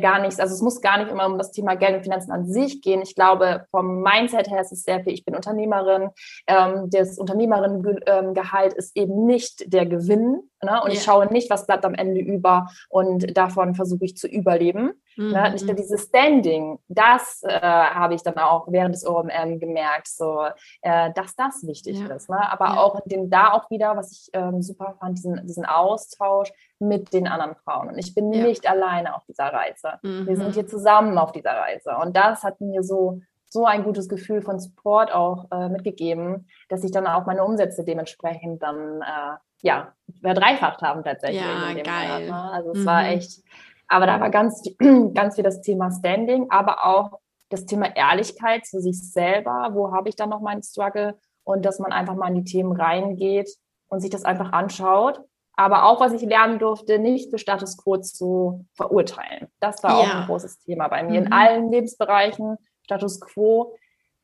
gar 0.00 0.20
nichts, 0.20 0.40
also 0.40 0.54
es 0.54 0.62
muss 0.62 0.80
gar 0.80 0.98
nicht 0.98 1.10
immer 1.10 1.26
um 1.26 1.38
das 1.38 1.52
Thema 1.52 1.74
Geld 1.74 1.96
und 1.96 2.02
Finanzen 2.02 2.32
an 2.32 2.46
sich 2.46 2.80
gehen. 2.82 3.02
Ich 3.02 3.14
glaube, 3.14 3.66
vom 3.70 4.02
Mindset 4.02 4.50
her 4.50 4.60
ist 4.60 4.72
es 4.72 4.84
sehr 4.84 5.02
viel, 5.02 5.12
ich 5.12 5.24
bin 5.24 5.34
Unternehmerin. 5.34 6.10
Ähm, 6.46 6.88
das 6.90 7.18
Unternehmerinnengehalt 7.18 8.72
ist 8.74 8.96
eben 8.96 9.26
nicht 9.26 9.72
der 9.72 9.86
Gewinn. 9.86 10.48
Ne? 10.62 10.80
Und 10.80 10.88
yeah. 10.88 10.92
ich 10.92 11.02
schaue 11.02 11.26
nicht, 11.26 11.50
was 11.50 11.66
bleibt 11.66 11.84
am 11.84 11.94
Ende 11.94 12.20
über 12.20 12.68
und 12.88 13.36
davon 13.36 13.74
versuche 13.74 14.04
ich 14.04 14.16
zu 14.16 14.28
überleben. 14.28 14.92
Ne? 15.16 15.24
Mhm. 15.24 15.32
Ne? 15.32 15.50
Nicht 15.52 15.66
nur 15.66 15.74
dieses 15.74 16.04
Standing, 16.04 16.78
das 16.88 17.42
äh, 17.42 17.60
habe 17.60 18.14
ich 18.14 18.22
dann 18.22 18.38
auch 18.38 18.66
während 18.68 18.94
des 18.94 19.06
OMM 19.06 19.58
gemerkt, 19.60 20.08
so, 20.08 20.46
äh, 20.82 21.10
dass 21.14 21.34
das 21.34 21.66
wichtig 21.66 21.98
ja. 21.98 22.14
ist. 22.14 22.30
Ne? 22.30 22.38
Aber 22.50 22.66
ja. 22.66 22.76
auch 22.78 23.00
dem, 23.04 23.28
da 23.30 23.52
auch 23.52 23.70
wieder, 23.70 23.96
was 23.96 24.12
ich 24.12 24.30
ähm, 24.32 24.62
super 24.62 24.96
fand, 24.98 25.18
diesen, 25.18 25.46
diesen 25.46 25.66
Austausch 25.66 26.50
mit 26.82 27.12
den 27.12 27.26
anderen 27.26 27.54
Frauen. 27.56 27.88
Und 27.88 27.98
ich 27.98 28.14
bin 28.14 28.32
ja. 28.32 28.44
nicht 28.44 28.68
alleine 28.68 29.14
auf 29.14 29.24
dieser 29.24 29.52
Reise. 29.52 29.98
Mhm. 30.02 30.26
Wir 30.26 30.36
sind 30.36 30.48
mhm. 30.48 30.52
hier 30.52 30.66
zusammen 30.66 31.16
auf 31.16 31.32
dieser 31.32 31.52
Reise. 31.52 31.96
Und 32.02 32.16
das 32.16 32.42
hat 32.42 32.60
mir 32.60 32.82
so 32.82 33.20
so 33.52 33.66
ein 33.66 33.84
gutes 33.84 34.08
Gefühl 34.08 34.40
von 34.40 34.58
Support 34.58 35.12
auch 35.12 35.46
äh, 35.50 35.68
mitgegeben, 35.68 36.48
dass 36.70 36.84
ich 36.84 36.90
dann 36.90 37.06
auch 37.06 37.26
meine 37.26 37.44
Umsätze 37.44 37.84
dementsprechend 37.84 38.62
dann 38.62 39.02
äh, 39.02 39.36
ja 39.60 39.92
verdreifacht 40.22 40.80
haben 40.80 41.04
tatsächlich. 41.04 41.42
Ja, 41.42 41.74
geil. 41.74 42.28
Monat, 42.28 42.46
ne? 42.46 42.50
Also 42.50 42.70
es 42.70 42.78
mhm. 42.78 42.86
war 42.86 43.08
echt, 43.08 43.42
aber 43.88 44.06
da 44.06 44.20
war 44.20 44.30
ganz, 44.30 44.62
ganz 45.14 45.34
viel 45.34 45.44
das 45.44 45.60
Thema 45.60 45.90
Standing, 45.90 46.46
aber 46.48 46.86
auch 46.86 47.18
das 47.50 47.66
Thema 47.66 47.94
Ehrlichkeit 47.94 48.64
zu 48.64 48.80
sich 48.80 49.12
selber. 49.12 49.68
Wo 49.72 49.92
habe 49.92 50.08
ich 50.08 50.16
dann 50.16 50.30
noch 50.30 50.40
meinen 50.40 50.62
Struggle? 50.62 51.18
Und 51.44 51.66
dass 51.66 51.78
man 51.78 51.92
einfach 51.92 52.14
mal 52.14 52.28
in 52.28 52.36
die 52.36 52.50
Themen 52.50 52.72
reingeht 52.72 53.50
und 53.88 54.00
sich 54.00 54.10
das 54.10 54.24
einfach 54.24 54.52
anschaut 54.52 55.20
aber 55.54 55.84
auch, 55.84 56.00
was 56.00 56.12
ich 56.12 56.22
lernen 56.22 56.58
durfte, 56.58 56.98
nicht 56.98 57.30
für 57.30 57.38
Status 57.38 57.76
Quo 57.76 57.98
zu 57.98 58.66
verurteilen. 58.74 59.48
Das 59.60 59.82
war 59.82 59.90
ja. 59.90 59.96
auch 59.98 60.14
ein 60.14 60.26
großes 60.26 60.60
Thema 60.60 60.88
bei 60.88 61.02
mir. 61.02 61.20
Mhm. 61.20 61.26
In 61.26 61.32
allen 61.32 61.70
Lebensbereichen, 61.70 62.56
Status 62.82 63.20
Quo, 63.20 63.74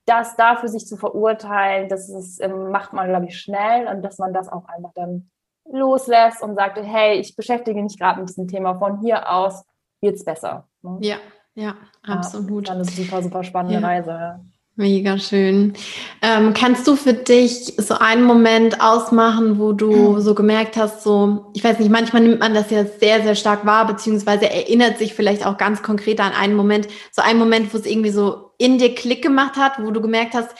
das 0.06 0.36
dafür 0.36 0.68
sich 0.68 0.86
zu 0.86 0.96
verurteilen, 0.96 1.88
das 1.88 2.08
ist, 2.08 2.40
ähm, 2.42 2.70
macht 2.70 2.92
man, 2.92 3.08
glaube 3.08 3.26
ich, 3.26 3.38
schnell 3.38 3.86
und 3.88 4.02
dass 4.02 4.18
man 4.18 4.32
das 4.32 4.48
auch 4.48 4.66
einfach 4.66 4.92
dann 4.94 5.30
loslässt 5.70 6.42
und 6.42 6.56
sagt, 6.56 6.78
hey, 6.82 7.18
ich 7.18 7.36
beschäftige 7.36 7.82
mich 7.82 7.98
gerade 7.98 8.20
mit 8.20 8.30
diesem 8.30 8.48
Thema, 8.48 8.78
von 8.78 9.00
hier 9.00 9.30
aus 9.30 9.64
wird 10.00 10.16
es 10.16 10.24
besser. 10.24 10.66
Ne? 10.82 10.98
Ja, 11.02 11.16
ja, 11.54 11.76
absolut. 12.02 12.68
Ja, 12.68 12.74
eine 12.74 12.84
super, 12.84 13.22
super 13.22 13.44
spannende 13.44 13.80
ja. 13.80 13.86
Reise. 13.86 14.40
Mega 14.78 15.18
schön. 15.18 15.72
Ähm, 16.22 16.54
kannst 16.54 16.86
du 16.86 16.94
für 16.94 17.12
dich 17.12 17.74
so 17.78 17.94
einen 17.94 18.22
Moment 18.22 18.80
ausmachen, 18.80 19.58
wo 19.58 19.72
du 19.72 19.90
mhm. 19.90 20.20
so 20.20 20.36
gemerkt 20.36 20.76
hast, 20.76 21.02
so, 21.02 21.50
ich 21.52 21.64
weiß 21.64 21.80
nicht, 21.80 21.90
manchmal 21.90 22.22
nimmt 22.22 22.38
man 22.38 22.54
das 22.54 22.70
ja 22.70 22.84
sehr, 22.84 23.24
sehr 23.24 23.34
stark 23.34 23.66
wahr, 23.66 23.88
beziehungsweise 23.88 24.48
erinnert 24.48 24.98
sich 24.98 25.14
vielleicht 25.14 25.44
auch 25.44 25.58
ganz 25.58 25.82
konkret 25.82 26.20
an 26.20 26.30
einen 26.30 26.54
Moment, 26.54 26.86
so 27.10 27.22
einen 27.22 27.40
Moment, 27.40 27.74
wo 27.74 27.78
es 27.78 27.86
irgendwie 27.86 28.10
so 28.10 28.52
in 28.56 28.78
dir 28.78 28.94
Klick 28.94 29.20
gemacht 29.20 29.56
hat, 29.56 29.82
wo 29.82 29.90
du 29.90 30.00
gemerkt 30.00 30.34
hast, 30.34 30.50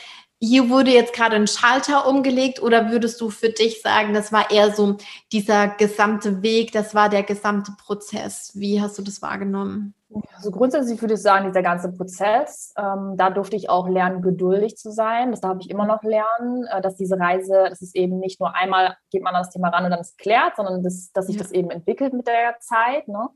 hier 0.41 0.69
wurde 0.69 0.91
jetzt 0.91 1.13
gerade 1.13 1.37
ein 1.37 1.47
Schalter 1.47 2.09
umgelegt 2.09 2.61
oder 2.61 2.91
würdest 2.91 3.21
du 3.21 3.31
für 3.31 3.51
dich 3.51 3.83
sagen, 3.83 4.15
das 4.15 4.33
war 4.33 4.51
eher 4.51 4.75
so 4.75 4.97
dieser 5.31 5.69
gesamte 5.69 6.43
Weg, 6.43 6.73
das 6.73 6.93
war 6.93 7.09
der 7.09 7.23
gesamte 7.23 7.71
Prozess? 7.79 8.51
Wie 8.55 8.81
hast 8.81 8.99
du 8.99 9.03
das 9.03 9.23
wahrgenommen? 9.23 9.95
Also 10.35 10.51
grundsätzlich 10.51 11.01
würde 11.03 11.15
ich 11.15 11.23
sagen, 11.23 11.47
dieser 11.47 11.63
ganze 11.63 11.93
Prozess, 11.93 12.73
ähm, 12.79 13.15
da 13.17 13.31
durfte 13.31 13.57
ich 13.57 13.69
auch 13.69 13.89
lernen, 13.89 14.23
geduldig 14.23 14.77
zu 14.77 14.91
sein. 14.91 15.31
Das 15.33 15.41
darf 15.41 15.59
ich 15.61 15.69
immer 15.69 15.87
noch 15.87 16.03
lernen, 16.03 16.65
äh, 16.65 16.81
dass 16.81 16.97
diese 16.97 17.19
Reise, 17.19 17.67
das 17.69 17.83
ist 17.83 17.95
eben 17.95 18.19
nicht 18.19 18.41
nur 18.41 18.55
einmal 18.55 18.97
geht 19.11 19.23
man 19.23 19.35
an 19.35 19.43
das 19.43 19.51
Thema 19.51 19.69
ran 19.69 19.85
und 19.85 19.91
dann 19.91 20.01
ist 20.01 20.13
es 20.13 20.17
klärt, 20.17 20.57
sondern 20.57 20.83
das, 20.83 21.13
dass 21.13 21.27
sich 21.27 21.37
das 21.37 21.53
eben 21.53 21.71
entwickelt 21.71 22.15
mit 22.15 22.27
der 22.27 22.57
Zeit. 22.61 23.07
Ne? 23.09 23.29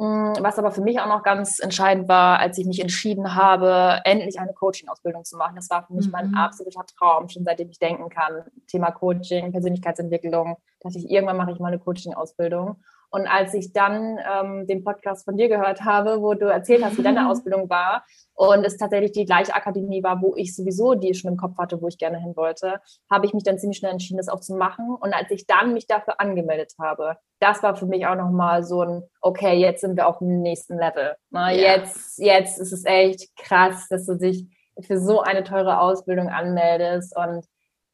Mm, 0.00 0.32
was 0.40 0.58
aber 0.58 0.70
für 0.72 0.80
mich 0.80 0.98
auch 0.98 1.08
noch 1.08 1.22
ganz 1.22 1.58
entscheidend 1.58 2.08
war, 2.08 2.38
als 2.38 2.56
ich 2.56 2.66
mich 2.66 2.80
entschieden 2.80 3.34
habe, 3.34 4.00
endlich 4.04 4.40
eine 4.40 4.54
Coaching-Ausbildung 4.54 5.24
zu 5.24 5.36
machen. 5.36 5.56
Das 5.56 5.68
war 5.68 5.86
für 5.86 5.92
mich 5.92 6.06
mhm. 6.06 6.12
mein 6.12 6.34
absoluter 6.34 6.84
Traum, 6.98 7.28
schon 7.28 7.44
seitdem 7.44 7.68
ich 7.68 7.78
denken 7.78 8.08
kann. 8.08 8.44
Thema 8.66 8.92
Coaching, 8.92 9.52
Persönlichkeitsentwicklung, 9.52 10.56
dass 10.80 10.96
ich 10.96 11.10
irgendwann 11.10 11.36
mache 11.36 11.52
ich 11.52 11.58
mal 11.58 11.68
eine 11.68 11.78
Coaching-Ausbildung. 11.78 12.76
Und 13.10 13.26
als 13.26 13.54
ich 13.54 13.72
dann 13.72 14.18
ähm, 14.18 14.66
den 14.66 14.84
Podcast 14.84 15.24
von 15.24 15.36
dir 15.36 15.48
gehört 15.48 15.82
habe, 15.82 16.22
wo 16.22 16.34
du 16.34 16.46
erzählt 16.46 16.84
hast, 16.84 16.96
wie 16.96 17.02
deine 17.02 17.28
Ausbildung 17.28 17.68
war 17.68 18.04
und 18.34 18.64
es 18.64 18.76
tatsächlich 18.76 19.12
die 19.12 19.24
gleiche 19.24 19.54
Akademie 19.54 20.02
war, 20.02 20.22
wo 20.22 20.34
ich 20.36 20.54
sowieso 20.54 20.94
die 20.94 21.14
schon 21.14 21.32
im 21.32 21.36
Kopf 21.36 21.58
hatte, 21.58 21.82
wo 21.82 21.88
ich 21.88 21.98
gerne 21.98 22.18
hin 22.18 22.36
wollte, 22.36 22.80
habe 23.10 23.26
ich 23.26 23.34
mich 23.34 23.42
dann 23.42 23.58
ziemlich 23.58 23.78
schnell 23.78 23.92
entschieden, 23.92 24.18
das 24.18 24.28
auch 24.28 24.40
zu 24.40 24.54
machen. 24.54 24.96
Und 25.00 25.12
als 25.12 25.30
ich 25.30 25.46
dann 25.46 25.72
mich 25.72 25.86
dafür 25.86 26.20
angemeldet 26.20 26.72
habe, 26.78 27.16
das 27.40 27.62
war 27.62 27.74
für 27.76 27.86
mich 27.86 28.06
auch 28.06 28.16
nochmal 28.16 28.62
so 28.62 28.82
ein, 28.82 29.02
okay, 29.20 29.54
jetzt 29.54 29.80
sind 29.80 29.96
wir 29.96 30.06
auf 30.06 30.18
dem 30.18 30.40
nächsten 30.40 30.78
Level. 30.78 31.16
Na, 31.30 31.52
yeah. 31.52 31.76
Jetzt, 31.76 32.18
jetzt 32.18 32.58
ist 32.58 32.72
es 32.72 32.84
echt 32.84 33.34
krass, 33.36 33.88
dass 33.88 34.06
du 34.06 34.16
dich 34.16 34.46
für 34.82 34.98
so 34.98 35.20
eine 35.20 35.44
teure 35.44 35.80
Ausbildung 35.80 36.28
anmeldest 36.28 37.16
und 37.16 37.44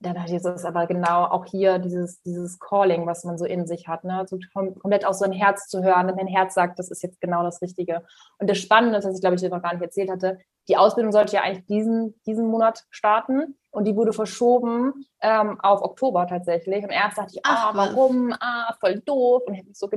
dann 0.01 0.15
das 0.15 0.31
ist 0.31 0.65
aber 0.65 0.87
genau 0.87 1.25
auch 1.25 1.47
hier 1.47 1.79
dieses, 1.79 2.21
dieses 2.23 2.59
Calling, 2.59 3.07
was 3.07 3.25
man 3.25 3.39
so 3.39 3.47
in 3.47 3.67
sich 3.67 3.89
hat, 3.89 4.05
ne? 4.05 4.27
So 4.29 4.39
komplett 4.53 5.07
aus 5.07 5.21
so 5.21 5.25
ein 5.25 5.33
Herz 5.33 5.69
zu 5.69 5.83
hören, 5.83 6.07
wenn 6.07 6.17
dein 6.17 6.27
Herz 6.27 6.55
sagt, 6.55 6.79
das 6.79 6.91
ist 6.91 7.03
jetzt 7.03 7.21
genau 7.21 7.43
das 7.43 7.63
Richtige. 7.63 8.03
Und 8.39 8.51
das 8.51 8.59
Spannende 8.59 8.99
was 8.99 9.15
ich 9.15 9.21
glaube 9.21 9.37
ich 9.37 9.41
dir 9.41 9.49
noch 9.49 9.63
gar 9.63 9.73
nicht 9.73 9.83
erzählt 9.83 10.11
hatte, 10.11 10.39
die 10.69 10.77
Ausbildung 10.77 11.13
sollte 11.13 11.37
ja 11.37 11.43
eigentlich 11.43 11.67
diesen, 11.67 12.21
diesen 12.27 12.47
Monat 12.49 12.85
starten 12.91 13.57
und 13.77 13.85
die 13.85 13.95
wurde 13.95 14.15
verschoben 14.15 15.07
ähm, 15.21 15.61
auf 15.61 15.83
Oktober 15.83 16.27
tatsächlich. 16.27 16.83
Und 16.83 16.91
erst 16.91 17.19
dachte 17.19 17.33
ich, 17.35 17.45
ah, 17.45 17.73
warum? 17.75 18.35
Ah, 18.41 18.75
voll 18.81 19.01
doof. 19.01 19.43
Und 19.47 19.53
ich 19.53 19.61
habe 19.61 19.69
mich 19.69 19.77
so 19.77 19.89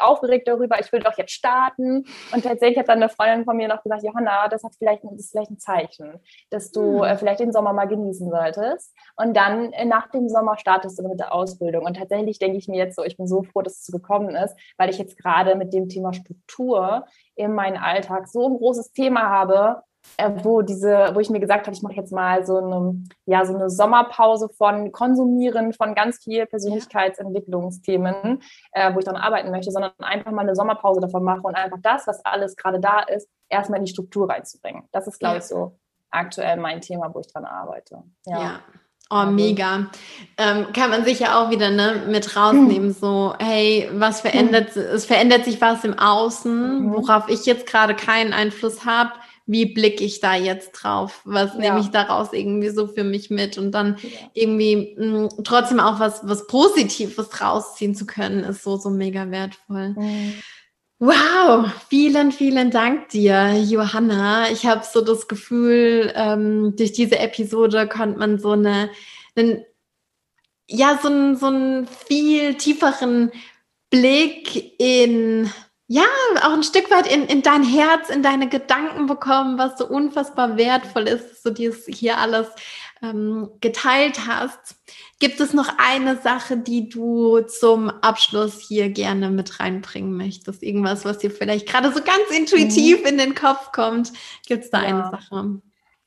aufgeregt 0.00 0.46
darüber, 0.46 0.78
ich 0.78 0.92
will 0.92 1.00
doch 1.00 1.16
jetzt 1.16 1.32
starten. 1.32 2.04
Und 2.34 2.44
tatsächlich 2.44 2.78
hat 2.78 2.90
dann 2.90 3.02
eine 3.02 3.08
Freundin 3.08 3.46
von 3.46 3.56
mir 3.56 3.68
noch 3.68 3.82
gesagt, 3.82 4.02
Johanna, 4.02 4.48
das, 4.48 4.62
hat 4.64 4.74
vielleicht, 4.76 5.02
das 5.04 5.12
ist 5.14 5.30
vielleicht 5.30 5.50
ein 5.50 5.58
Zeichen, 5.58 6.20
dass 6.50 6.72
du 6.72 6.98
hm. 6.98 7.04
äh, 7.04 7.16
vielleicht 7.16 7.40
den 7.40 7.52
Sommer 7.52 7.72
mal 7.72 7.86
genießen 7.86 8.30
solltest. 8.30 8.94
Und 9.16 9.34
dann 9.34 9.72
äh, 9.72 9.86
nach 9.86 10.10
dem 10.10 10.28
Sommer 10.28 10.58
startest 10.58 10.98
du 10.98 11.08
mit 11.08 11.18
der 11.18 11.32
Ausbildung. 11.32 11.86
Und 11.86 11.96
tatsächlich 11.96 12.38
denke 12.38 12.58
ich 12.58 12.68
mir 12.68 12.76
jetzt 12.76 12.96
so, 12.96 13.02
ich 13.02 13.16
bin 13.16 13.26
so 13.26 13.44
froh, 13.44 13.62
dass 13.62 13.78
es 13.78 13.86
so 13.86 13.92
gekommen 13.96 14.36
ist, 14.36 14.54
weil 14.76 14.90
ich 14.90 14.98
jetzt 14.98 15.16
gerade 15.16 15.54
mit 15.54 15.72
dem 15.72 15.88
Thema 15.88 16.12
Struktur 16.12 17.06
in 17.34 17.54
meinem 17.54 17.82
Alltag 17.82 18.28
so 18.28 18.46
ein 18.46 18.58
großes 18.58 18.92
Thema 18.92 19.30
habe, 19.30 19.82
wo 20.42 20.62
diese, 20.62 21.10
wo 21.14 21.20
ich 21.20 21.30
mir 21.30 21.40
gesagt 21.40 21.66
habe, 21.66 21.74
ich 21.74 21.82
mache 21.82 21.94
jetzt 21.94 22.12
mal 22.12 22.44
so 22.44 22.58
eine, 22.58 23.02
ja, 23.26 23.44
so 23.44 23.54
eine 23.54 23.70
Sommerpause 23.70 24.48
von 24.48 24.92
Konsumieren 24.92 25.72
von 25.72 25.94
ganz 25.94 26.22
viel 26.22 26.46
Persönlichkeitsentwicklungsthemen, 26.46 28.42
äh, 28.72 28.94
wo 28.94 28.98
ich 28.98 29.04
dann 29.04 29.16
arbeiten 29.16 29.50
möchte, 29.50 29.70
sondern 29.70 29.92
einfach 29.98 30.30
mal 30.32 30.42
eine 30.42 30.54
Sommerpause 30.54 31.00
davon 31.00 31.24
mache 31.24 31.42
und 31.42 31.54
einfach 31.54 31.78
das, 31.82 32.06
was 32.06 32.24
alles 32.24 32.56
gerade 32.56 32.80
da 32.80 33.00
ist, 33.00 33.28
erstmal 33.48 33.78
in 33.78 33.86
die 33.86 33.92
Struktur 33.92 34.28
reinzubringen. 34.28 34.84
Das 34.92 35.06
ist, 35.06 35.18
glaube 35.18 35.36
ja. 35.36 35.40
ich, 35.40 35.46
so 35.46 35.78
aktuell 36.10 36.58
mein 36.58 36.80
Thema, 36.80 37.12
wo 37.12 37.20
ich 37.20 37.32
dran 37.32 37.44
arbeite. 37.44 38.02
ja. 38.26 38.40
ja. 38.40 38.60
Oh, 39.14 39.26
mega. 39.26 39.90
Ähm, 40.38 40.72
kann 40.72 40.88
man 40.88 41.04
sich 41.04 41.20
ja 41.20 41.38
auch 41.38 41.50
wieder 41.50 41.68
ne, 41.68 42.04
mit 42.08 42.34
rausnehmen, 42.34 42.94
so, 42.94 43.34
hey, 43.38 43.90
was 43.92 44.22
verändert, 44.22 44.74
es 44.74 45.04
verändert 45.04 45.44
sich 45.44 45.60
was 45.60 45.84
im 45.84 45.98
Außen, 45.98 46.86
mhm. 46.86 46.94
worauf 46.94 47.28
ich 47.28 47.44
jetzt 47.44 47.66
gerade 47.66 47.94
keinen 47.94 48.32
Einfluss 48.32 48.86
habe 48.86 49.12
wie 49.52 49.66
blicke 49.66 50.02
ich 50.02 50.20
da 50.20 50.34
jetzt 50.34 50.72
drauf? 50.72 51.20
Was 51.24 51.52
ja. 51.54 51.60
nehme 51.60 51.80
ich 51.80 51.88
daraus 51.88 52.32
irgendwie 52.32 52.70
so 52.70 52.86
für 52.86 53.04
mich 53.04 53.30
mit? 53.30 53.58
Und 53.58 53.72
dann 53.72 53.98
ja. 54.02 54.08
irgendwie 54.32 54.96
mh, 54.98 55.06
mm, 55.06 55.28
trotzdem 55.44 55.78
auch 55.78 56.00
was, 56.00 56.20
was 56.24 56.46
Positives 56.46 57.40
rausziehen 57.40 57.94
zu 57.94 58.06
können, 58.06 58.44
ist 58.44 58.62
so, 58.62 58.76
so 58.76 58.90
mega 58.90 59.30
wertvoll. 59.30 59.90
Mhm. 59.90 60.34
Wow, 60.98 61.70
vielen, 61.88 62.32
vielen 62.32 62.70
Dank 62.70 63.08
dir, 63.08 63.54
Johanna. 63.58 64.50
Ich 64.50 64.66
habe 64.66 64.82
so 64.90 65.00
das 65.00 65.28
Gefühl, 65.28 66.12
ähm, 66.14 66.74
durch 66.76 66.92
diese 66.92 67.18
Episode 67.18 67.88
konnte 67.88 68.20
man 68.20 68.38
so 68.38 68.52
eine, 68.52 68.88
einen, 69.34 69.64
ja, 70.68 70.98
so 71.02 71.08
einen, 71.08 71.36
so 71.36 71.46
einen 71.46 71.88
viel 71.88 72.54
tieferen 72.54 73.32
Blick 73.90 74.80
in, 74.80 75.50
ja, 75.92 76.04
auch 76.42 76.54
ein 76.54 76.62
Stück 76.62 76.90
weit 76.90 77.06
in, 77.06 77.26
in 77.26 77.42
dein 77.42 77.62
Herz, 77.62 78.08
in 78.08 78.22
deine 78.22 78.48
Gedanken 78.48 79.06
bekommen, 79.06 79.58
was 79.58 79.76
so 79.76 79.86
unfassbar 79.86 80.56
wertvoll 80.56 81.06
ist, 81.06 81.30
dass 81.30 81.42
du 81.42 81.50
dir 81.50 81.74
hier 81.86 82.16
alles 82.16 82.48
ähm, 83.02 83.50
geteilt 83.60 84.26
hast. 84.26 84.76
Gibt 85.20 85.38
es 85.38 85.52
noch 85.52 85.68
eine 85.76 86.16
Sache, 86.16 86.56
die 86.56 86.88
du 86.88 87.40
zum 87.40 87.90
Abschluss 87.90 88.58
hier 88.58 88.88
gerne 88.88 89.28
mit 89.28 89.60
reinbringen 89.60 90.16
möchtest? 90.16 90.62
Irgendwas, 90.62 91.04
was 91.04 91.18
dir 91.18 91.30
vielleicht 91.30 91.68
gerade 91.68 91.92
so 91.92 92.00
ganz 92.00 92.30
intuitiv 92.34 93.02
mhm. 93.02 93.08
in 93.08 93.18
den 93.18 93.34
Kopf 93.34 93.70
kommt? 93.72 94.14
Gibt 94.46 94.64
es 94.64 94.70
da 94.70 94.82
ja. 94.82 94.88
eine 94.88 95.10
Sache? 95.10 95.60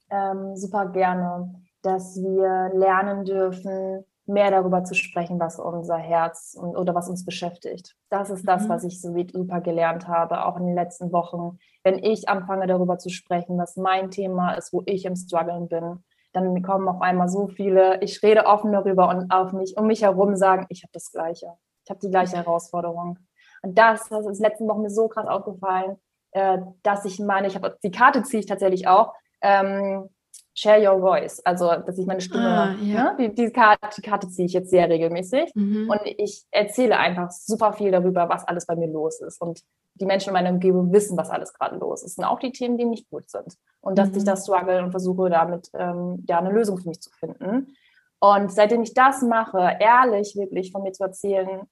Ähm, 0.09 0.55
super 0.55 0.87
gerne, 0.87 1.53
dass 1.83 2.15
wir 2.15 2.71
lernen 2.73 3.23
dürfen, 3.23 4.03
mehr 4.27 4.51
darüber 4.51 4.83
zu 4.83 4.95
sprechen, 4.95 5.39
was 5.39 5.59
unser 5.59 5.97
Herz 5.97 6.57
und, 6.59 6.75
oder 6.75 6.95
was 6.95 7.09
uns 7.09 7.25
beschäftigt. 7.25 7.95
Das 8.09 8.29
ist 8.29 8.47
das, 8.47 8.63
mhm. 8.63 8.69
was 8.69 8.83
ich 8.83 9.01
so 9.01 9.15
super 9.33 9.61
gelernt 9.61 10.07
habe, 10.07 10.45
auch 10.45 10.57
in 10.57 10.65
den 10.65 10.75
letzten 10.75 11.11
Wochen. 11.11 11.59
Wenn 11.83 12.03
ich 12.03 12.27
anfange, 12.27 12.67
darüber 12.67 12.97
zu 12.97 13.09
sprechen, 13.09 13.57
was 13.57 13.77
mein 13.77 14.11
Thema 14.11 14.53
ist, 14.53 14.73
wo 14.73 14.81
ich 14.85 15.05
im 15.05 15.15
Struggeln 15.15 15.67
bin, 15.67 16.03
dann 16.33 16.61
kommen 16.63 16.87
auf 16.87 17.01
einmal 17.01 17.29
so 17.29 17.47
viele, 17.47 18.01
ich 18.01 18.21
rede 18.21 18.45
offen 18.45 18.71
darüber 18.71 19.09
und 19.09 19.31
auf 19.31 19.53
mich, 19.53 19.77
um 19.77 19.87
mich 19.87 20.01
herum 20.01 20.35
sagen, 20.35 20.65
ich 20.69 20.83
habe 20.83 20.91
das 20.91 21.11
Gleiche. 21.11 21.53
Ich 21.83 21.89
habe 21.89 21.99
die 21.99 22.09
gleiche 22.09 22.35
Herausforderung. 22.35 23.19
Und 23.61 23.77
das, 23.77 24.09
das 24.09 24.25
ist 24.25 24.41
letzten 24.41 24.67
Wochen 24.67 24.81
mir 24.81 24.89
so 24.89 25.07
krass 25.07 25.27
aufgefallen, 25.27 25.97
äh, 26.31 26.57
dass 26.83 27.05
ich 27.05 27.19
meine, 27.19 27.47
ich 27.47 27.55
habe 27.55 27.77
die 27.83 27.91
Karte 27.91 28.23
ziehe 28.23 28.41
ich 28.41 28.47
tatsächlich 28.47 28.87
auch, 28.87 29.13
ähm, 29.41 30.09
Share 30.57 30.89
Your 30.89 31.01
Voice, 31.01 31.41
also 31.45 31.69
dass 31.85 31.97
ich 31.97 32.05
meine 32.05 32.21
Stimme, 32.21 32.47
ah, 32.47 32.75
ja. 32.81 33.13
ne, 33.13 33.15
die, 33.19 33.35
die, 33.35 33.51
Karte, 33.51 33.89
die 33.97 34.01
Karte 34.01 34.29
ziehe 34.29 34.45
ich 34.45 34.53
jetzt 34.53 34.69
sehr 34.69 34.89
regelmäßig 34.89 35.51
mhm. 35.53 35.89
und 35.89 35.99
ich 36.05 36.45
erzähle 36.49 36.97
einfach 36.97 37.29
super 37.29 37.73
viel 37.73 37.91
darüber, 37.91 38.29
was 38.29 38.47
alles 38.47 38.65
bei 38.65 38.75
mir 38.77 38.87
los 38.87 39.19
ist 39.19 39.41
und 39.41 39.61
die 39.95 40.05
Menschen 40.05 40.29
in 40.29 40.33
meiner 40.33 40.51
Umgebung 40.51 40.93
wissen, 40.93 41.17
was 41.17 41.29
alles 41.29 41.53
gerade 41.53 41.75
los 41.77 42.03
ist 42.03 42.17
und 42.17 42.23
auch 42.23 42.39
die 42.39 42.53
Themen, 42.53 42.77
die 42.77 42.85
nicht 42.85 43.09
gut 43.09 43.29
sind 43.29 43.57
und 43.81 43.97
dass 43.97 44.11
mhm. 44.11 44.17
ich 44.17 44.23
das 44.23 44.43
struggle 44.43 44.81
und 44.81 44.91
versuche 44.91 45.29
damit 45.29 45.69
ähm, 45.73 46.23
ja 46.27 46.39
eine 46.39 46.51
Lösung 46.51 46.77
für 46.77 46.87
mich 46.87 47.01
zu 47.01 47.11
finden 47.11 47.75
und 48.19 48.51
seitdem 48.51 48.81
ich 48.81 48.93
das 48.93 49.21
mache, 49.21 49.77
ehrlich 49.79 50.37
wirklich 50.37 50.71
von 50.71 50.83
mir 50.83 50.93
zu 50.93 51.03
erzählen, 51.03 51.67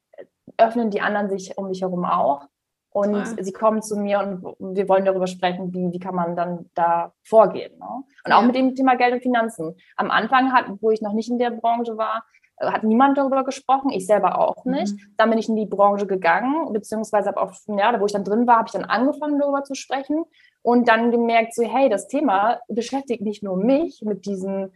öffnen 0.57 0.89
die 0.89 1.01
anderen 1.01 1.29
sich 1.29 1.57
um 1.57 1.69
mich 1.69 1.81
herum 1.81 2.03
auch 2.05 2.47
und 2.93 3.13
Toll. 3.13 3.43
sie 3.43 3.51
kommen 3.51 3.81
zu 3.81 3.97
mir 3.97 4.19
und 4.19 4.75
wir 4.75 4.87
wollen 4.87 5.05
darüber 5.05 5.27
sprechen, 5.27 5.73
wie, 5.73 5.91
wie 5.91 5.99
kann 5.99 6.15
man 6.15 6.35
dann 6.35 6.69
da 6.75 7.11
vorgehen. 7.23 7.77
Ne? 7.79 7.85
Und 8.25 8.31
ja. 8.31 8.37
auch 8.37 8.43
mit 8.43 8.55
dem 8.55 8.75
Thema 8.75 8.95
Geld 8.95 9.13
und 9.13 9.23
Finanzen. 9.23 9.75
Am 9.95 10.11
Anfang, 10.11 10.53
hat, 10.53 10.65
wo 10.79 10.91
ich 10.91 11.01
noch 11.01 11.13
nicht 11.13 11.29
in 11.29 11.39
der 11.39 11.49
Branche 11.49 11.97
war, 11.97 12.23
äh, 12.57 12.67
hat 12.67 12.83
niemand 12.83 13.17
darüber 13.17 13.43
gesprochen, 13.43 13.89
ich 13.89 14.05
selber 14.05 14.37
auch 14.37 14.63
nicht. 14.65 14.93
Mhm. 14.93 15.13
Dann 15.17 15.29
bin 15.31 15.39
ich 15.39 15.49
in 15.49 15.55
die 15.55 15.65
Branche 15.65 16.05
gegangen, 16.05 16.71
beziehungsweise 16.71 17.29
habe 17.29 17.41
auch, 17.41 17.53
ja, 17.67 17.99
wo 17.99 18.05
ich 18.05 18.13
dann 18.13 18.23
drin 18.23 18.45
war, 18.45 18.57
habe 18.57 18.67
ich 18.67 18.73
dann 18.73 18.85
angefangen, 18.85 19.39
darüber 19.39 19.63
zu 19.63 19.73
sprechen 19.73 20.23
und 20.61 20.87
dann 20.87 21.11
gemerkt, 21.11 21.55
so, 21.55 21.63
hey, 21.63 21.89
das 21.89 22.07
Thema 22.07 22.59
beschäftigt 22.67 23.21
nicht 23.21 23.43
nur 23.43 23.57
mich 23.57 24.01
mit 24.03 24.25
diesem 24.25 24.71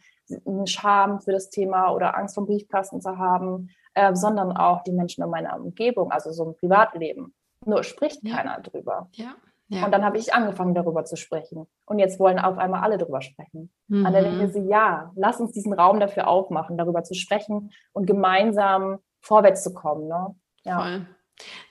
Scham 0.65 1.22
für 1.22 1.32
das 1.32 1.49
Thema 1.49 1.91
oder 1.93 2.18
Angst 2.18 2.36
vom 2.36 2.45
Briefkasten 2.45 2.99
zu 2.99 3.18
haben, 3.18 3.70
äh, 3.93 4.13
sondern 4.13 4.51
auch 4.55 4.84
die 4.84 4.91
Menschen 4.91 5.24
in 5.24 5.30
meiner 5.30 5.55
Umgebung, 5.55 6.11
also 6.11 6.32
so 6.32 6.49
ein 6.49 6.55
Privatleben. 6.55 7.34
Nur 7.68 7.84
spricht 7.84 8.24
ja. 8.24 8.38
keiner 8.38 8.59
drüber. 8.61 9.09
Ja. 9.13 9.36
Ja. 9.70 9.84
Und 9.84 9.91
dann 9.91 10.05
habe 10.05 10.18
ich 10.18 10.34
angefangen, 10.34 10.74
darüber 10.74 11.03
zu 11.03 11.18
sprechen. 11.18 11.68
Und 11.86 11.99
jetzt 11.99 12.20
wollen 12.20 12.39
auf 12.39 12.57
einmal 12.57 12.82
alle 12.82 12.97
darüber 12.97 13.22
sprechen. 13.22 13.70
Mhm. 13.89 14.05
Und 14.05 14.13
dann 14.13 14.24
denke 14.24 14.45
ich 14.45 14.53
so, 14.53 14.70
ja, 14.70 15.11
lass 15.15 15.41
uns 15.41 15.51
diesen 15.51 15.74
Raum 15.74 15.99
dafür 15.99 16.28
aufmachen, 16.28 16.78
darüber 16.78 17.03
zu 17.03 17.15
sprechen 17.15 17.72
und 17.91 18.05
gemeinsam 18.05 18.99
vorwärts 19.20 19.63
zu 19.63 19.74
kommen. 19.74 20.07
Ne? 20.07 20.36
Ja. 20.63 20.82
Voll. 20.82 21.05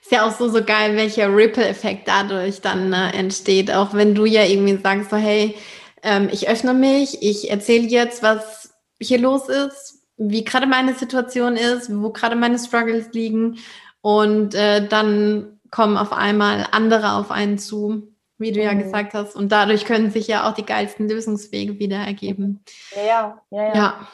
Ist 0.01 0.11
ja 0.11 0.25
auch 0.25 0.31
so, 0.31 0.47
so 0.47 0.63
geil, 0.63 0.95
welcher 0.95 1.35
Ripple-Effekt 1.35 2.07
dadurch 2.07 2.61
dann 2.61 2.93
äh, 2.93 3.09
entsteht. 3.17 3.73
Auch 3.73 3.93
wenn 3.93 4.13
du 4.13 4.25
ja 4.25 4.43
irgendwie 4.43 4.77
sagst, 4.77 5.09
so, 5.09 5.17
hey, 5.17 5.55
ähm, 6.03 6.29
ich 6.31 6.47
öffne 6.47 6.75
mich, 6.75 7.21
ich 7.21 7.49
erzähle 7.49 7.87
jetzt, 7.87 8.21
was 8.21 8.75
hier 9.01 9.19
los 9.19 9.49
ist, 9.49 10.05
wie 10.17 10.43
gerade 10.43 10.67
meine 10.67 10.93
Situation 10.93 11.55
ist, 11.55 11.91
wo 11.91 12.11
gerade 12.11 12.35
meine 12.35 12.59
Struggles 12.59 13.11
liegen. 13.11 13.57
Und 14.01 14.55
äh, 14.55 14.87
dann 14.87 15.56
kommen 15.71 15.97
auf 15.97 16.13
einmal 16.13 16.67
andere 16.71 17.13
auf 17.13 17.31
einen 17.31 17.57
zu, 17.57 18.13
wie 18.37 18.51
du 18.51 18.59
mhm. 18.59 18.65
ja 18.65 18.73
gesagt 18.73 19.13
hast. 19.13 19.35
Und 19.35 19.51
dadurch 19.51 19.85
können 19.85 20.11
sich 20.11 20.27
ja 20.27 20.49
auch 20.49 20.53
die 20.53 20.65
geilsten 20.65 21.09
Lösungswege 21.09 21.79
wieder 21.79 21.97
ergeben. 21.97 22.63
Ja, 22.95 23.41
ja, 23.49 23.63
ja. 23.63 23.75
ja. 23.75 24.07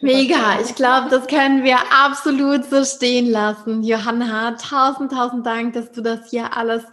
Mega, 0.00 0.60
ich 0.60 0.74
glaube, 0.74 1.08
das 1.08 1.26
können 1.26 1.64
wir 1.64 1.78
absolut 1.90 2.64
so 2.64 2.84
stehen 2.84 3.30
lassen. 3.30 3.82
Johanna, 3.82 4.52
tausend, 4.52 5.12
tausend 5.12 5.46
Dank, 5.46 5.72
dass 5.72 5.90
du 5.90 6.02
das 6.02 6.28
hier 6.28 6.56
alles 6.56 6.84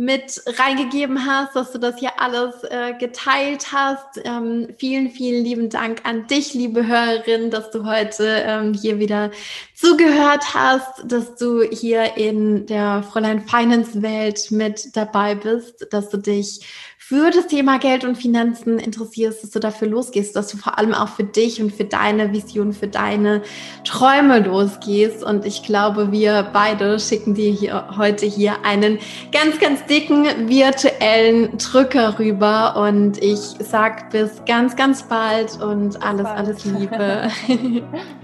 mit 0.00 0.42
reingegeben 0.58 1.26
hast, 1.26 1.54
dass 1.54 1.72
du 1.72 1.78
das 1.78 1.98
hier 1.98 2.18
alles 2.18 2.54
äh, 2.64 2.94
geteilt 2.94 3.70
hast. 3.70 4.18
Ähm, 4.24 4.68
vielen, 4.78 5.10
vielen 5.10 5.44
lieben 5.44 5.68
Dank 5.68 6.06
an 6.06 6.26
dich, 6.26 6.54
liebe 6.54 6.86
Hörerin, 6.86 7.50
dass 7.50 7.70
du 7.70 7.84
heute 7.84 8.24
ähm, 8.46 8.72
hier 8.72 8.98
wieder 8.98 9.30
zugehört 9.74 10.54
hast, 10.54 11.04
dass 11.04 11.36
du 11.36 11.60
hier 11.64 12.16
in 12.16 12.64
der 12.64 13.02
Fräulein 13.02 13.46
Finance 13.46 14.00
Welt 14.00 14.50
mit 14.50 14.96
dabei 14.96 15.34
bist, 15.34 15.86
dass 15.90 16.08
du 16.08 16.16
dich 16.16 16.60
für 17.10 17.32
das 17.32 17.48
Thema 17.48 17.80
Geld 17.80 18.04
und 18.04 18.14
Finanzen 18.14 18.78
interessierst, 18.78 19.42
dass 19.42 19.50
du 19.50 19.58
dafür 19.58 19.88
losgehst, 19.88 20.36
dass 20.36 20.46
du 20.46 20.56
vor 20.56 20.78
allem 20.78 20.94
auch 20.94 21.08
für 21.08 21.24
dich 21.24 21.60
und 21.60 21.74
für 21.74 21.82
deine 21.82 22.32
Vision, 22.32 22.72
für 22.72 22.86
deine 22.86 23.42
Träume 23.82 24.38
losgehst. 24.38 25.24
Und 25.24 25.44
ich 25.44 25.64
glaube, 25.64 26.12
wir 26.12 26.48
beide 26.52 27.00
schicken 27.00 27.34
dir 27.34 27.50
hier 27.50 27.96
heute 27.96 28.26
hier 28.26 28.64
einen 28.64 29.00
ganz, 29.32 29.58
ganz 29.58 29.84
dicken 29.86 30.48
virtuellen 30.48 31.58
Drücker 31.58 32.16
rüber. 32.20 32.76
Und 32.76 33.20
ich 33.20 33.40
sag 33.58 34.10
bis 34.10 34.44
ganz, 34.46 34.76
ganz 34.76 35.02
bald 35.02 35.60
und 35.60 36.00
alles, 36.00 36.26
alles 36.26 36.64
Liebe. 36.64 37.28